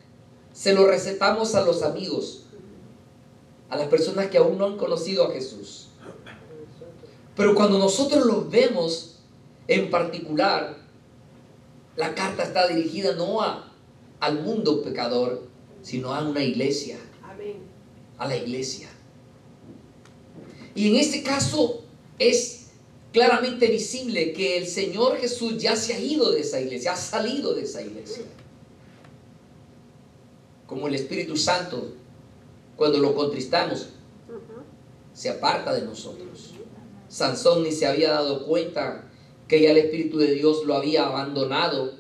se 0.52 0.74
lo 0.74 0.86
recetamos 0.86 1.54
a 1.54 1.64
los 1.64 1.82
amigos, 1.82 2.46
a 3.68 3.76
las 3.76 3.88
personas 3.88 4.28
que 4.28 4.38
aún 4.38 4.58
no 4.58 4.66
han 4.66 4.76
conocido 4.76 5.24
a 5.24 5.32
Jesús. 5.32 5.88
Pero 7.36 7.54
cuando 7.54 7.78
nosotros 7.78 8.26
los 8.26 8.50
vemos 8.50 9.20
en 9.68 9.90
particular, 9.90 10.78
la 11.96 12.14
carta 12.14 12.42
está 12.42 12.66
dirigida 12.66 13.14
no 13.14 13.40
a, 13.40 13.72
al 14.18 14.42
mundo 14.42 14.82
pecador, 14.82 15.49
sino 15.82 16.14
a 16.14 16.22
una 16.28 16.42
iglesia, 16.42 16.98
Amén. 17.22 17.56
a 18.18 18.28
la 18.28 18.36
iglesia. 18.36 18.88
Y 20.74 20.88
en 20.88 20.96
este 20.96 21.22
caso 21.22 21.84
es 22.18 22.68
claramente 23.12 23.66
visible 23.66 24.32
que 24.32 24.56
el 24.58 24.66
Señor 24.66 25.16
Jesús 25.18 25.58
ya 25.58 25.74
se 25.76 25.94
ha 25.94 26.00
ido 26.00 26.30
de 26.30 26.40
esa 26.40 26.60
iglesia, 26.60 26.92
ha 26.92 26.96
salido 26.96 27.54
de 27.54 27.62
esa 27.62 27.82
iglesia. 27.82 28.24
Como 30.66 30.86
el 30.86 30.94
Espíritu 30.94 31.36
Santo, 31.36 31.94
cuando 32.76 32.98
lo 32.98 33.14
contristamos, 33.14 33.88
se 35.12 35.28
aparta 35.28 35.72
de 35.74 35.82
nosotros. 35.82 36.54
Sansón 37.08 37.64
ni 37.64 37.72
se 37.72 37.86
había 37.86 38.12
dado 38.12 38.46
cuenta 38.46 39.10
que 39.48 39.60
ya 39.60 39.72
el 39.72 39.78
Espíritu 39.78 40.18
de 40.18 40.32
Dios 40.32 40.64
lo 40.64 40.76
había 40.76 41.06
abandonado 41.06 41.99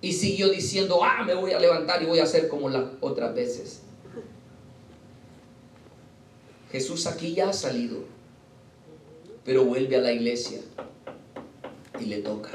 y 0.00 0.12
siguió 0.12 0.48
diciendo, 0.50 1.00
ah, 1.02 1.24
me 1.24 1.34
voy 1.34 1.52
a 1.52 1.58
levantar 1.58 2.02
y 2.02 2.06
voy 2.06 2.18
a 2.18 2.24
hacer 2.24 2.48
como 2.48 2.68
las 2.68 2.84
otras 3.00 3.34
veces. 3.34 3.80
Jesús 6.70 7.06
aquí 7.06 7.34
ya 7.34 7.48
ha 7.48 7.52
salido, 7.52 8.04
pero 9.44 9.64
vuelve 9.64 9.96
a 9.96 10.00
la 10.00 10.12
iglesia 10.12 10.60
y 11.98 12.06
le 12.06 12.18
toca. 12.18 12.50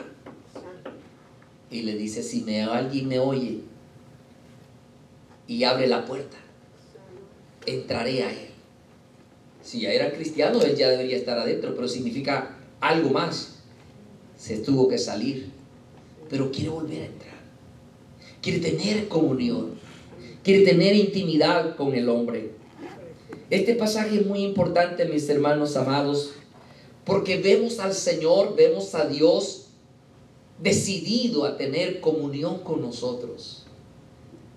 Y 1.69 1.83
le 1.83 1.95
dice, 1.95 2.21
si 2.21 2.41
me, 2.41 2.61
alguien 2.63 3.07
me 3.07 3.19
oye 3.19 3.61
y 5.47 5.63
abre 5.63 5.87
la 5.87 6.05
puerta. 6.05 6.37
Entraré 7.65 8.23
a 8.23 8.31
Él. 8.31 8.49
Si 9.61 9.81
ya 9.81 9.91
era 9.91 10.11
cristiano, 10.11 10.61
Él 10.61 10.75
ya 10.75 10.89
debería 10.89 11.17
estar 11.17 11.37
adentro, 11.37 11.73
pero 11.75 11.87
significa 11.87 12.57
algo 12.79 13.09
más. 13.09 13.59
Se 14.37 14.57
tuvo 14.57 14.87
que 14.87 14.97
salir, 14.97 15.51
pero 16.29 16.51
quiere 16.51 16.69
volver 16.69 17.01
a 17.01 17.05
entrar. 17.05 17.20
Quiere 18.41 18.59
tener 18.59 19.07
comunión. 19.07 19.79
Quiere 20.43 20.65
tener 20.65 20.95
intimidad 20.95 21.75
con 21.75 21.93
el 21.93 22.09
hombre. 22.09 22.51
Este 23.49 23.75
pasaje 23.75 24.17
es 24.17 24.25
muy 24.25 24.39
importante, 24.43 25.05
mis 25.05 25.27
hermanos 25.29 25.75
amados, 25.75 26.31
porque 27.05 27.37
vemos 27.37 27.79
al 27.79 27.93
Señor, 27.93 28.55
vemos 28.55 28.95
a 28.95 29.05
Dios 29.07 29.67
decidido 30.59 31.45
a 31.45 31.57
tener 31.57 31.99
comunión 31.99 32.59
con 32.59 32.81
nosotros. 32.81 33.65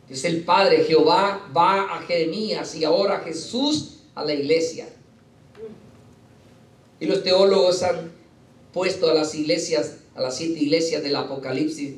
Es 0.08 0.24
el 0.24 0.44
Padre, 0.44 0.84
Jehová 0.84 1.50
va 1.54 1.96
a 1.96 2.02
Jeremías 2.02 2.74
y 2.74 2.84
ahora 2.84 3.20
Jesús 3.20 4.00
a 4.14 4.24
la 4.24 4.34
iglesia. 4.34 4.88
Y 7.00 7.06
los 7.06 7.22
teólogos 7.22 7.82
han 7.82 8.12
puesto 8.72 9.10
a 9.10 9.14
las 9.14 9.34
iglesias, 9.34 9.98
a 10.14 10.20
las 10.20 10.36
siete 10.36 10.60
iglesias 10.60 11.02
del 11.02 11.16
Apocalipsis, 11.16 11.96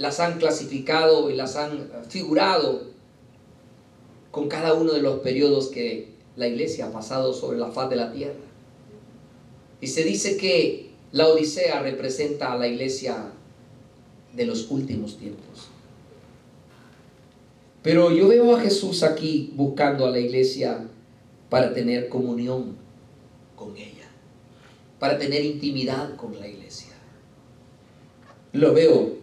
las 0.00 0.18
han 0.18 0.38
clasificado 0.38 1.30
y 1.30 1.36
las 1.36 1.56
han 1.56 1.90
figurado 2.08 2.84
con 4.30 4.48
cada 4.48 4.72
uno 4.72 4.94
de 4.94 5.02
los 5.02 5.18
periodos 5.18 5.68
que 5.68 6.08
la 6.36 6.48
iglesia 6.48 6.86
ha 6.86 6.90
pasado 6.90 7.34
sobre 7.34 7.58
la 7.58 7.70
faz 7.70 7.90
de 7.90 7.96
la 7.96 8.10
tierra. 8.10 8.40
Y 9.82 9.88
se 9.88 10.02
dice 10.02 10.38
que 10.38 10.88
la 11.12 11.28
Odisea 11.28 11.82
representa 11.82 12.50
a 12.50 12.56
la 12.56 12.66
iglesia 12.66 13.30
de 14.34 14.46
los 14.46 14.70
últimos 14.70 15.18
tiempos. 15.18 15.68
Pero 17.82 18.10
yo 18.10 18.28
veo 18.28 18.56
a 18.56 18.60
Jesús 18.60 19.02
aquí 19.02 19.52
buscando 19.54 20.06
a 20.06 20.10
la 20.10 20.18
iglesia 20.18 20.88
para 21.50 21.74
tener 21.74 22.08
comunión 22.08 22.74
con 23.54 23.76
ella, 23.76 24.08
para 24.98 25.18
tener 25.18 25.44
intimidad 25.44 26.16
con 26.16 26.40
la 26.40 26.48
iglesia. 26.48 26.94
Lo 28.52 28.72
veo. 28.72 29.19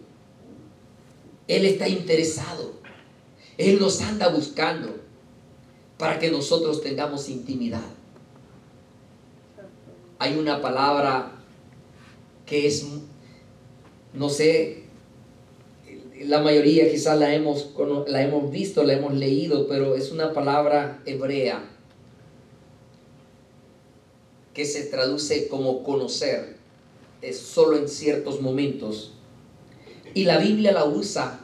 Él 1.48 1.66
está 1.66 1.88
interesado. 1.88 2.74
Él 3.58 3.80
nos 3.80 4.02
anda 4.02 4.28
buscando 4.30 4.96
para 5.98 6.20
que 6.20 6.30
nosotros 6.30 6.82
tengamos 6.82 7.30
intimidad. 7.30 7.82
Hay 10.20 10.38
una 10.38 10.62
palabra 10.62 11.32
que 12.46 12.68
es, 12.68 12.86
no 14.14 14.30
sé, 14.30 14.84
la 16.26 16.40
mayoría 16.40 16.90
quizás 16.90 17.20
la 17.20 17.34
hemos, 17.34 17.74
la 18.08 18.24
hemos 18.24 18.52
visto, 18.52 18.84
la 18.84 18.94
hemos 18.94 19.14
leído, 19.14 19.68
pero 19.68 19.96
es 19.96 20.12
una 20.12 20.34
palabra 20.34 21.02
hebrea 21.06 21.64
que 24.54 24.66
se 24.66 24.86
traduce 24.86 25.48
como 25.48 25.84
conocer, 25.84 26.58
es 27.22 27.38
solo 27.38 27.78
en 27.78 27.88
ciertos 27.88 28.42
momentos. 28.42 29.14
Y 30.18 30.24
la 30.24 30.40
Biblia 30.40 30.72
la 30.72 30.84
usa 30.84 31.40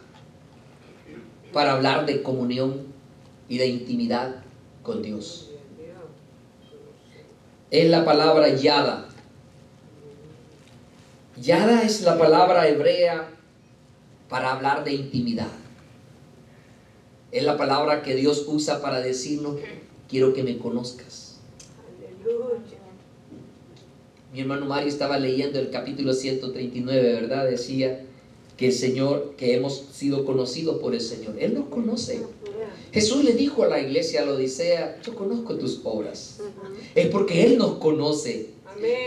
para 1.54 1.74
hablar 1.74 2.08
de 2.08 2.24
comunión 2.24 2.88
y 3.48 3.60
de 3.60 3.68
intimidad 3.68 4.38
con 4.82 5.04
Dios. 5.04 5.52
Es 7.70 7.88
la 7.92 8.04
palabra 8.04 8.50
yada. 8.50 9.10
Yada 11.40 11.84
es 11.84 12.02
la 12.02 12.18
palabra 12.18 12.68
hebrea 12.68 13.30
para 14.28 14.54
hablar 14.54 14.84
de 14.84 14.94
intimidad. 14.94 15.52
Es 17.32 17.44
la 17.44 17.58
palabra 17.58 18.02
que 18.02 18.16
Dios 18.16 18.44
usa 18.48 18.82
para 18.82 19.02
decirnos, 19.02 19.58
quiero 20.10 20.34
que 20.34 20.42
me 20.42 20.58
conozcas. 20.58 21.38
Mi 24.34 24.42
hermano 24.42 24.66
Mario 24.66 24.90
estaba 24.90 25.20
leyendo 25.20 25.60
el 25.60 25.70
capítulo 25.70 26.12
139, 26.16 27.14
¿verdad? 27.14 27.46
Decía 27.46 28.08
que 28.58 28.68
el 28.68 28.74
Señor, 28.74 29.34
que 29.38 29.56
hemos 29.56 29.86
sido 29.92 30.26
conocidos 30.26 30.80
por 30.80 30.94
el 30.94 31.02
Señor. 31.02 31.36
Él 31.40 31.54
nos 31.54 31.66
conoce. 31.66 32.22
Jesús 32.92 33.24
le 33.24 33.34
dijo 33.34 33.64
a 33.64 33.68
la 33.68 33.80
iglesia, 33.80 34.22
a 34.22 34.26
la 34.26 34.34
Odisea, 34.34 35.02
yo 35.02 35.16
conozco 35.16 35.56
tus 35.56 35.82
obras. 35.84 36.40
Es 36.94 37.08
porque 37.08 37.46
Él 37.46 37.58
nos 37.58 37.76
conoce. 37.76 38.50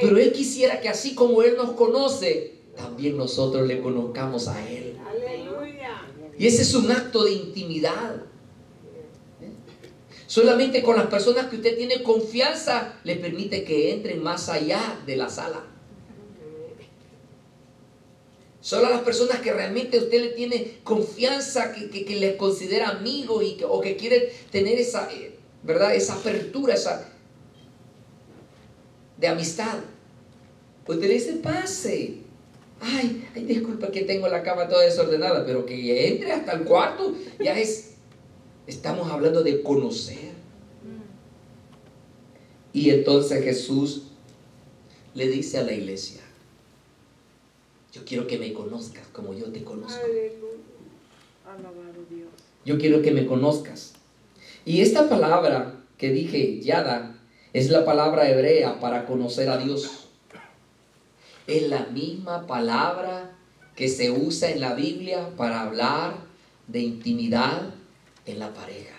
Pero 0.01 0.19
Él 0.19 0.33
quisiera 0.33 0.81
que 0.81 0.89
así 0.89 1.15
como 1.15 1.43
Él 1.43 1.55
nos 1.57 1.73
conoce, 1.73 2.55
también 2.77 3.17
nosotros 3.17 3.67
le 3.67 3.81
conozcamos 3.81 4.49
a 4.49 4.69
Él. 4.69 4.97
Y 6.39 6.47
ese 6.47 6.63
es 6.63 6.75
un 6.75 6.91
acto 6.91 7.25
de 7.25 7.33
intimidad. 7.33 8.23
Solamente 10.27 10.83
con 10.83 10.97
las 10.97 11.07
personas 11.07 11.47
que 11.47 11.57
usted 11.57 11.77
tiene 11.77 12.03
confianza 12.03 12.99
le 13.05 13.17
permite 13.17 13.63
que 13.63 13.93
entren 13.93 14.23
más 14.23 14.49
allá 14.49 15.01
de 15.07 15.17
la 15.17 15.31
sala. 15.31 15.65
Solo 18.67 18.89
a 18.89 18.91
las 18.91 19.03
personas 19.03 19.39
que 19.43 19.53
realmente 19.53 19.97
usted 19.97 20.21
le 20.21 20.29
tiene 20.31 20.79
confianza, 20.83 21.73
que, 21.73 21.89
que, 21.89 22.17
le 22.17 22.37
considera 22.37 22.89
amigo 22.89 23.41
y 23.41 23.57
o 23.63 23.81
que 23.81 23.95
quiere 23.95 24.33
tener 24.51 24.77
esa, 24.81 25.09
eh, 25.13 25.37
¿verdad? 25.63 25.95
esa 25.95 26.15
apertura, 26.15 26.75
esa 26.75 27.09
de 29.19 29.29
amistad. 29.29 29.79
Usted 30.85 31.07
le 31.07 31.15
dice, 31.15 31.35
pase. 31.35 32.17
Ay, 32.81 33.29
ay, 33.37 33.45
disculpa 33.45 33.93
que 33.93 34.03
tengo 34.03 34.27
la 34.27 34.43
cama 34.43 34.67
toda 34.67 34.83
desordenada, 34.83 35.47
pero 35.47 35.65
que 35.65 36.09
entre 36.09 36.33
hasta 36.33 36.55
el 36.55 36.65
cuarto, 36.65 37.15
ya 37.39 37.57
es, 37.57 37.93
estamos 38.67 39.09
hablando 39.13 39.45
de 39.45 39.63
conocer. 39.63 40.33
Y 42.73 42.91
entonces 42.91 43.45
Jesús 43.45 44.09
le 45.15 45.29
dice 45.29 45.59
a 45.59 45.63
la 45.63 45.73
iglesia, 45.73 46.26
yo 47.97 48.05
quiero 48.05 48.27
que 48.27 48.39
me 48.39 48.53
conozcas 48.53 49.07
como 49.11 49.33
yo 49.33 49.47
te 49.47 49.65
conozco. 49.65 50.03
Yo 52.67 52.77
quiero 52.77 53.01
que 53.01 53.11
me 53.11 53.27
conozcas. 53.27 53.95
Y 54.67 54.83
esta 54.83 55.09
palabra 55.09 55.81
que 55.97 56.11
dije, 56.11 56.61
Yada, 56.61 57.19
es 57.55 57.71
la 57.71 57.87
palabra 57.87 58.29
hebrea 58.29 58.81
para 58.81 59.07
conocer 59.07 59.49
a 59.49 59.57
Dios. 59.57 60.09
Es 61.47 61.71
la 61.71 61.87
misma 61.87 62.47
palabra 62.47 63.35
que 63.75 63.89
se 63.89 64.11
usa 64.11 64.51
en 64.51 64.61
la 64.61 64.75
Biblia 64.75 65.31
para 65.39 65.63
hablar 65.63 66.19
de 66.67 66.81
intimidad 66.81 67.73
en 68.27 68.39
la 68.39 68.53
pareja. 68.53 68.95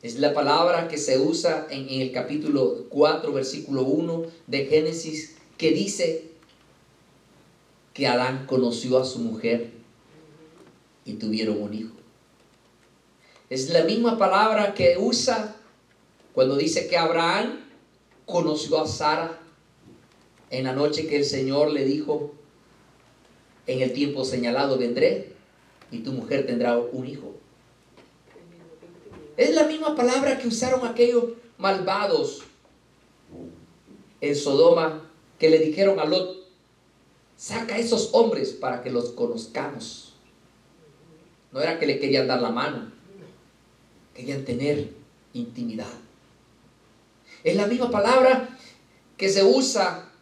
Es 0.00 0.20
la 0.20 0.32
palabra 0.32 0.86
que 0.86 0.96
se 0.96 1.18
usa 1.18 1.66
en, 1.70 1.88
en 1.88 2.02
el 2.02 2.12
capítulo 2.12 2.86
4, 2.88 3.32
versículo 3.32 3.82
1 3.82 4.22
de 4.46 4.66
Génesis, 4.66 5.36
que 5.58 5.72
dice, 5.72 6.29
que 7.94 8.06
Adán 8.06 8.46
conoció 8.46 8.98
a 8.98 9.04
su 9.04 9.18
mujer 9.18 9.70
y 11.04 11.14
tuvieron 11.14 11.60
un 11.60 11.74
hijo. 11.74 11.94
Es 13.48 13.70
la 13.70 13.84
misma 13.84 14.16
palabra 14.16 14.74
que 14.74 14.96
usa 14.98 15.56
cuando 16.32 16.56
dice 16.56 16.86
que 16.86 16.96
Abraham 16.96 17.60
conoció 18.26 18.80
a 18.80 18.86
Sara 18.86 19.40
en 20.50 20.64
la 20.64 20.72
noche 20.72 21.06
que 21.06 21.16
el 21.16 21.24
Señor 21.24 21.70
le 21.70 21.84
dijo, 21.84 22.32
en 23.66 23.82
el 23.82 23.92
tiempo 23.92 24.24
señalado 24.24 24.78
vendré 24.78 25.32
y 25.90 25.98
tu 25.98 26.12
mujer 26.12 26.46
tendrá 26.46 26.78
un 26.78 27.06
hijo. 27.06 27.34
Es 29.36 29.54
la 29.54 29.64
misma 29.64 29.94
palabra 29.94 30.38
que 30.38 30.48
usaron 30.48 30.86
aquellos 30.86 31.24
malvados 31.56 32.42
en 34.20 34.36
Sodoma 34.36 35.08
que 35.38 35.50
le 35.50 35.58
dijeron 35.58 35.98
a 35.98 36.04
Lot, 36.04 36.39
Saca 37.40 37.76
a 37.76 37.78
esos 37.78 38.10
hombres 38.12 38.50
para 38.50 38.82
que 38.82 38.90
los 38.90 39.12
conozcamos. 39.12 40.12
No 41.52 41.62
era 41.62 41.78
que 41.78 41.86
le 41.86 41.98
querían 41.98 42.28
dar 42.28 42.42
la 42.42 42.50
mano, 42.50 42.92
querían 44.14 44.44
tener 44.44 44.90
intimidad. 45.32 45.88
Es 47.42 47.56
la 47.56 47.66
misma 47.66 47.90
palabra 47.90 48.46
que 49.16 49.30
se 49.30 49.42
usa 49.42 50.12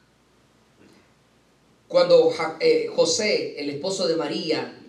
cuando 1.88 2.32
eh, 2.60 2.88
José, 2.94 3.60
el 3.60 3.70
esposo 3.70 4.06
de 4.06 4.14
María, 4.14 4.80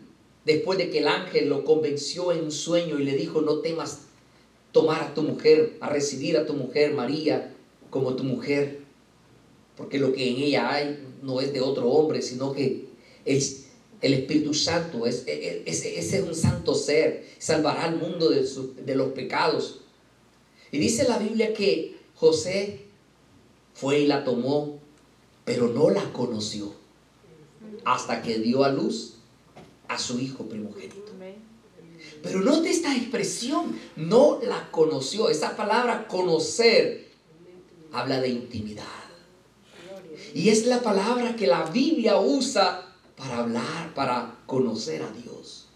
después 0.45 0.77
de 0.77 0.91
que 0.91 0.99
el 0.99 1.07
ángel 1.07 1.49
lo 1.49 1.65
convenció 1.65 2.31
en 2.31 2.43
un 2.43 2.51
sueño 2.51 2.99
y 2.99 3.05
le 3.05 3.15
dijo, 3.15 3.41
no 3.41 3.61
temas 3.61 4.01
tomar 4.71 5.01
a 5.01 5.13
tu 5.15 5.23
mujer, 5.23 5.77
a 5.81 5.89
recibir 5.89 6.37
a 6.37 6.45
tu 6.45 6.53
mujer 6.53 6.93
María 6.93 7.55
como 7.89 8.15
tu 8.15 8.23
mujer, 8.23 8.81
porque 9.75 9.97
lo 9.97 10.13
que 10.13 10.29
en 10.29 10.35
ella 10.35 10.71
hay 10.71 11.08
no 11.21 11.41
es 11.41 11.53
de 11.53 11.61
otro 11.61 11.89
hombre, 11.89 12.21
sino 12.21 12.53
que 12.53 12.87
es 13.25 13.65
el 14.01 14.13
Espíritu 14.13 14.53
Santo, 14.53 15.05
es, 15.05 15.23
ese 15.27 15.99
es, 15.99 16.23
un 16.23 16.35
santo 16.35 16.73
ser, 16.73 17.27
salvará 17.37 17.83
al 17.83 17.97
mundo 17.97 18.29
de, 18.29 18.47
de 18.85 18.95
los 18.95 19.09
pecados. 19.09 19.81
Y 20.71 20.77
dice 20.77 21.07
la 21.07 21.17
Biblia 21.17 21.53
que 21.53 21.97
José 22.15 22.85
fue 23.73 24.01
y 24.01 24.07
la 24.07 24.23
tomó, 24.23 24.79
pero 25.43 25.67
no 25.67 25.89
la 25.89 26.13
conoció 26.13 26.73
hasta 27.85 28.21
que 28.21 28.39
dio 28.39 28.63
a 28.63 28.69
luz 28.69 29.15
a 29.87 29.97
su 29.97 30.19
hijo 30.19 30.45
primogénito. 30.45 31.09
Pero 32.21 32.41
note 32.41 32.69
esta 32.69 32.95
expresión, 32.95 33.77
no 33.95 34.39
la 34.43 34.69
conoció. 34.71 35.29
Esa 35.29 35.55
palabra 35.55 36.07
conocer 36.07 37.09
habla 37.91 38.19
de 38.19 38.29
intimidad. 38.29 38.85
Y 40.33 40.49
es 40.49 40.65
la 40.65 40.81
palabra 40.81 41.35
que 41.35 41.47
la 41.47 41.65
Biblia 41.65 42.19
usa 42.19 42.85
para 43.17 43.39
hablar, 43.39 43.93
para 43.95 44.35
conocer 44.45 45.01
a 45.01 45.11
Dios. 45.11 45.67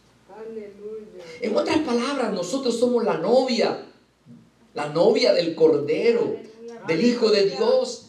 En 1.41 1.55
otras 1.55 1.79
palabras, 1.79 2.31
nosotros 2.33 2.79
somos 2.79 3.03
la 3.03 3.17
novia, 3.17 3.85
la 4.73 4.89
novia 4.89 5.33
del 5.33 5.55
Cordero, 5.55 6.37
del 6.87 7.05
Hijo 7.05 7.29
de 7.29 7.49
Dios. 7.49 8.07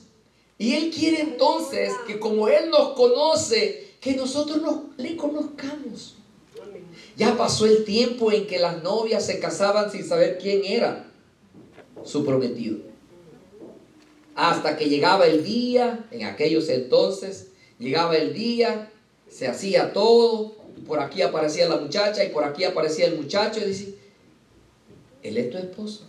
Y 0.58 0.74
Él 0.74 0.90
quiere 0.90 1.20
entonces 1.20 1.92
que 2.06 2.18
como 2.18 2.48
Él 2.48 2.70
nos 2.70 2.90
conoce, 2.90 3.94
que 4.00 4.14
nosotros 4.14 4.60
le 4.96 5.16
conozcamos. 5.16 6.16
Ya 7.16 7.36
pasó 7.36 7.66
el 7.66 7.84
tiempo 7.84 8.32
en 8.32 8.46
que 8.46 8.58
las 8.58 8.82
novias 8.82 9.24
se 9.26 9.38
casaban 9.38 9.90
sin 9.90 10.04
saber 10.04 10.38
quién 10.38 10.64
era 10.64 11.06
su 12.04 12.24
prometido. 12.24 12.93
Hasta 14.34 14.76
que 14.76 14.88
llegaba 14.88 15.26
el 15.26 15.44
día, 15.44 16.06
en 16.10 16.24
aquellos 16.24 16.68
entonces, 16.68 17.48
llegaba 17.78 18.16
el 18.16 18.34
día, 18.34 18.90
se 19.28 19.46
hacía 19.46 19.92
todo, 19.92 20.56
por 20.86 21.00
aquí 21.00 21.22
aparecía 21.22 21.68
la 21.68 21.76
muchacha 21.76 22.24
y 22.24 22.30
por 22.30 22.44
aquí 22.44 22.64
aparecía 22.64 23.06
el 23.06 23.16
muchacho 23.16 23.60
y 23.60 23.64
dice, 23.64 23.94
él 25.22 25.38
es 25.38 25.50
tu 25.50 25.58
esposo. 25.58 26.06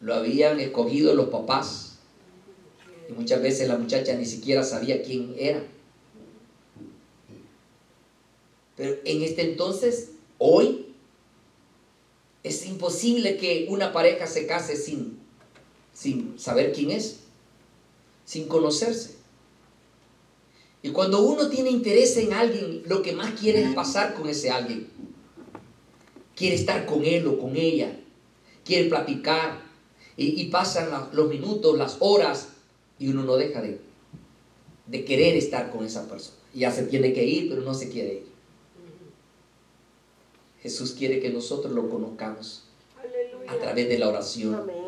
Lo 0.00 0.14
habían 0.14 0.60
escogido 0.60 1.14
los 1.14 1.28
papás 1.28 1.98
y 3.08 3.12
muchas 3.12 3.40
veces 3.40 3.68
la 3.68 3.78
muchacha 3.78 4.14
ni 4.14 4.26
siquiera 4.26 4.62
sabía 4.62 5.02
quién 5.02 5.34
era. 5.38 5.62
Pero 8.76 8.96
en 9.04 9.22
este 9.22 9.42
entonces, 9.42 10.10
hoy, 10.38 10.94
es 12.42 12.66
imposible 12.66 13.36
que 13.36 13.66
una 13.70 13.92
pareja 13.92 14.26
se 14.26 14.46
case 14.46 14.76
sin, 14.76 15.18
sin 15.94 16.38
saber 16.38 16.72
quién 16.72 16.90
es, 16.90 17.20
sin 18.24 18.46
conocerse. 18.48 19.14
Y 20.82 20.90
cuando 20.90 21.22
uno 21.22 21.48
tiene 21.48 21.70
interés 21.70 22.14
en 22.18 22.34
alguien, 22.34 22.82
lo 22.84 23.00
que 23.00 23.12
más 23.12 23.40
quiere 23.40 23.62
es 23.62 23.74
pasar 23.74 24.12
con 24.12 24.28
ese 24.28 24.50
alguien. 24.50 24.88
Quiere 26.36 26.56
estar 26.56 26.84
con 26.84 27.04
él 27.04 27.26
o 27.26 27.38
con 27.38 27.56
ella. 27.56 27.98
Quiere 28.64 28.90
platicar. 28.90 29.62
Y, 30.16 30.44
pasan 30.50 30.90
los 31.12 31.28
minutos, 31.28 31.76
las 31.76 31.96
horas, 31.98 32.50
y 33.00 33.08
uno 33.08 33.24
no 33.24 33.36
deja 33.36 33.60
de, 33.60 33.80
de 34.86 35.04
querer 35.04 35.36
estar 35.36 35.72
con 35.72 35.84
esa 35.84 36.06
persona. 36.08 36.38
Ya 36.52 36.70
se 36.70 36.84
tiene 36.84 37.12
que 37.12 37.24
ir, 37.24 37.48
pero 37.48 37.62
no 37.62 37.74
se 37.74 37.88
quiere 37.88 38.14
ir. 38.14 38.26
Jesús 40.62 40.92
quiere 40.92 41.18
que 41.18 41.30
nosotros 41.30 41.72
lo 41.72 41.88
conozcamos 41.88 42.64
a 43.48 43.56
través 43.56 43.88
de 43.88 43.98
la 43.98 44.08
oración. 44.08 44.83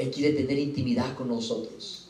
Él 0.00 0.10
quiere 0.10 0.34
tener 0.34 0.58
intimidad 0.58 1.14
con 1.14 1.28
nosotros. 1.28 2.08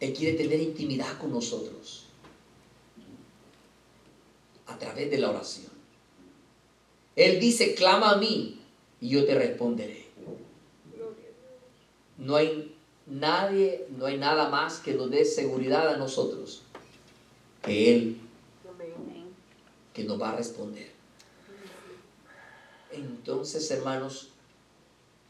Él 0.00 0.12
quiere 0.12 0.36
tener 0.36 0.60
intimidad 0.60 1.16
con 1.16 1.30
nosotros 1.30 2.06
a 4.66 4.76
través 4.76 5.08
de 5.12 5.18
la 5.18 5.30
oración. 5.30 5.70
Él 7.14 7.38
dice, 7.38 7.76
clama 7.76 8.10
a 8.10 8.16
mí 8.16 8.58
y 9.00 9.10
yo 9.10 9.24
te 9.26 9.36
responderé. 9.36 10.06
No 12.18 12.34
hay 12.34 12.74
nadie, 13.06 13.86
no 13.96 14.06
hay 14.06 14.18
nada 14.18 14.48
más 14.48 14.80
que 14.80 14.92
nos 14.92 15.08
dé 15.08 15.24
seguridad 15.24 15.88
a 15.88 15.96
nosotros 15.98 16.62
que 17.62 17.94
Él 17.94 18.16
que 19.94 20.02
nos 20.02 20.20
va 20.20 20.30
a 20.30 20.36
responder. 20.36 20.90
Entonces, 22.90 23.70
hermanos, 23.70 24.30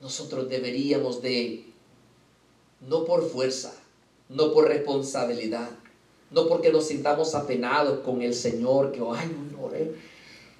nosotros 0.01 0.49
deberíamos 0.49 1.22
de, 1.22 1.64
no 2.80 3.05
por 3.05 3.28
fuerza, 3.28 3.74
no 4.28 4.53
por 4.53 4.68
responsabilidad, 4.68 5.70
no 6.30 6.49
porque 6.49 6.72
nos 6.72 6.86
sintamos 6.86 7.34
apenados 7.34 8.01
con 8.01 8.22
el 8.22 8.34
Señor, 8.34 8.92
que, 8.92 9.01
ay, 9.01 9.34
no 9.53 9.64
oré, 9.64 9.94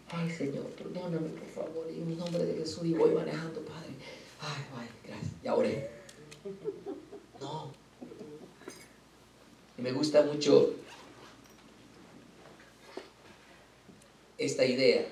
ay, 0.09 0.31
Señor, 0.31 0.65
perdóname, 0.71 1.29
por 1.29 1.49
favor, 1.49 1.87
en 1.89 2.11
el 2.11 2.17
nombre 2.17 2.45
de 2.45 2.55
Jesús, 2.55 2.85
y 2.85 2.93
voy 2.93 3.11
manejando, 3.11 3.61
Padre, 3.61 3.91
ay, 4.41 4.65
ay, 4.79 4.89
gracias, 5.07 5.33
ya 5.43 5.55
oré. 5.55 5.91
No. 7.41 7.73
Y 9.79 9.83
me 9.83 9.93
gusta 9.93 10.23
mucho 10.23 10.75
esta 14.39 14.65
idea. 14.65 15.07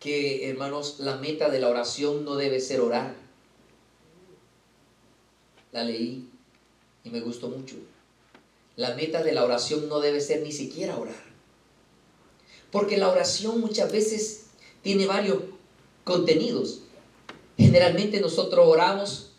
Que, 0.00 0.48
hermanos, 0.48 0.96
la 1.00 1.16
meta 1.16 1.48
de 1.50 1.58
la 1.58 1.68
oración 1.68 2.24
no 2.24 2.36
debe 2.36 2.60
ser 2.60 2.80
orar. 2.80 3.14
La 5.72 5.82
leí 5.84 6.28
y 7.04 7.10
me 7.10 7.20
gustó 7.20 7.48
mucho. 7.48 7.76
La 8.76 8.94
meta 8.94 9.22
de 9.22 9.32
la 9.32 9.44
oración 9.44 9.88
no 9.88 10.00
debe 10.00 10.20
ser 10.20 10.42
ni 10.42 10.52
siquiera 10.52 10.98
orar. 10.98 11.22
Porque 12.70 12.96
la 12.96 13.10
oración 13.10 13.60
muchas 13.60 13.90
veces 13.90 14.46
tiene 14.82 15.06
varios 15.06 15.38
contenidos. 16.04 16.82
Generalmente 17.56 18.20
nosotros 18.20 18.66
oramos 18.68 19.32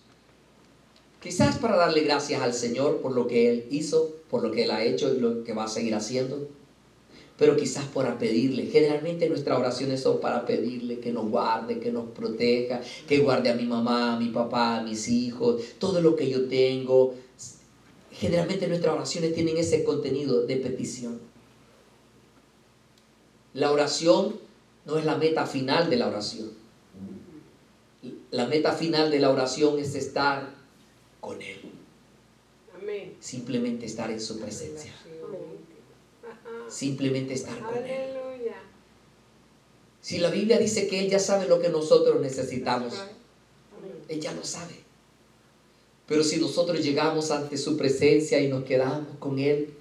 quizás 1.21 1.57
para 1.57 1.77
darle 1.77 2.01
gracias 2.01 2.41
al 2.41 2.53
Señor 2.53 3.01
por 3.01 3.13
lo 3.13 3.27
que 3.27 3.49
Él 3.49 3.67
hizo, 3.71 4.13
por 4.29 4.43
lo 4.43 4.51
que 4.51 4.63
Él 4.63 4.71
ha 4.71 4.83
hecho 4.83 5.13
y 5.13 5.19
lo 5.19 5.43
que 5.43 5.53
va 5.53 5.63
a 5.63 5.69
seguir 5.69 5.95
haciendo 5.95 6.58
pero 7.39 7.55
quizás 7.55 7.85
para 7.85 8.19
pedirle. 8.19 8.65
Generalmente 8.65 9.29
nuestras 9.29 9.57
oraciones 9.57 10.01
son 10.01 10.19
para 10.19 10.45
pedirle 10.45 10.99
que 10.99 11.13
nos 11.13 11.29
guarde, 11.29 11.79
que 11.79 11.89
nos 11.89 12.09
proteja, 12.09 12.81
que 13.07 13.19
guarde 13.19 13.49
a 13.49 13.55
mi 13.55 13.63
mamá, 13.63 14.15
a 14.15 14.19
mi 14.19 14.27
papá, 14.27 14.79
a 14.79 14.83
mis 14.83 15.07
hijos, 15.07 15.63
todo 15.79 16.01
lo 16.01 16.17
que 16.17 16.29
yo 16.29 16.49
tengo. 16.49 17.15
Generalmente 18.11 18.67
nuestras 18.67 18.93
oraciones 18.93 19.33
tienen 19.33 19.57
ese 19.57 19.85
contenido 19.85 20.45
de 20.45 20.57
petición. 20.57 21.21
La 23.53 23.71
oración 23.71 24.35
no 24.85 24.97
es 24.97 25.05
la 25.05 25.15
meta 25.15 25.45
final 25.45 25.89
de 25.89 25.95
la 25.95 26.07
oración. 26.09 26.51
La 28.31 28.47
meta 28.47 28.73
final 28.73 29.11
de 29.11 29.19
la 29.19 29.31
oración 29.31 29.79
es 29.79 29.95
estar 29.95 30.49
con 31.21 31.41
Él. 31.41 31.61
Simplemente 33.21 33.85
estar 33.85 34.11
en 34.11 34.19
su 34.19 34.39
presencia 34.39 34.93
simplemente 36.69 37.33
estar 37.33 37.59
con 37.59 37.77
Él. 37.85 38.19
Si 40.01 40.17
la 40.17 40.29
Biblia 40.29 40.57
dice 40.57 40.87
que 40.87 40.99
Él 40.99 41.09
ya 41.09 41.19
sabe 41.19 41.47
lo 41.47 41.59
que 41.59 41.69
nosotros 41.69 42.21
necesitamos, 42.21 42.93
Él 44.07 44.19
ya 44.19 44.33
lo 44.33 44.43
sabe. 44.43 44.75
Pero 46.07 46.23
si 46.23 46.37
nosotros 46.37 46.83
llegamos 46.83 47.29
ante 47.31 47.57
su 47.57 47.77
presencia 47.77 48.39
y 48.39 48.47
nos 48.47 48.63
quedamos 48.63 49.17
con 49.19 49.37
Él, 49.37 49.73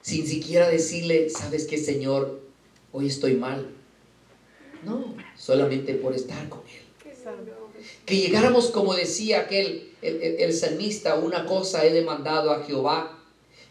sin 0.00 0.26
siquiera 0.26 0.68
decirle, 0.68 1.30
¿sabes 1.30 1.66
qué, 1.66 1.78
Señor? 1.78 2.40
Hoy 2.92 3.08
estoy 3.08 3.34
mal. 3.34 3.68
No, 4.84 5.14
solamente 5.36 5.94
por 5.94 6.14
estar 6.14 6.48
con 6.48 6.60
Él. 6.60 6.86
Que 8.04 8.16
llegáramos, 8.16 8.70
como 8.70 8.94
decía 8.94 9.40
aquel, 9.40 9.92
el, 10.02 10.22
el, 10.22 10.40
el 10.40 10.52
salmista, 10.52 11.16
una 11.16 11.44
cosa 11.46 11.84
he 11.84 11.92
demandado 11.92 12.52
a 12.52 12.62
Jehová, 12.64 13.15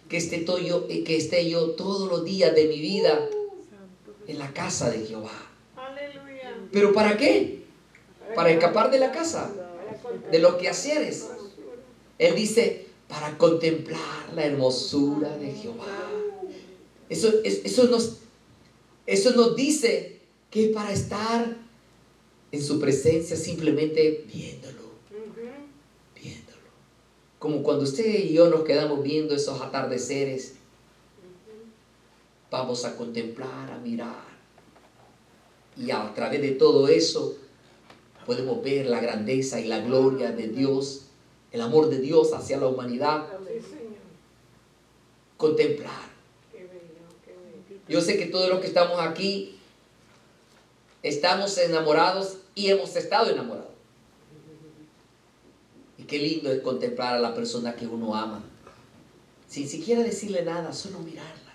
que 0.10 0.18
esté, 0.18 0.40
todo 0.40 0.60
yo, 0.60 0.86
eh, 0.90 1.04
que 1.04 1.18
esté 1.18 1.50
yo 1.50 1.72
todos 1.72 2.10
los 2.10 2.24
días 2.24 2.54
de 2.56 2.68
mi 2.68 2.80
vida 2.80 3.28
en 4.28 4.40
la 4.40 4.54
casa 4.54 4.90
de 4.90 5.06
Jehová. 5.06 5.52
¿Pero 6.72 6.94
para 6.94 7.18
qué? 7.18 7.64
Para 8.36 8.52
escapar 8.52 8.92
de 8.92 9.00
la 9.00 9.12
casa, 9.12 9.52
de 10.32 10.40
los 10.40 10.56
quehaceres. 10.56 11.28
Él 12.18 12.36
dice, 12.36 12.88
para 13.08 13.38
contemplar 13.38 14.34
la 14.34 14.46
hermosura 14.46 15.38
de 15.38 15.52
Jehová. 15.52 16.12
Eso, 17.10 17.32
eso, 17.44 17.86
nos, 17.86 18.18
eso 19.06 19.32
nos 19.32 19.56
dice 19.56 20.22
que 20.50 20.68
para 20.68 20.92
estar 20.92 21.58
en 22.52 22.64
su 22.64 22.80
presencia 22.80 23.36
simplemente 23.36 24.26
viéndolo 24.32 24.85
como 27.46 27.62
cuando 27.62 27.84
usted 27.84 28.08
y 28.08 28.34
yo 28.34 28.50
nos 28.50 28.64
quedamos 28.64 29.04
viendo 29.04 29.36
esos 29.36 29.62
atardeceres, 29.62 30.56
vamos 32.50 32.84
a 32.86 32.98
contemplar, 32.98 33.70
a 33.72 33.78
mirar. 33.78 34.26
Y 35.78 35.92
a 35.92 36.12
través 36.16 36.42
de 36.42 36.54
todo 36.54 36.88
eso 36.88 37.36
podemos 38.26 38.64
ver 38.64 38.88
la 38.88 39.00
grandeza 39.00 39.60
y 39.60 39.66
la 39.66 39.78
gloria 39.78 40.32
de 40.32 40.48
Dios, 40.48 41.04
el 41.52 41.62
amor 41.62 41.90
de 41.90 42.00
Dios 42.00 42.34
hacia 42.34 42.58
la 42.58 42.66
humanidad. 42.66 43.28
Contemplar. 45.38 46.10
Yo 47.88 48.02
sé 48.02 48.18
que 48.18 48.26
todos 48.26 48.50
los 48.50 48.60
que 48.60 48.66
estamos 48.66 49.00
aquí 49.00 49.60
estamos 51.04 51.56
enamorados 51.60 52.38
y 52.56 52.72
hemos 52.72 52.96
estado 52.96 53.30
enamorados 53.30 53.65
qué 56.08 56.20
lindo 56.20 56.52
es 56.52 56.62
contemplar 56.62 57.16
a 57.16 57.20
la 57.20 57.34
persona 57.34 57.76
que 57.76 57.88
uno 57.88 58.16
ama. 58.16 58.44
Sin 59.48 59.68
siquiera 59.68 60.04
decirle 60.04 60.44
nada, 60.44 60.74
solo 60.74 61.00
mirarla. 61.00 61.54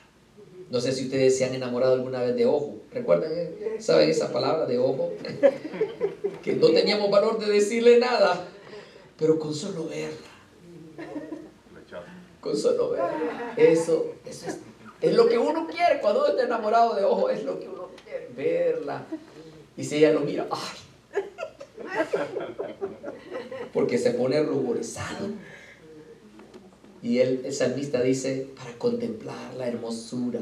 No 0.71 0.81
sé 0.81 0.93
si 0.93 1.07
ustedes 1.07 1.37
se 1.37 1.45
han 1.45 1.55
enamorado 1.55 1.95
alguna 1.95 2.23
vez 2.23 2.37
de 2.37 2.47
ojo. 2.47 2.79
¿Recuerdan? 2.93 3.31
eh? 3.35 3.77
¿Saben 3.81 4.09
esa 4.09 4.33
palabra 4.33 4.67
de 4.67 4.79
ojo? 4.79 5.13
que 6.43 6.55
no 6.55 6.69
teníamos 6.71 7.11
valor 7.11 7.39
de 7.39 7.51
decirle 7.53 7.99
nada, 7.99 8.47
pero 9.19 9.39
con 9.39 9.53
solo 9.53 9.89
verla. 9.89 10.17
Con 12.41 12.57
solo 12.57 12.91
verla. 12.91 13.55
Eso, 13.57 14.15
es, 14.25 14.45
es 15.01 15.15
lo 15.15 15.29
que 15.29 15.39
uno 15.39 15.67
quiere 15.67 16.01
cuando 16.01 16.21
uno 16.21 16.29
está 16.31 16.45
enamorado 16.45 16.95
de 16.95 17.05
ojo, 17.05 17.29
es 17.31 17.43
lo 17.45 17.59
que 17.59 17.69
uno 17.69 17.91
quiere, 18.05 18.29
verla. 18.35 19.05
Y 19.77 19.85
si 19.85 19.97
ella 19.97 20.13
lo 20.13 20.21
mira, 20.21 20.47
¡ay! 20.51 21.23
Porque 23.73 23.99
se 23.99 24.13
pone 24.13 24.43
ruborizado. 24.43 25.29
Y 27.03 27.19
él, 27.19 27.43
el 27.45 27.53
salmista 27.53 28.03
dice, 28.03 28.49
para 28.57 28.77
contemplar 28.77 29.55
la 29.55 29.69
hermosura. 29.69 30.41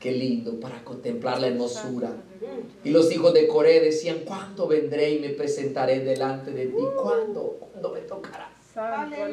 Qué 0.00 0.10
lindo, 0.10 0.58
para 0.58 0.82
contemplar 0.82 1.40
la 1.40 1.46
hermosura. 1.46 2.10
Y 2.82 2.90
los 2.90 3.12
hijos 3.12 3.32
de 3.32 3.46
Coré 3.46 3.80
decían, 3.80 4.20
¿cuándo 4.24 4.66
vendré 4.66 5.12
y 5.12 5.20
me 5.20 5.28
presentaré 5.28 6.00
delante 6.00 6.50
de 6.50 6.66
ti? 6.66 6.82
¿Cuándo? 7.00 7.58
¿Cuándo 7.60 7.92
me 7.92 8.00
tocará? 8.00 8.50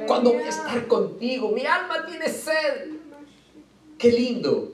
¿Cuándo 0.06 0.34
voy 0.34 0.44
a 0.44 0.50
estar 0.50 0.86
contigo? 0.88 1.52
Mi 1.52 1.66
alma 1.66 2.06
tiene 2.06 2.30
sed. 2.30 2.92
Qué 3.98 4.12
lindo. 4.12 4.74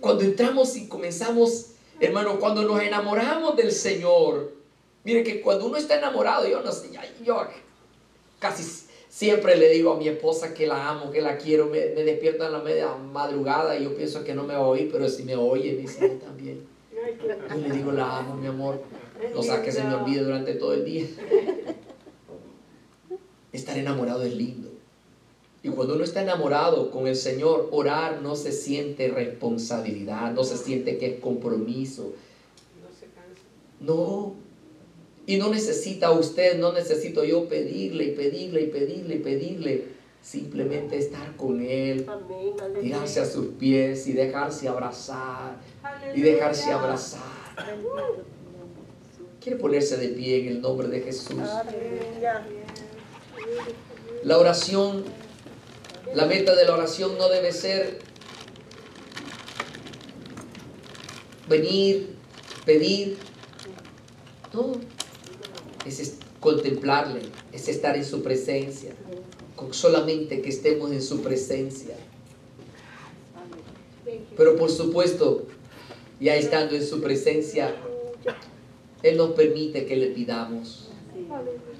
Cuando 0.00 0.24
entramos 0.24 0.76
y 0.76 0.88
comenzamos, 0.88 1.72
hermano, 2.00 2.38
cuando 2.38 2.62
nos 2.62 2.80
enamoramos 2.80 3.54
del 3.56 3.72
Señor, 3.72 4.55
mire 5.06 5.22
que 5.22 5.40
cuando 5.40 5.66
uno 5.66 5.76
está 5.76 5.96
enamorado, 5.96 6.48
yo 6.48 6.60
no 6.62 6.72
sé, 6.72 6.90
yo 7.24 7.46
casi 8.40 8.64
siempre 9.08 9.56
le 9.56 9.70
digo 9.70 9.92
a 9.92 9.96
mi 9.96 10.08
esposa 10.08 10.52
que 10.52 10.66
la 10.66 10.88
amo, 10.88 11.12
que 11.12 11.20
la 11.20 11.38
quiero, 11.38 11.66
me, 11.66 11.78
me 11.94 12.02
despierto 12.02 12.44
en 12.44 12.52
la 12.52 12.58
media 12.58 12.88
madrugada 12.96 13.78
y 13.78 13.84
yo 13.84 13.94
pienso 13.94 14.24
que 14.24 14.34
no 14.34 14.42
me 14.42 14.54
va 14.54 14.60
a 14.60 14.66
oír, 14.66 14.90
pero 14.90 15.08
si 15.08 15.22
me 15.22 15.36
oye, 15.36 15.74
me 15.74 15.82
dice, 15.82 16.08
también. 16.24 16.66
Yo 16.90 17.56
le 17.56 17.70
digo, 17.70 17.92
la 17.92 18.18
amo, 18.18 18.34
mi 18.34 18.48
amor. 18.48 18.82
No 19.32 19.42
sea 19.44 19.62
que 19.62 19.70
se 19.70 19.84
me 19.84 19.94
olvide 19.94 20.24
durante 20.24 20.54
todo 20.54 20.74
el 20.74 20.84
día. 20.84 21.06
Estar 23.52 23.78
enamorado 23.78 24.24
es 24.24 24.34
lindo. 24.34 24.70
Y 25.62 25.68
cuando 25.68 25.94
uno 25.94 26.02
está 26.02 26.20
enamorado 26.20 26.90
con 26.90 27.06
el 27.06 27.16
Señor, 27.16 27.68
orar 27.70 28.22
no 28.22 28.34
se 28.34 28.50
siente 28.50 29.08
responsabilidad, 29.08 30.32
no 30.32 30.42
se 30.42 30.56
siente 30.56 30.98
que 30.98 31.14
es 31.14 31.20
compromiso. 31.20 32.12
No. 33.80 34.35
Y 35.26 35.38
no 35.38 35.50
necesita 35.50 36.12
usted, 36.12 36.58
no 36.58 36.72
necesito 36.72 37.24
yo 37.24 37.48
pedirle 37.48 38.04
y 38.04 38.10
pedirle 38.12 38.62
y 38.62 38.66
pedirle 38.68 39.14
y 39.16 39.18
pedirle. 39.18 39.84
Simplemente 40.22 40.98
estar 40.98 41.36
con 41.36 41.60
Él, 41.60 42.06
tirarse 42.80 43.20
a 43.20 43.26
sus 43.26 43.46
pies 43.58 44.06
y 44.08 44.12
dejarse 44.12 44.68
abrazar 44.68 45.56
y 46.14 46.20
dejarse 46.20 46.70
abrazar. 46.72 47.22
Quiere 49.40 49.58
ponerse 49.58 49.96
de 49.96 50.08
pie 50.08 50.40
en 50.40 50.48
el 50.48 50.60
nombre 50.60 50.88
de 50.88 51.00
Jesús. 51.00 51.38
La 54.24 54.38
oración, 54.38 55.04
la 56.14 56.26
meta 56.26 56.56
de 56.56 56.64
la 56.64 56.74
oración 56.74 57.16
no 57.18 57.28
debe 57.28 57.52
ser 57.52 58.00
venir, 61.48 62.16
pedir. 62.64 63.18
No, 64.52 64.72
es 65.88 66.14
contemplarle, 66.40 67.22
es 67.52 67.68
estar 67.68 67.96
en 67.96 68.04
su 68.04 68.22
presencia. 68.22 68.92
Solamente 69.70 70.42
que 70.42 70.50
estemos 70.50 70.92
en 70.92 71.02
su 71.02 71.20
presencia. 71.22 71.96
Pero 74.36 74.56
por 74.56 74.70
supuesto, 74.70 75.46
ya 76.20 76.36
estando 76.36 76.76
en 76.76 76.86
su 76.86 77.00
presencia, 77.00 77.74
Él 79.02 79.16
nos 79.16 79.30
permite 79.30 79.86
que 79.86 79.96
le 79.96 80.08
pidamos, 80.08 80.88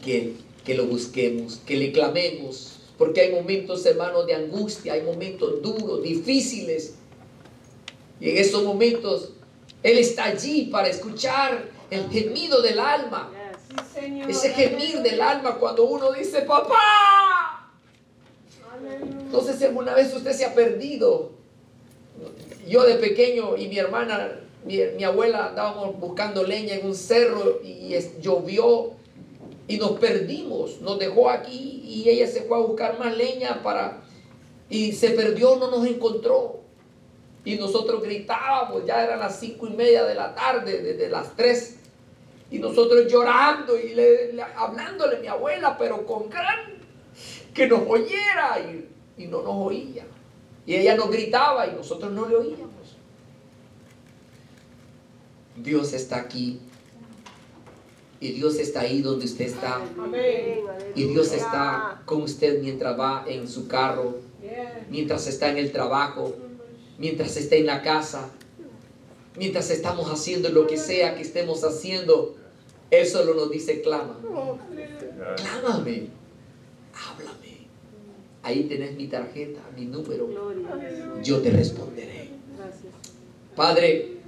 que, 0.02 0.34
que 0.64 0.74
lo 0.74 0.86
busquemos, 0.86 1.60
que 1.66 1.76
le 1.76 1.92
clamemos. 1.92 2.72
Porque 2.98 3.20
hay 3.20 3.32
momentos, 3.32 3.84
hermanos, 3.84 4.26
de 4.26 4.34
angustia, 4.34 4.94
hay 4.94 5.02
momentos 5.02 5.60
duros, 5.60 6.02
difíciles. 6.02 6.94
Y 8.20 8.30
en 8.30 8.38
esos 8.38 8.64
momentos, 8.64 9.32
Él 9.82 9.98
está 9.98 10.24
allí 10.24 10.68
para 10.72 10.88
escuchar 10.88 11.68
el 11.90 12.08
gemido 12.08 12.62
del 12.62 12.78
alma. 12.78 13.30
Ese 14.28 14.50
gemir 14.50 15.00
del 15.02 15.20
alma 15.20 15.56
cuando 15.56 15.84
uno 15.84 16.12
dice, 16.12 16.42
papá. 16.42 17.70
No 19.30 19.40
sé 19.40 19.56
si 19.56 19.64
alguna 19.64 19.94
vez 19.94 20.14
usted 20.14 20.32
se 20.32 20.44
ha 20.44 20.54
perdido. 20.54 21.30
Yo 22.66 22.82
de 22.84 22.96
pequeño 22.96 23.56
y 23.56 23.68
mi 23.68 23.78
hermana, 23.78 24.40
mi, 24.64 24.78
mi 24.96 25.04
abuela 25.04 25.46
andábamos 25.46 25.98
buscando 25.98 26.42
leña 26.42 26.74
en 26.74 26.86
un 26.86 26.94
cerro 26.94 27.60
y 27.62 27.94
es- 27.94 28.20
llovió 28.20 28.92
y 29.68 29.78
nos 29.78 29.92
perdimos. 29.92 30.80
Nos 30.80 30.98
dejó 30.98 31.30
aquí 31.30 31.82
y 31.84 32.08
ella 32.08 32.26
se 32.26 32.42
fue 32.42 32.56
a 32.56 32.60
buscar 32.60 32.98
más 32.98 33.16
leña 33.16 33.62
para... 33.62 34.02
Y 34.68 34.92
se 34.92 35.10
perdió, 35.10 35.56
no 35.56 35.70
nos 35.70 35.86
encontró. 35.86 36.60
Y 37.44 37.54
nosotros 37.56 38.02
gritábamos, 38.02 38.84
ya 38.84 39.04
eran 39.04 39.20
las 39.20 39.38
cinco 39.38 39.68
y 39.68 39.70
media 39.70 40.02
de 40.04 40.16
la 40.16 40.34
tarde, 40.34 40.82
desde 40.82 41.08
las 41.08 41.36
tres. 41.36 41.75
Y 42.50 42.58
nosotros 42.58 43.10
llorando 43.10 43.76
y 43.78 43.94
le- 43.94 44.32
le- 44.32 44.42
hablándole 44.42 45.16
a 45.16 45.20
mi 45.20 45.26
abuela, 45.26 45.76
pero 45.78 46.06
con 46.06 46.28
gran 46.30 46.76
que 47.52 47.66
nos 47.66 47.80
oyera 47.88 48.58
y 49.18 49.26
no 49.26 49.42
nos 49.42 49.54
oía. 49.66 50.04
Y 50.66 50.74
ella 50.74 50.94
nos 50.96 51.10
gritaba 51.10 51.66
y 51.66 51.72
nosotros 51.72 52.12
no 52.12 52.28
le 52.28 52.36
oíamos. 52.36 52.96
Dios 55.56 55.92
está 55.92 56.16
aquí. 56.16 56.60
Y 58.20 58.32
Dios 58.32 58.56
está 58.58 58.80
ahí 58.80 59.02
donde 59.02 59.26
usted 59.26 59.46
está. 59.46 59.80
Y 60.94 61.04
Dios 61.04 61.32
está 61.32 62.02
con 62.04 62.22
usted 62.22 62.62
mientras 62.62 62.98
va 62.98 63.24
en 63.26 63.46
su 63.48 63.68
carro, 63.68 64.16
mientras 64.90 65.26
está 65.26 65.50
en 65.50 65.58
el 65.58 65.72
trabajo, 65.72 66.34
mientras 66.98 67.36
está 67.36 67.56
en 67.56 67.66
la 67.66 67.82
casa, 67.82 68.30
mientras 69.36 69.70
estamos 69.70 70.10
haciendo 70.10 70.48
lo 70.48 70.66
que 70.66 70.76
sea 70.76 71.14
que 71.14 71.22
estemos 71.22 71.64
haciendo. 71.64 72.36
Él 72.90 73.06
solo 73.06 73.34
nos 73.34 73.50
dice, 73.50 73.82
clama. 73.82 74.18
Clámame. 75.36 76.08
Háblame. 76.94 77.66
Ahí 78.42 78.64
tenés 78.64 78.96
mi 78.96 79.08
tarjeta, 79.08 79.60
mi 79.76 79.86
número. 79.86 80.28
Yo 81.22 81.40
te 81.40 81.50
responderé. 81.50 82.30
Padre, 83.56 84.18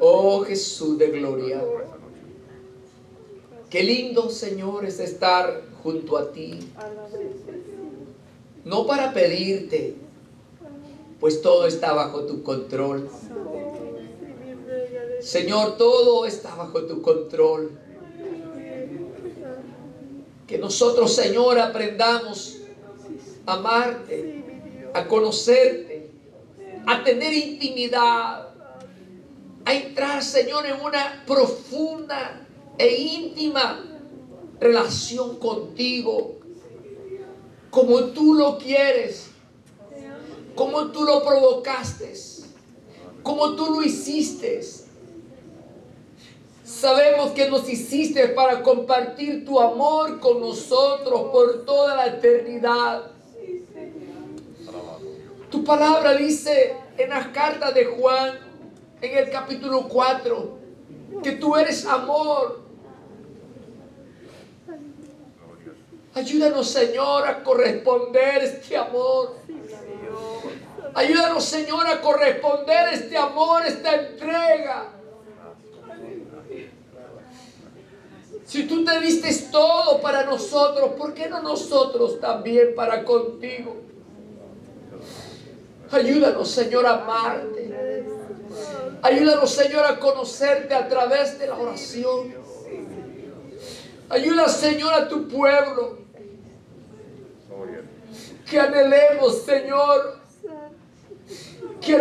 oh 0.00 0.42
Jesús 0.44 0.98
de 0.98 1.08
gloria. 1.10 1.62
Qué 3.68 3.82
lindo, 3.82 4.30
Señor, 4.30 4.86
es 4.86 5.00
estar 5.00 5.62
junto 5.82 6.16
a 6.16 6.32
ti. 6.32 6.60
No 8.64 8.86
para 8.86 9.12
pedirte, 9.12 9.96
pues 11.20 11.40
todo 11.42 11.66
está 11.66 11.92
bajo 11.92 12.24
tu 12.24 12.42
control. 12.42 13.08
Señor, 15.20 15.76
todo 15.76 16.26
está 16.26 16.54
bajo 16.54 16.82
tu 16.84 17.02
control. 17.02 17.78
Que 20.46 20.58
nosotros, 20.58 21.14
Señor, 21.14 21.58
aprendamos 21.58 22.58
a 23.46 23.54
amarte, 23.54 24.44
a 24.94 25.06
conocerte, 25.08 26.10
a 26.86 27.02
tener 27.02 27.32
intimidad, 27.32 28.48
a 29.64 29.74
entrar, 29.74 30.22
Señor, 30.22 30.66
en 30.66 30.80
una 30.80 31.24
profunda 31.26 32.46
e 32.78 32.94
íntima 32.94 33.82
relación 34.60 35.36
contigo, 35.36 36.36
como 37.70 38.04
tú 38.04 38.34
lo 38.34 38.58
quieres, 38.58 39.30
como 40.56 40.86
tú 40.86 41.04
lo 41.04 41.22
provocaste, 41.22 42.12
como 43.22 43.54
tú 43.54 43.74
lo 43.74 43.82
hiciste. 43.82 44.62
Sabemos 46.64 47.30
que 47.30 47.48
nos 47.48 47.68
hiciste 47.68 48.28
para 48.28 48.62
compartir 48.62 49.44
tu 49.44 49.60
amor 49.60 50.18
con 50.18 50.40
nosotros 50.40 51.30
por 51.30 51.64
toda 51.64 51.94
la 51.94 52.06
eternidad. 52.06 53.12
Tu 55.50 55.62
palabra 55.62 56.14
dice 56.14 56.76
en 56.98 57.10
las 57.10 57.28
cartas 57.28 57.72
de 57.74 57.84
Juan, 57.84 58.38
en 59.00 59.18
el 59.18 59.30
capítulo 59.30 59.86
4, 59.88 60.58
que 61.22 61.32
tú 61.32 61.56
eres 61.56 61.84
amor. 61.86 62.66
Ayúdanos, 66.14 66.70
Señor, 66.70 67.28
a 67.28 67.44
corresponder 67.44 68.42
este 68.42 68.74
amor. 68.76 69.36
Ayúdanos, 70.94 71.44
Señor, 71.44 71.86
a 71.86 72.00
corresponder 72.00 72.94
este 72.94 73.16
amor, 73.16 73.64
esta 73.66 73.94
entrega. 73.94 74.88
Si 78.44 78.66
tú 78.66 78.84
te 78.84 79.00
diste 79.00 79.32
todo 79.50 80.00
para 80.00 80.24
nosotros, 80.24 80.92
¿por 80.96 81.14
qué 81.14 81.28
no 81.28 81.42
nosotros 81.42 82.20
también 82.20 82.74
para 82.76 83.04
contigo? 83.04 83.76
Ayúdanos, 85.90 86.48
Señor, 86.48 86.86
a 86.86 87.02
amarte. 87.02 88.04
Ayúdanos, 89.02 89.50
Señor, 89.50 89.84
a 89.84 89.98
conocerte 89.98 90.74
a 90.74 90.88
través 90.88 91.38
de 91.38 91.46
la 91.46 91.56
oración. 91.56 92.34
Ayuda, 94.08 94.48
Señor, 94.48 94.94
a 94.94 95.08
tu 95.08 95.28
pueblo. 95.28 95.98
Que 98.48 98.60
anhelemos, 98.60 99.42
Señor. 99.42 100.25
Que 101.80 101.96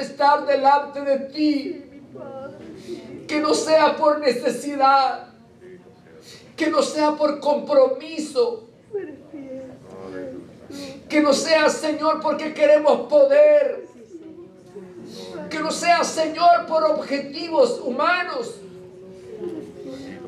estar 0.00 0.46
delante 0.46 1.00
de 1.00 1.18
ti. 1.30 1.84
Que 3.26 3.40
no 3.40 3.54
sea 3.54 3.96
por 3.96 4.20
necesidad. 4.20 5.28
Que 6.56 6.70
no 6.70 6.82
sea 6.82 7.12
por 7.12 7.40
compromiso. 7.40 8.68
Que 11.08 11.20
no 11.22 11.32
sea, 11.32 11.68
Señor, 11.70 12.20
porque 12.20 12.52
queremos 12.52 13.08
poder. 13.08 13.86
Que 15.48 15.60
no 15.60 15.70
sea, 15.70 16.04
Señor, 16.04 16.66
por 16.66 16.84
objetivos 16.84 17.80
humanos. 17.82 18.56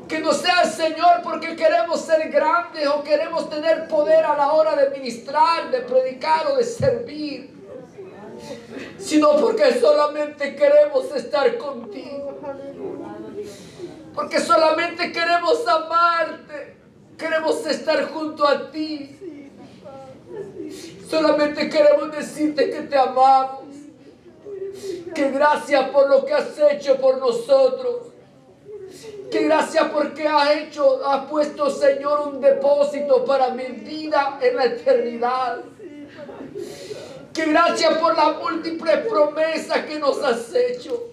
Que 0.07 0.19
no 0.19 0.33
sea, 0.33 0.65
Señor, 0.65 1.21
porque 1.23 1.55
queremos 1.55 2.01
ser 2.01 2.29
grandes 2.29 2.85
o 2.87 3.03
queremos 3.03 3.49
tener 3.49 3.87
poder 3.87 4.25
a 4.25 4.35
la 4.35 4.51
hora 4.51 4.75
de 4.75 4.89
ministrar, 4.89 5.71
de 5.71 5.81
predicar 5.81 6.47
o 6.47 6.57
de 6.57 6.63
servir. 6.63 7.60
Sino 9.11 9.35
porque 9.35 9.77
solamente 9.77 10.55
queremos 10.55 11.13
estar 11.13 11.57
contigo. 11.57 12.39
Porque 14.15 14.39
solamente 14.39 15.11
queremos 15.11 15.67
amarte. 15.67 16.77
Queremos 17.17 17.65
estar 17.65 18.05
junto 18.05 18.47
a 18.47 18.71
ti. 18.71 19.17
Solamente 21.09 21.69
queremos 21.69 22.09
decirte 22.09 22.69
que 22.69 22.83
te 22.83 22.97
amamos. 22.97 23.65
Que 25.13 25.29
gracias 25.29 25.89
por 25.89 26.09
lo 26.09 26.23
que 26.23 26.31
has 26.31 26.57
hecho 26.71 26.95
por 26.95 27.17
nosotros. 27.17 28.13
Que 29.29 29.43
gracias 29.43 29.89
porque 29.91 30.25
has 30.25 30.55
hecho, 30.55 31.05
has 31.05 31.29
puesto, 31.29 31.69
Señor, 31.69 32.29
un 32.29 32.39
depósito 32.39 33.25
para 33.25 33.49
mi 33.49 33.65
vida 33.65 34.39
en 34.41 34.55
la 34.55 34.65
eternidad. 34.67 35.57
Que 37.33 37.45
gracias 37.45 37.97
por 37.97 38.15
las 38.15 38.37
múltiples 38.37 39.07
promesas 39.07 39.85
que 39.85 39.99
nos 39.99 40.21
has 40.23 40.53
hecho. 40.53 41.11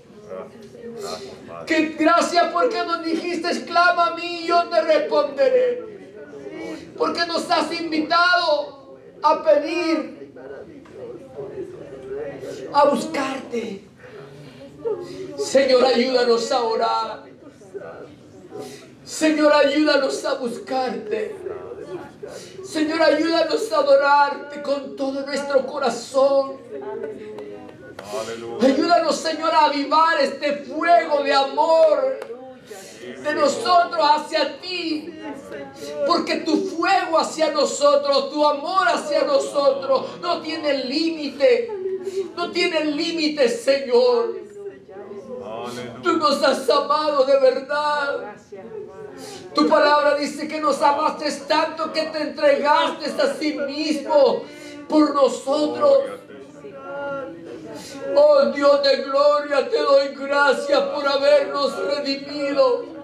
Que 1.66 1.90
gracias 1.98 2.52
porque 2.52 2.78
nos 2.84 3.04
dijiste, 3.04 3.48
exclama 3.48 4.08
a 4.08 4.14
mí 4.16 4.40
y 4.42 4.46
yo 4.46 4.68
te 4.68 4.80
responderé. 4.80 5.82
Porque 6.96 7.24
nos 7.26 7.48
has 7.50 7.72
invitado 7.80 8.96
a 9.22 9.42
pedir, 9.44 10.32
a 12.72 12.84
buscarte. 12.88 13.84
Señor, 15.38 15.84
ayúdanos 15.84 16.50
a 16.50 16.62
orar. 16.62 17.24
Señor, 19.04 19.52
ayúdanos 19.52 20.24
a 20.24 20.34
buscarte. 20.34 21.34
Señor, 22.64 23.02
ayúdanos 23.02 23.72
a 23.72 23.76
adorarte 23.78 24.62
con 24.62 24.96
todo 24.96 25.24
nuestro 25.24 25.66
corazón. 25.66 26.58
Ayúdanos, 28.60 29.16
Señor, 29.16 29.54
a 29.54 29.66
avivar 29.66 30.20
este 30.20 30.64
fuego 30.64 31.22
de 31.22 31.32
amor 31.32 32.18
de 33.22 33.34
nosotros 33.34 34.00
hacia 34.00 34.60
ti. 34.60 35.14
Porque 36.06 36.36
tu 36.36 36.56
fuego 36.56 37.18
hacia 37.18 37.52
nosotros, 37.52 38.30
tu 38.30 38.46
amor 38.46 38.88
hacia 38.88 39.24
nosotros 39.24 40.20
no 40.20 40.40
tiene 40.40 40.84
límite. 40.84 41.70
No 42.36 42.50
tiene 42.50 42.84
límite, 42.84 43.48
Señor. 43.48 44.48
Tú 46.02 46.16
nos 46.16 46.42
has 46.42 46.68
amado 46.70 47.24
de 47.24 47.38
verdad. 47.40 48.34
Tu 49.54 49.68
palabra 49.68 50.14
dice 50.14 50.46
que 50.46 50.60
nos 50.60 50.80
amaste 50.82 51.30
tanto 51.48 51.92
que 51.92 52.02
te 52.02 52.22
entregaste 52.22 53.06
a 53.20 53.34
sí 53.34 53.58
mismo 53.58 54.42
por 54.88 55.14
nosotros. 55.14 55.98
Oh 58.14 58.46
Dios 58.46 58.82
de 58.82 58.96
gloria, 59.02 59.68
te 59.68 59.78
doy 59.78 60.14
gracias 60.14 60.80
por 60.80 61.06
habernos 61.06 61.76
redimido. 61.86 62.98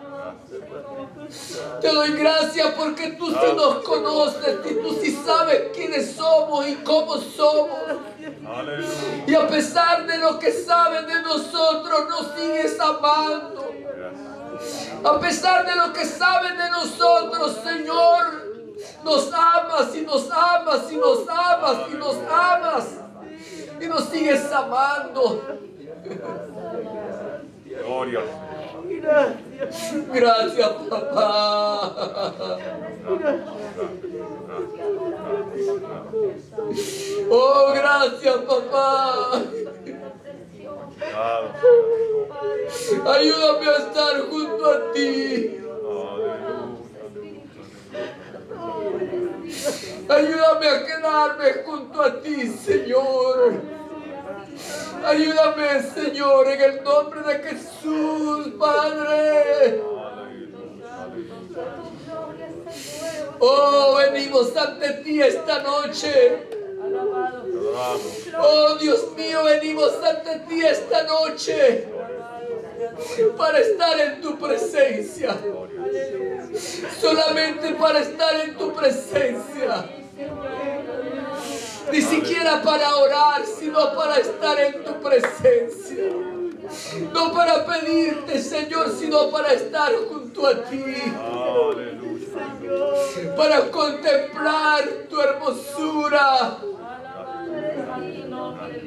Te 1.80 1.88
doy 1.88 2.12
gracias 2.12 2.72
porque 2.76 3.12
tú 3.12 3.28
sí 3.28 3.52
nos 3.56 3.84
conoces 3.84 4.58
y 4.70 4.74
tú 4.74 4.98
sí 5.00 5.20
sabes 5.24 5.70
quiénes 5.74 6.12
somos 6.12 6.66
y 6.68 6.74
cómo 6.76 7.16
somos. 7.16 7.78
Y 9.26 9.34
a 9.34 9.46
pesar 9.48 10.06
de 10.06 10.18
lo 10.18 10.38
que 10.38 10.52
sabes 10.52 11.06
de 11.06 11.22
nosotros, 11.22 12.08
nos 12.08 12.34
sigues 12.34 12.78
amando. 12.80 13.72
A 15.04 15.20
pesar 15.20 15.66
de 15.66 15.74
lo 15.76 15.92
que 15.92 16.04
sabes 16.04 16.56
de 16.56 16.70
nosotros, 16.70 17.58
Señor, 17.62 18.44
nos 19.04 19.32
amas 19.32 19.94
y 19.94 20.00
nos 20.02 20.30
amas 20.30 20.92
y 20.92 20.96
nos 20.96 21.28
amas 21.28 21.76
y 21.90 21.94
nos 21.94 22.16
amas. 22.30 22.86
Y 23.80 23.86
nos 23.86 24.04
sigues 24.08 24.50
amando. 24.52 25.42
Gloria. 27.64 28.20
Gracias, 30.12 30.70
papá. 30.88 31.92
Oh, 37.30 37.72
gracias, 37.74 38.36
papá. 38.36 39.40
Ayúdame 43.06 43.68
a 43.68 43.76
estar 43.76 44.20
junto 44.30 44.70
a 44.70 44.92
ti. 44.92 45.60
Ayúdame 50.08 50.68
a 50.68 50.86
quedarme 50.86 51.52
junto 51.66 52.02
a 52.02 52.20
ti, 52.22 52.48
Señor. 52.48 53.60
Ayúdame, 55.04 55.82
Señor, 55.82 56.48
en 56.48 56.60
el 56.62 56.82
nombre 56.82 57.20
de 57.20 57.38
Jesús, 57.40 58.48
Padre. 58.58 59.82
Oh, 63.38 63.96
venimos 63.96 64.56
ante 64.56 64.88
ti 65.02 65.20
esta 65.20 65.62
noche. 65.62 66.48
Oh, 68.38 68.76
Dios 68.80 69.12
mío, 69.14 69.44
venimos 69.44 69.92
ante 70.02 70.38
ti 70.48 70.64
esta 70.64 71.02
noche 71.02 71.93
para 73.36 73.58
estar 73.58 74.00
en 74.00 74.20
tu 74.20 74.38
presencia. 74.38 75.36
Solamente 77.00 77.74
para 77.74 78.00
estar 78.00 78.40
en 78.40 78.56
tu 78.56 78.72
presencia. 78.72 79.88
Ni 81.92 82.00
siquiera 82.00 82.62
para 82.62 82.96
orar, 82.96 83.44
sino 83.44 83.94
para 83.94 84.16
estar 84.16 84.58
en 84.60 84.84
tu 84.84 85.00
presencia. 85.00 86.04
No 87.12 87.32
para 87.32 87.66
pedirte, 87.66 88.40
Señor, 88.40 88.90
sino 88.98 89.30
para 89.30 89.52
estar 89.52 89.92
junto 90.08 90.46
a 90.46 90.64
ti. 90.64 90.84
Para 93.36 93.70
contemplar 93.70 94.84
tu 95.08 95.20
hermosura. 95.20 96.58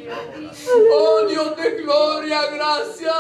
Oh 0.10 1.26
Dios 1.28 1.56
de 1.58 1.72
gloria, 1.82 2.42
gracias. 2.54 3.12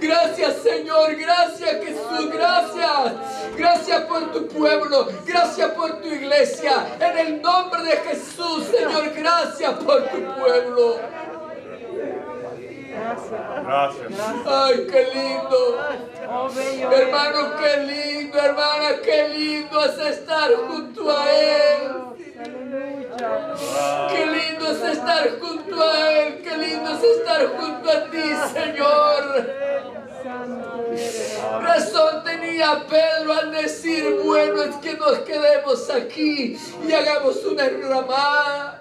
Gracias 0.00 0.56
Señor, 0.62 1.14
gracias 1.16 1.84
Jesús, 1.84 2.30
gracias. 2.32 3.12
Gracias 3.56 4.02
por 4.02 4.32
tu 4.32 4.48
pueblo, 4.48 5.08
gracias 5.26 5.70
por 5.72 6.00
tu 6.00 6.08
iglesia. 6.08 6.96
En 7.00 7.18
el 7.18 7.42
nombre 7.42 7.82
de 7.82 7.96
Jesús, 7.98 8.64
Señor, 8.70 9.12
gracias 9.14 9.72
por 9.74 10.08
tu 10.08 10.40
pueblo. 10.40 10.98
Gracias. 13.04 14.12
Ay, 14.46 14.86
qué 14.90 15.08
lindo. 15.14 15.78
Hermano, 16.90 17.56
qué 17.58 17.76
lindo, 17.82 18.38
hermana, 18.38 18.88
qué 19.02 19.28
lindo 19.28 19.84
es 19.84 19.98
estar 19.98 20.50
junto 20.68 21.10
a 21.10 21.30
Él. 21.30 22.04
Qué 24.10 24.26
lindo 24.26 24.70
es 24.70 24.82
estar 24.82 25.38
junto 25.38 25.82
a 25.82 26.12
Él, 26.12 26.42
qué 26.42 26.56
lindo 26.56 26.90
es 26.90 27.02
estar 27.02 27.46
junto 27.58 27.90
a 27.90 28.04
ti, 28.10 28.22
Señor. 28.52 29.64
Razón 31.62 32.24
tenía 32.24 32.84
Pedro 32.88 33.32
al 33.32 33.52
decir, 33.52 34.20
bueno 34.24 34.62
es 34.62 34.76
que 34.76 34.94
nos 34.94 35.18
quedemos 35.20 35.90
aquí 35.90 36.56
y 36.86 36.92
hagamos 36.92 37.44
una 37.44 37.66
enramada. 37.66 38.80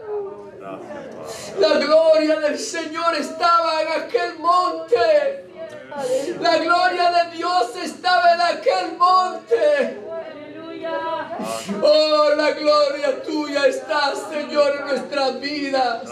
La 1.60 1.78
gloria 1.78 2.40
del 2.40 2.58
Señor 2.58 3.16
estaba 3.16 3.82
en 3.82 4.04
aquel 4.04 4.40
monte. 4.40 5.46
La 6.40 6.58
gloria 6.58 7.12
de 7.12 7.38
Dios 7.38 7.76
estaba 7.76 8.34
en 8.34 8.42
aquel 8.42 8.98
monte. 8.98 10.00
Oh, 11.82 12.30
la 12.36 12.52
gloria 12.52 13.24
tuya 13.24 13.68
está, 13.68 14.14
Señor, 14.16 14.76
en 14.80 14.88
nuestras 14.88 15.40
vidas. 15.40 16.04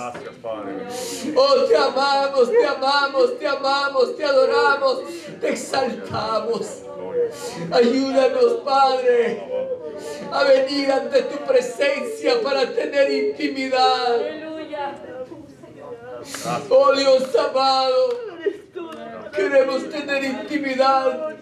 Oh, 1.35 1.55
te 1.67 1.77
amamos, 1.77 2.51
te 2.51 2.67
amamos, 2.67 3.39
te 3.39 3.47
amamos, 3.47 4.15
te 4.15 4.23
adoramos, 4.23 4.99
te 5.39 5.49
exaltamos. 5.49 6.83
Ayúdanos, 7.71 8.53
Padre, 8.63 9.43
a 10.31 10.43
venir 10.43 10.91
ante 10.91 11.21
tu 11.23 11.37
presencia 11.45 12.41
para 12.41 12.65
tener 12.71 13.11
intimidad. 13.11 14.50
Oh 16.69 16.93
Dios 16.93 17.35
amado, 17.35 18.09
queremos 19.33 19.89
tener 19.89 20.23
intimidad 20.23 21.35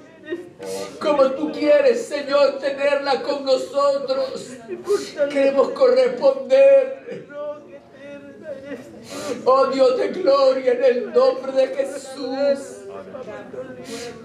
como 0.99 1.31
tú 1.31 1.51
quieres, 1.51 2.05
Señor, 2.07 2.59
tenerla 2.59 3.21
con 3.21 3.45
nosotros. 3.45 4.57
Queremos 5.29 5.69
corresponder. 5.69 7.27
Oh 9.45 9.67
Dios 9.67 9.97
de 9.97 10.07
gloria, 10.09 10.73
en 10.73 10.83
el 10.83 11.13
nombre 11.13 11.51
de 11.51 11.67
Jesús. 11.67 12.85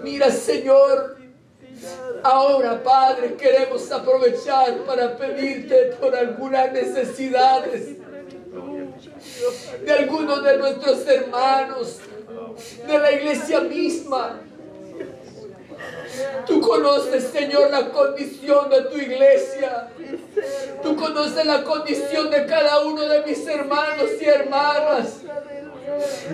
Mira, 0.03 0.31
Señor, 0.31 1.17
ahora, 2.23 2.81
Padre, 2.83 3.35
queremos 3.35 3.91
aprovechar 3.91 4.77
para 4.85 5.15
pedirte 5.15 5.95
por 5.99 6.15
algunas 6.15 6.71
necesidades 6.71 7.97
de 9.83 9.91
algunos 9.91 10.43
de 10.43 10.57
nuestros 10.57 11.07
hermanos, 11.07 11.99
de 12.87 12.99
la 12.99 13.11
iglesia 13.11 13.61
misma. 13.61 14.41
Tú 16.45 16.61
conoces, 16.61 17.25
Señor, 17.25 17.71
la 17.71 17.89
condición 17.89 18.69
de 18.69 18.81
tu 18.83 18.97
iglesia. 18.97 19.89
Tú 20.81 20.95
conoces 20.95 21.45
la 21.45 21.63
condición 21.63 22.29
de 22.29 22.45
cada 22.45 22.79
uno 22.85 23.01
de 23.01 23.25
mis 23.25 23.45
hermanos 23.47 24.09
y 24.19 24.25
hermanas. 24.25 25.21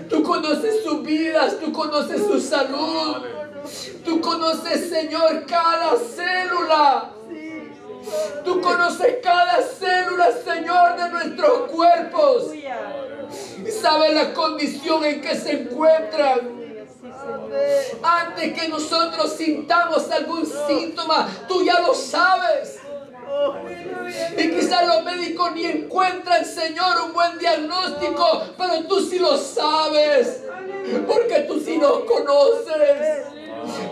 Tú 0.09 0.23
conoces 0.23 0.83
sus 0.83 1.03
vidas, 1.03 1.57
tú 1.59 1.71
conoces 1.71 2.21
su 2.21 2.39
salud. 2.39 3.17
Tú 4.03 4.21
conoces, 4.21 4.89
Señor, 4.89 5.45
cada 5.45 5.95
célula. 5.97 7.11
Tú 8.43 8.61
conoces 8.61 9.17
cada 9.21 9.61
célula, 9.61 10.29
Señor, 10.43 10.97
de 10.97 11.09
nuestros 11.09 11.71
cuerpos. 11.71 12.53
Y 12.53 13.71
sabes 13.71 14.13
la 14.13 14.33
condición 14.33 15.05
en 15.05 15.21
que 15.21 15.35
se 15.35 15.61
encuentran. 15.61 16.61
Antes 18.03 18.59
que 18.59 18.67
nosotros 18.67 19.33
sintamos 19.33 20.09
algún 20.11 20.45
síntoma, 20.45 21.27
tú 21.47 21.63
ya 21.63 21.79
lo 21.79 21.93
sabes. 21.93 22.79
Y 24.37 24.49
quizás 24.49 24.87
los 24.87 25.03
médicos 25.03 25.51
ni 25.53 25.65
encuentran, 25.65 26.43
Señor, 26.45 27.01
un 27.05 27.13
buen 27.13 27.37
diagnóstico, 27.37 28.43
pero 28.57 28.83
tú 28.87 28.99
sí 28.99 29.19
lo 29.19 29.37
sabes. 29.37 30.43
Porque 31.07 31.41
tú 31.47 31.59
sí 31.59 31.77
nos 31.77 31.99
conoces. 32.03 33.25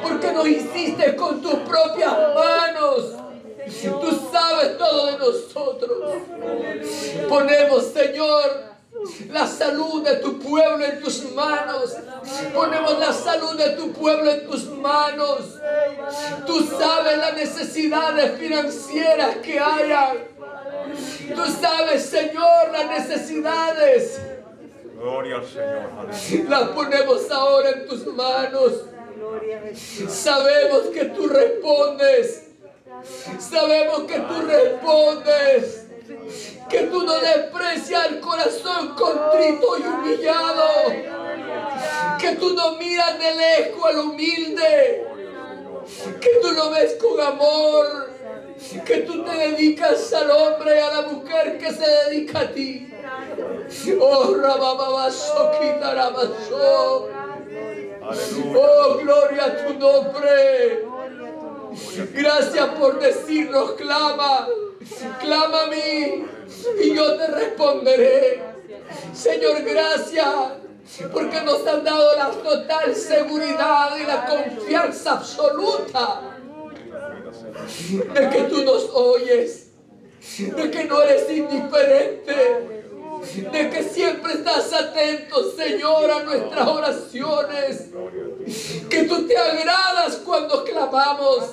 Porque 0.01 0.31
nos 0.31 0.47
hiciste 0.47 1.15
con 1.15 1.41
tus 1.41 1.55
propias 1.55 2.13
manos. 2.35 3.28
Tú 3.69 4.29
sabes 4.31 4.77
todo 4.77 5.05
de 5.07 5.17
nosotros. 5.17 6.13
Ponemos, 7.27 7.85
Señor, 7.85 8.69
la 9.31 9.47
salud 9.47 10.03
de 10.03 10.17
tu 10.17 10.39
pueblo 10.39 10.83
en 10.83 11.01
tus 11.01 11.31
manos. 11.31 11.95
Ponemos 12.53 12.99
la 12.99 13.13
salud 13.13 13.55
de 13.55 13.69
tu 13.71 13.91
pueblo 13.93 14.31
en 14.31 14.47
tus 14.47 14.65
manos. 14.65 15.59
Tú 16.45 16.65
sabes 16.65 17.17
las 17.17 17.35
necesidades 17.35 18.37
financieras 18.39 19.37
que 19.37 19.59
haya. 19.59 20.13
Tú 21.35 21.43
sabes, 21.61 22.05
Señor, 22.05 22.71
las 22.71 23.07
necesidades. 23.07 24.19
Gloria 24.99 25.37
al 25.37 26.13
Señor. 26.13 26.49
Las 26.49 26.69
ponemos 26.69 27.31
ahora 27.31 27.69
en 27.69 27.87
tus 27.87 28.05
manos. 28.07 28.73
Sabemos 30.07 30.87
que 30.93 31.05
tú 31.05 31.27
respondes. 31.27 32.48
Sabemos 33.39 34.03
que 34.03 34.19
tú 34.19 34.41
respondes. 34.47 35.85
Que 36.69 36.83
tú 36.83 37.03
no 37.03 37.19
desprecias 37.19 38.07
el 38.09 38.19
corazón 38.19 38.95
contrito 38.95 39.77
y 39.77 39.81
humillado. 39.81 40.65
Que 42.19 42.35
tú 42.35 42.53
no 42.53 42.75
miras 42.77 43.17
de 43.17 43.35
lejos 43.35 43.85
al 43.85 43.99
humilde. 43.99 45.07
Que 46.21 46.29
tú 46.41 46.51
lo 46.51 46.69
ves 46.71 46.95
con 46.95 47.19
amor. 47.19 48.09
Que 48.85 48.97
tú 48.97 49.23
te 49.23 49.31
dedicas 49.31 50.13
al 50.13 50.31
hombre 50.31 50.75
y 50.75 50.79
a 50.79 51.01
la 51.01 51.07
mujer 51.09 51.57
que 51.57 51.71
se 51.71 51.87
dedica 51.87 52.41
a 52.41 52.51
ti. 52.51 52.93
Oh, 53.99 54.35
Rabababaso, 54.35 55.51
Kitarabaso. 55.59 57.09
Oh, 58.55 58.97
gloria 58.97 59.45
a 59.45 59.65
tu 59.65 59.73
nombre. 59.75 60.98
Gracias 62.13 62.65
por 62.69 62.99
decirnos, 62.99 63.71
clama, 63.73 64.47
clama 65.19 65.63
a 65.63 65.67
mí 65.67 66.25
y 66.81 66.95
yo 66.95 67.15
te 67.15 67.27
responderé. 67.27 68.43
Señor, 69.13 69.61
gracias 69.63 70.27
porque 71.13 71.41
nos 71.41 71.65
han 71.67 71.83
dado 71.83 72.15
la 72.15 72.29
total 72.29 72.95
seguridad 72.95 73.95
y 73.97 74.05
la 74.05 74.25
confianza 74.25 75.13
absoluta 75.13 76.21
de 78.13 78.29
que 78.29 78.43
tú 78.43 78.63
nos 78.63 78.89
oyes, 78.93 79.67
de 80.37 80.71
que 80.71 80.83
no 80.85 81.01
eres 81.03 81.29
indiferente, 81.29 82.78
de 83.51 83.69
que 83.69 83.83
siempre 83.83 84.33
estás 84.33 84.71
atento, 84.73 85.51
Señor, 85.51 86.09
a 86.09 86.23
nuestras 86.23 86.67
oraciones, 86.67 87.85
que 88.89 89.03
tú 89.03 89.27
te 89.27 89.37
agradas 89.37 90.17
cuando 90.25 90.63
clamamos, 90.63 91.45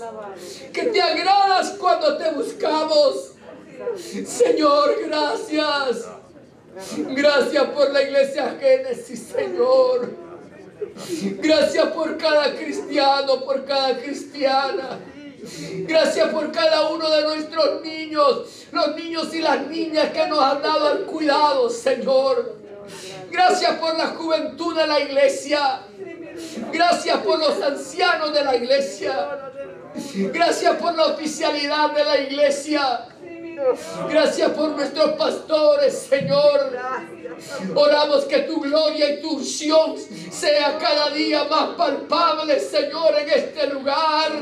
que 0.73 0.83
te 0.85 1.01
agradas 1.01 1.71
cuando 1.79 2.17
te 2.17 2.31
buscamos. 2.31 3.33
Señor, 4.27 4.97
gracias. 5.07 6.07
Gracias 6.97 7.65
por 7.71 7.91
la 7.91 8.03
iglesia 8.03 8.57
Génesis, 8.61 9.29
Señor. 9.35 10.15
Gracias 11.39 11.87
por 11.89 12.17
cada 12.19 12.55
cristiano, 12.55 13.45
por 13.45 13.65
cada 13.65 13.99
cristiana. 13.99 14.99
Gracias 15.87 16.29
por 16.31 16.51
cada 16.51 16.89
uno 16.89 17.09
de 17.11 17.23
nuestros 17.23 17.83
niños, 17.83 18.67
los 18.73 18.97
niños 18.97 19.35
y 19.35 19.41
las 19.41 19.67
niñas 19.67 20.11
que 20.11 20.27
nos 20.27 20.41
han 20.41 20.63
dado 20.63 20.93
el 20.93 21.05
cuidado, 21.05 21.69
Señor. 21.71 22.57
Gracias 23.31 23.79
por 23.79 23.97
la 23.97 24.09
juventud 24.09 24.77
de 24.77 24.87
la 24.87 25.01
iglesia. 25.01 25.81
Gracias 26.73 27.19
por 27.19 27.39
los 27.39 27.63
ancianos 27.63 28.33
de 28.33 28.45
la 28.45 28.57
iglesia. 28.57 29.53
Gracias 30.33 30.77
por 30.77 30.95
la 30.95 31.07
oficialidad 31.07 31.91
de 31.93 32.05
la 32.05 32.19
iglesia. 32.19 33.07
Gracias 34.09 34.51
por 34.51 34.71
nuestros 34.71 35.13
pastores, 35.13 35.99
Señor. 35.99 36.77
Oramos 37.75 38.25
que 38.25 38.41
tu 38.41 38.61
gloria 38.61 39.11
y 39.11 39.21
tu 39.21 39.37
unción 39.37 39.95
sea 40.31 40.79
cada 40.79 41.11
día 41.11 41.45
más 41.45 41.71
palpable, 41.77 42.59
Señor, 42.61 43.15
en 43.19 43.29
este 43.31 43.67
lugar. 43.69 44.33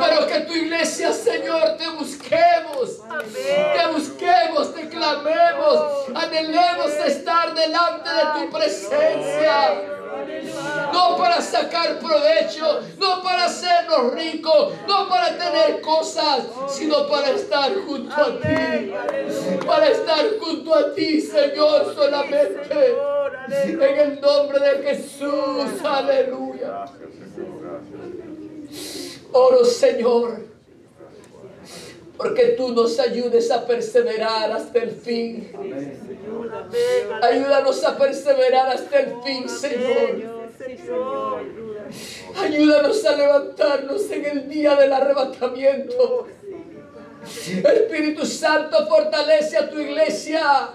Pero 0.00 0.26
que 0.26 0.40
tu 0.40 0.52
iglesia, 0.54 1.12
Señor, 1.12 1.76
te 1.76 1.88
busquemos. 1.88 3.00
Te 3.32 3.86
busquemos, 3.92 4.74
te 4.74 4.88
clamemos. 4.88 6.08
Anhelemos 6.14 6.92
estar 7.06 7.54
delante 7.54 8.10
de 8.10 8.46
tu 8.46 8.50
presencia. 8.50 9.94
No 10.92 11.16
para 11.16 11.40
sacar 11.40 11.98
provecho, 11.98 12.80
no 12.98 13.22
para 13.22 13.46
hacernos 13.46 14.14
ricos, 14.14 14.72
no 14.86 15.08
para 15.08 15.36
tener 15.36 15.80
cosas, 15.80 16.44
sino 16.68 17.06
para 17.08 17.30
estar 17.30 17.72
junto 17.86 18.14
a 18.14 18.40
ti. 18.40 18.92
Para 19.66 19.88
estar 19.88 20.24
junto 20.40 20.74
a 20.74 20.94
ti, 20.94 21.20
Señor, 21.20 21.94
solamente. 21.94 22.96
En 23.48 23.98
el 23.98 24.20
nombre 24.20 24.58
de 24.60 24.82
Jesús, 24.82 25.84
aleluya. 25.84 26.86
Oro, 29.36 29.64
Señor, 29.64 30.46
porque 32.16 32.54
tú 32.56 32.68
nos 32.72 33.00
ayudes 33.00 33.50
a 33.50 33.66
perseverar 33.66 34.52
hasta 34.52 34.78
el 34.78 34.92
fin. 34.92 35.50
Ayúdanos 37.20 37.82
a 37.82 37.98
perseverar 37.98 38.68
hasta 38.68 39.00
el 39.00 39.14
fin, 39.24 39.48
Señor. 39.48 40.44
Ayúdanos 42.36 43.04
a 43.04 43.16
levantarnos 43.16 44.08
en 44.12 44.24
el 44.24 44.48
día 44.48 44.76
del 44.76 44.92
arrebatamiento. 44.92 46.28
Espíritu 47.24 48.24
Santo, 48.26 48.86
fortalece 48.86 49.56
a 49.56 49.68
tu 49.68 49.80
iglesia 49.80 50.70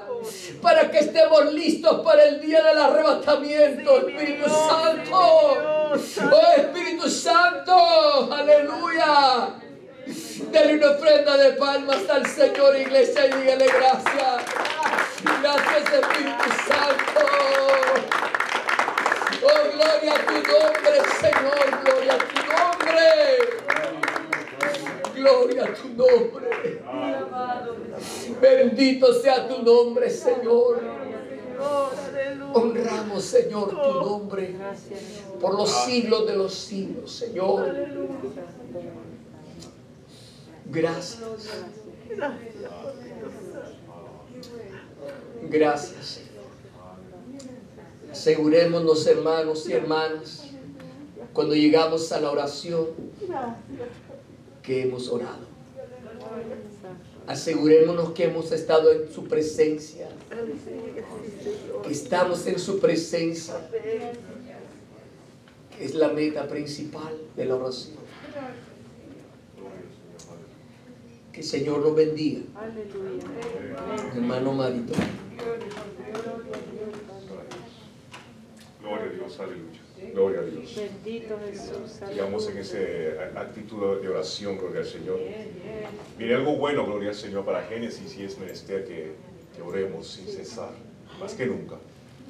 para 0.61 0.89
que 0.91 0.99
estemos 0.99 1.53
listos 1.53 2.01
para 2.01 2.23
el 2.25 2.41
día 2.41 2.63
del 2.63 2.77
arrebatamiento. 2.77 4.07
Espíritu 4.07 4.49
Santo, 4.49 5.15
oh 5.15 5.93
Espíritu 6.57 7.09
Santo, 7.09 8.33
aleluya. 8.33 9.55
Dale 10.51 10.77
una 10.77 10.91
ofrenda 10.91 11.37
de 11.37 11.51
palmas 11.53 12.09
al 12.09 12.25
Señor, 12.25 12.75
iglesia, 12.75 13.27
y 13.27 13.33
dígale 13.33 13.67
gracias. 13.67 14.43
Gracias, 15.41 15.93
Espíritu 15.93 16.49
Santo. 16.67 17.21
Oh, 19.41 19.63
gloria 19.73 20.13
a 20.15 20.25
tu 20.25 20.33
nombre, 20.33 20.97
Señor. 21.21 21.65
Gloria 21.83 22.13
a 22.13 22.17
tu 22.17 22.39
nombre. 22.51 23.05
Gloria 25.13 25.63
a 25.63 25.73
tu 25.73 25.87
nombre. 25.89 26.81
Bendito 28.41 29.13
sea 29.13 29.47
tu 29.47 29.63
nombre, 29.63 30.09
Señor. 30.09 30.81
Honramos, 32.53 33.23
Señor, 33.23 33.69
tu 33.69 33.93
nombre 33.99 34.55
por 35.39 35.55
los 35.55 35.69
siglos 35.69 36.25
de 36.27 36.35
los 36.35 36.53
siglos, 36.53 37.11
Señor. 37.11 37.75
Gracias. 40.65 41.19
Gracias. 45.49 46.21
Asegurémonos, 48.11 49.05
hermanos 49.07 49.69
y 49.69 49.73
hermanas, 49.73 50.45
cuando 51.33 51.53
llegamos 51.53 52.11
a 52.11 52.19
la 52.19 52.31
oración, 52.31 52.87
que 54.63 54.83
hemos 54.83 55.07
orado. 55.09 55.47
Asegurémonos 57.29 58.13
que 58.13 58.23
hemos 58.23 58.51
estado 58.51 58.91
en 58.91 59.13
su 59.13 59.25
presencia, 59.25 60.09
que 61.83 61.91
estamos 61.91 62.47
en 62.47 62.57
su 62.57 62.79
presencia, 62.79 63.53
que 65.77 65.85
es 65.85 65.93
la 65.93 66.07
meta 66.07 66.47
principal 66.47 67.21
de 67.35 67.45
la 67.45 67.55
oración. 67.57 67.97
Que 71.31 71.41
el 71.41 71.45
Señor 71.45 71.81
los 71.81 71.95
bendiga. 71.95 72.41
Hermano 74.15 74.53
Marito. 74.53 74.93
Gloria 78.81 79.05
a 79.05 79.13
Dios, 79.13 79.39
aleluya. 79.39 79.88
Gloria 80.13 80.39
a 80.39 80.43
Dios. 80.43 80.75
Bendito 80.75 81.39
Jesús. 81.45 81.99
Sigamos 82.09 82.49
en 82.49 82.57
esa 82.57 83.39
actitud 83.39 84.01
de 84.01 84.09
oración, 84.09 84.57
gloria 84.57 84.79
al 84.81 84.85
Señor. 84.85 85.19
Mire, 86.17 86.35
algo 86.35 86.55
bueno, 86.55 86.85
gloria 86.85 87.09
al 87.09 87.15
Señor, 87.15 87.45
para 87.45 87.63
Génesis 87.63 88.17
y 88.17 88.23
es 88.23 88.37
menester 88.37 88.85
que, 88.85 89.11
que 89.55 89.61
oremos 89.61 90.07
sin 90.07 90.27
cesar, 90.27 90.71
más 91.19 91.33
que 91.33 91.45
nunca. 91.45 91.75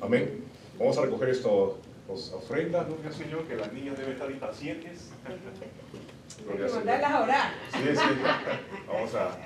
Amén. 0.02 0.44
Vamos 0.78 0.98
a 0.98 1.02
recoger 1.04 1.30
esto, 1.30 1.78
las 2.08 2.32
ofrendas, 2.32 2.88
gloria 2.88 3.08
al 3.08 3.14
Señor, 3.14 3.44
que 3.44 3.56
las 3.56 3.72
niñas 3.72 3.98
deben 3.98 4.14
estar 4.14 4.32
impacientes. 4.32 5.10
Gloria 6.46 6.66
al 6.66 6.70
Señor. 6.70 6.86
Mandarlas 6.86 7.12
a 7.12 7.24
orar. 7.24 7.54
Sí, 7.72 7.80
sí. 7.94 8.86
Vamos 8.88 9.16
a. 9.16 9.38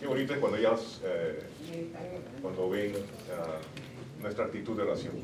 Qué 0.00 0.06
bonito 0.06 0.34
es 0.34 0.38
cuando 0.38 0.58
ellas, 0.58 1.00
eh, 1.04 1.40
cuando 2.42 2.68
ven 2.68 2.92
ah, 3.32 3.58
nuestra 4.20 4.44
actitud 4.46 4.76
de 4.76 4.82
oración. 4.82 5.14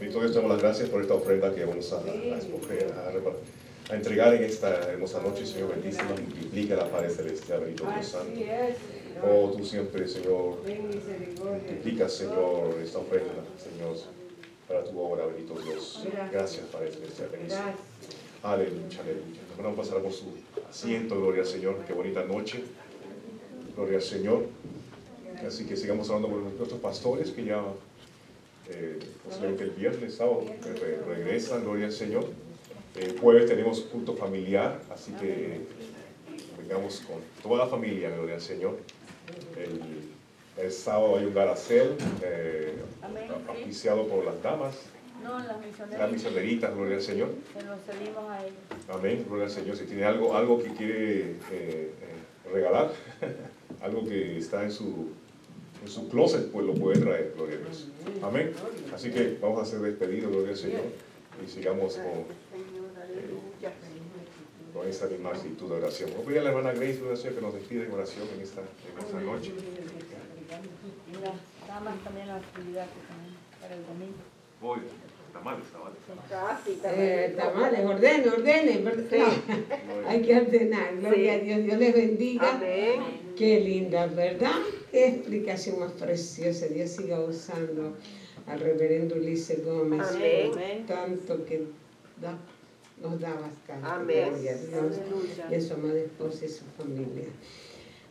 Entonces 0.00 0.34
damos 0.34 0.50
las 0.50 0.62
gracias 0.62 0.88
por 0.88 1.02
esta 1.02 1.14
ofrenda 1.14 1.54
que 1.54 1.64
vamos 1.64 1.92
a, 1.92 1.98
a 1.98 2.38
escoger, 2.38 2.92
a, 3.90 3.94
entregar 3.94 4.34
en 4.34 4.44
esta 4.44 4.90
hermosa 4.90 5.20
noche, 5.22 5.46
Señor, 5.46 5.70
bendícela, 5.70 6.10
multiplica 6.10 6.76
la 6.76 6.90
Padre 6.90 7.10
Celestial, 7.10 7.60
bendito 7.60 7.86
Dios 7.90 8.06
Santo. 8.06 8.40
Oh, 9.22 9.52
tú 9.56 9.64
siempre, 9.64 10.08
Señor, 10.08 10.58
multiplica, 11.38 12.08
Señor, 12.08 12.76
esta 12.82 12.98
ofrenda, 12.98 13.32
Señor, 13.62 13.96
para 14.66 14.84
tu 14.84 14.98
obra, 14.98 15.26
bendito 15.26 15.54
Dios. 15.60 16.04
Gracias, 16.32 16.66
Padre 16.66 16.92
Celestial, 16.92 17.28
bendición. 17.30 17.94
Aleluya, 18.42 19.00
aleluya. 19.00 19.40
Vamos 19.56 19.72
a 19.72 19.82
pasar 19.82 20.02
por 20.02 20.12
su 20.12 20.26
asiento, 20.68 21.16
gloria 21.16 21.42
al 21.42 21.48
Señor. 21.48 21.82
Qué 21.86 21.94
bonita 21.94 22.24
noche. 22.24 22.62
Gloria 23.74 23.96
al 23.96 24.02
Señor. 24.02 24.46
Así 25.46 25.64
que 25.64 25.76
sigamos 25.76 26.08
hablando 26.10 26.28
con 26.28 26.44
nuestros 26.44 26.80
pastores 26.80 27.30
que 27.30 27.44
ya 27.44 27.62
eh, 28.70 28.98
posiblemente 29.24 29.64
el 29.64 29.70
viernes, 29.70 30.14
sábado, 30.14 30.44
eh, 30.48 30.58
re- 31.06 31.14
regresan, 31.16 31.62
gloria 31.64 31.86
al 31.86 31.92
Señor. 31.92 32.26
El 32.96 33.18
jueves 33.18 33.46
tenemos 33.46 33.80
culto 33.80 34.14
familiar, 34.14 34.80
así 34.92 35.12
que 35.12 35.60
vengamos 36.58 37.00
con 37.00 37.16
toda 37.42 37.64
la 37.64 37.70
familia, 37.70 38.10
gloria 38.10 38.36
al 38.36 38.40
Señor. 38.40 38.76
El, 39.56 40.64
el 40.64 40.70
sábado 40.72 41.18
hay 41.18 41.24
un 41.24 41.34
garacel 41.34 41.96
eh, 42.22 42.74
auspiciado 43.48 44.06
por 44.06 44.24
las 44.24 44.40
damas, 44.42 44.76
No, 45.22 45.38
las 45.38 45.48
las 45.98 46.12
misioneritas, 46.12 46.74
gloria 46.74 46.96
al 46.96 47.02
Señor. 47.02 47.30
Se 47.52 47.62
los 47.64 47.78
cedimos 47.82 48.30
a 48.30 48.44
ellos. 48.44 48.54
Amén, 48.88 49.24
gloria 49.26 49.46
al 49.46 49.50
Señor. 49.50 49.76
Si 49.76 49.84
tiene 49.86 50.04
algo, 50.04 50.36
algo 50.36 50.62
que 50.62 50.72
quiere 50.74 51.20
eh, 51.20 51.34
eh, 51.50 51.90
regalar, 52.52 52.92
algo 53.82 54.04
que 54.04 54.38
está 54.38 54.62
en 54.62 54.70
su, 54.70 55.08
en 55.84 55.90
su 55.90 56.08
closet, 56.08 56.50
pues 56.50 56.64
lo 56.64 56.74
puede 56.74 56.98
traer, 56.98 57.34
gloria 57.36 57.56
a 57.56 57.60
Dios. 57.60 57.88
Amén. 58.22 58.52
Así 58.94 59.10
que 59.10 59.36
vamos 59.40 59.60
a 59.60 59.64
ser 59.66 59.80
despedidos, 59.80 60.32
gloria 60.32 60.50
al 60.50 60.56
Señor, 60.56 60.82
y 61.44 61.50
sigamos 61.50 61.96
con, 61.96 62.04
eh, 62.04 63.28
con 64.72 64.88
esta 64.88 65.06
misma 65.06 65.30
actitud 65.30 65.68
de 65.68 65.76
oración. 65.76 66.10
Voy 66.14 66.22
a 66.22 66.24
pedir 66.26 66.38
a 66.40 66.44
la 66.44 66.50
hermana 66.50 66.72
Grace, 66.72 66.94
gloria 66.94 67.12
al 67.12 67.18
Señor, 67.18 67.34
que 67.34 67.40
nos 67.42 67.54
despide 67.54 67.84
en 67.84 67.92
oración 67.92 68.26
en 68.34 68.40
esta, 68.40 68.60
en 68.62 68.98
esta 68.98 69.20
noche. 69.20 69.52
Y 71.10 71.22
las 71.22 71.68
damas 71.68 72.02
también 72.02 72.28
la 72.28 72.36
actividad 72.36 72.86
que 72.86 73.00
tenemos 73.06 73.36
para 73.60 73.74
el 73.74 73.86
domingo. 73.86 74.16
Voy, 74.62 74.78
tamales, 75.34 75.66
tamales. 75.68 75.98
Eh, 76.96 77.34
tamales, 77.36 77.84
ordene, 77.84 78.28
ordene, 78.30 78.78
¿verdad? 78.78 79.26
No, 79.86 80.08
hay 80.08 80.22
que 80.22 80.36
ordenar, 80.40 80.96
gloria 80.96 81.34
a 81.34 81.38
Dios, 81.40 81.64
Dios 81.64 81.78
les 81.78 81.94
bendiga. 81.94 82.58
Qué 83.36 83.60
linda, 83.60 84.06
¿verdad? 84.06 84.52
Qué 84.94 85.08
explicación 85.08 85.80
más 85.80 85.90
preciosa, 85.90 86.66
Dios 86.68 86.90
siga 86.90 87.18
usando 87.18 87.94
al 88.46 88.60
reverendo 88.60 89.16
Ulises 89.16 89.64
Gómez, 89.64 90.00
Amén. 90.08 90.86
tanto 90.86 91.44
que 91.44 91.64
da- 92.22 92.38
nos 93.02 93.20
da 93.20 93.34
bastante, 93.34 93.84
Amén. 93.88 94.28
gloria 94.30 94.52
a 94.52 94.54
Dios, 94.54 94.96
y 95.50 95.54
a 95.56 95.60
su 95.60 95.74
amada 95.74 95.98
esposa 95.98 96.44
y 96.44 96.48
su 96.48 96.64
familia. 96.78 97.24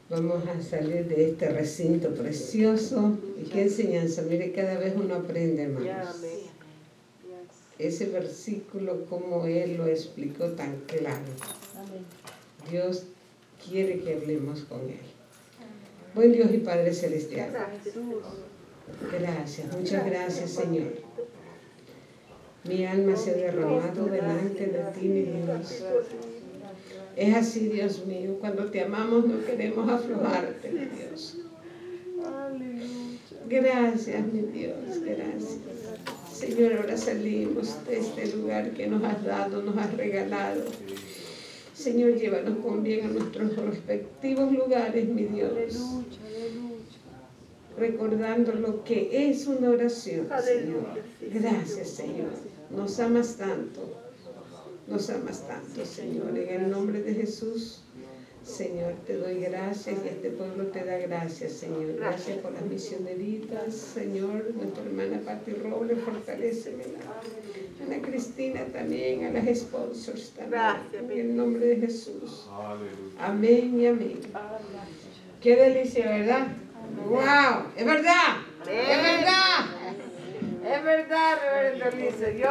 Vamos 0.09 0.45
a 0.45 0.61
salir 0.61 1.05
de 1.07 1.29
este 1.29 1.49
recinto 1.51 2.13
precioso 2.13 3.17
y 3.41 3.45
qué 3.49 3.61
enseñanza, 3.61 4.21
mire, 4.23 4.51
cada 4.51 4.77
vez 4.77 4.93
uno 4.97 5.15
aprende 5.15 5.69
más 5.69 6.17
ese 7.79 8.05
versículo 8.07 9.05
como 9.05 9.45
él 9.45 9.77
lo 9.77 9.87
explicó 9.87 10.47
tan 10.49 10.81
claro. 10.81 11.31
Amén. 11.77 12.03
Dios 12.69 13.03
quiere 13.65 14.01
que 14.01 14.15
hablemos 14.15 14.63
con 14.65 14.81
él. 14.89 15.12
Buen 16.15 16.31
Dios 16.31 16.49
y 16.53 16.57
Padre 16.59 16.93
Celestial. 16.93 17.49
Gracias, 19.11 19.77
muchas 19.77 20.05
gracias 20.05 20.51
Señor. 20.51 20.93
Mi 22.65 22.85
alma 22.85 23.15
se 23.17 23.31
ha 23.31 23.33
derramado 23.33 24.05
delante 24.05 24.67
de 24.67 24.79
ti, 24.93 25.07
mi 25.07 25.21
Dios. 25.23 25.83
Es 27.15 27.35
así, 27.35 27.67
Dios 27.67 28.05
mío, 28.05 28.37
cuando 28.39 28.69
te 28.71 28.81
amamos 28.81 29.25
no 29.25 29.43
queremos 29.43 29.89
aflojarte, 29.89 30.71
mi 30.71 30.85
Dios. 30.85 31.37
Gracias, 33.49 34.25
mi 34.31 34.41
Dios, 34.41 34.75
gracias. 35.01 35.57
Señor, 36.31 36.73
ahora 36.73 36.97
salimos 36.97 37.85
de 37.87 37.99
este 37.99 38.35
lugar 38.35 38.71
que 38.71 38.87
nos 38.87 39.03
has 39.03 39.23
dado, 39.23 39.61
nos 39.61 39.77
has 39.77 39.93
regalado. 39.95 40.63
Señor, 41.83 42.15
llévanos 42.15 42.59
con 42.59 42.81
bien 42.81 43.05
a 43.05 43.09
nuestros 43.09 43.57
respectivos 43.57 44.53
lugares, 44.53 45.05
mi 45.09 45.23
Dios. 45.23 45.51
Recordando 47.77 48.53
lo 48.53 48.85
que 48.85 49.29
es 49.29 49.47
una 49.47 49.71
oración, 49.71 50.29
Señor. 50.41 50.85
Gracias, 51.19 51.89
Señor. 51.89 52.29
Nos 52.73 52.97
amas 53.01 53.35
tanto. 53.35 53.81
Nos 54.87 55.09
amas 55.09 55.45
tanto, 55.45 55.85
Señor. 55.85 56.37
En 56.37 56.63
el 56.63 56.71
nombre 56.71 57.03
de 57.03 57.15
Jesús, 57.15 57.82
Señor, 58.43 58.95
te 59.07 59.15
doy 59.15 59.39
gracias 59.39 59.99
y 60.03 60.07
este 60.09 60.29
pueblo 60.31 60.65
te 60.65 60.83
da 60.83 60.97
gracias, 60.97 61.53
Señor. 61.53 61.95
Gracias 61.97 62.39
por 62.39 62.51
las 62.51 62.63
misioneritas, 62.63 63.73
Señor. 63.73 64.53
Nuestra 64.55 64.83
hermana 64.83 65.21
Pati 65.25 65.53
Robles, 65.53 65.99
fortalecemela. 66.03 66.99
Ana 67.81 68.01
Cristina 68.01 68.65
también, 68.65 69.25
a 69.25 69.31
las 69.31 69.59
sponsors 69.59 70.31
también. 70.31 70.61
Gracias, 70.61 71.03
En 71.03 71.11
el 71.11 71.37
nombre 71.37 71.65
de 71.67 71.77
Jesús. 71.77 72.49
Amén 73.17 73.79
y 73.79 73.87
amén. 73.87 74.19
Qué 75.41 75.55
delicia, 75.55 76.05
¿verdad? 76.09 76.47
¡Wow! 77.07 77.71
¡Es 77.77 77.85
verdad! 77.85 78.37
¡Es 78.61 79.03
verdad! 79.03 79.73
Es 80.63 80.83
verdad, 80.83 81.37
reverendo. 81.43 82.39
Yo 82.39 82.49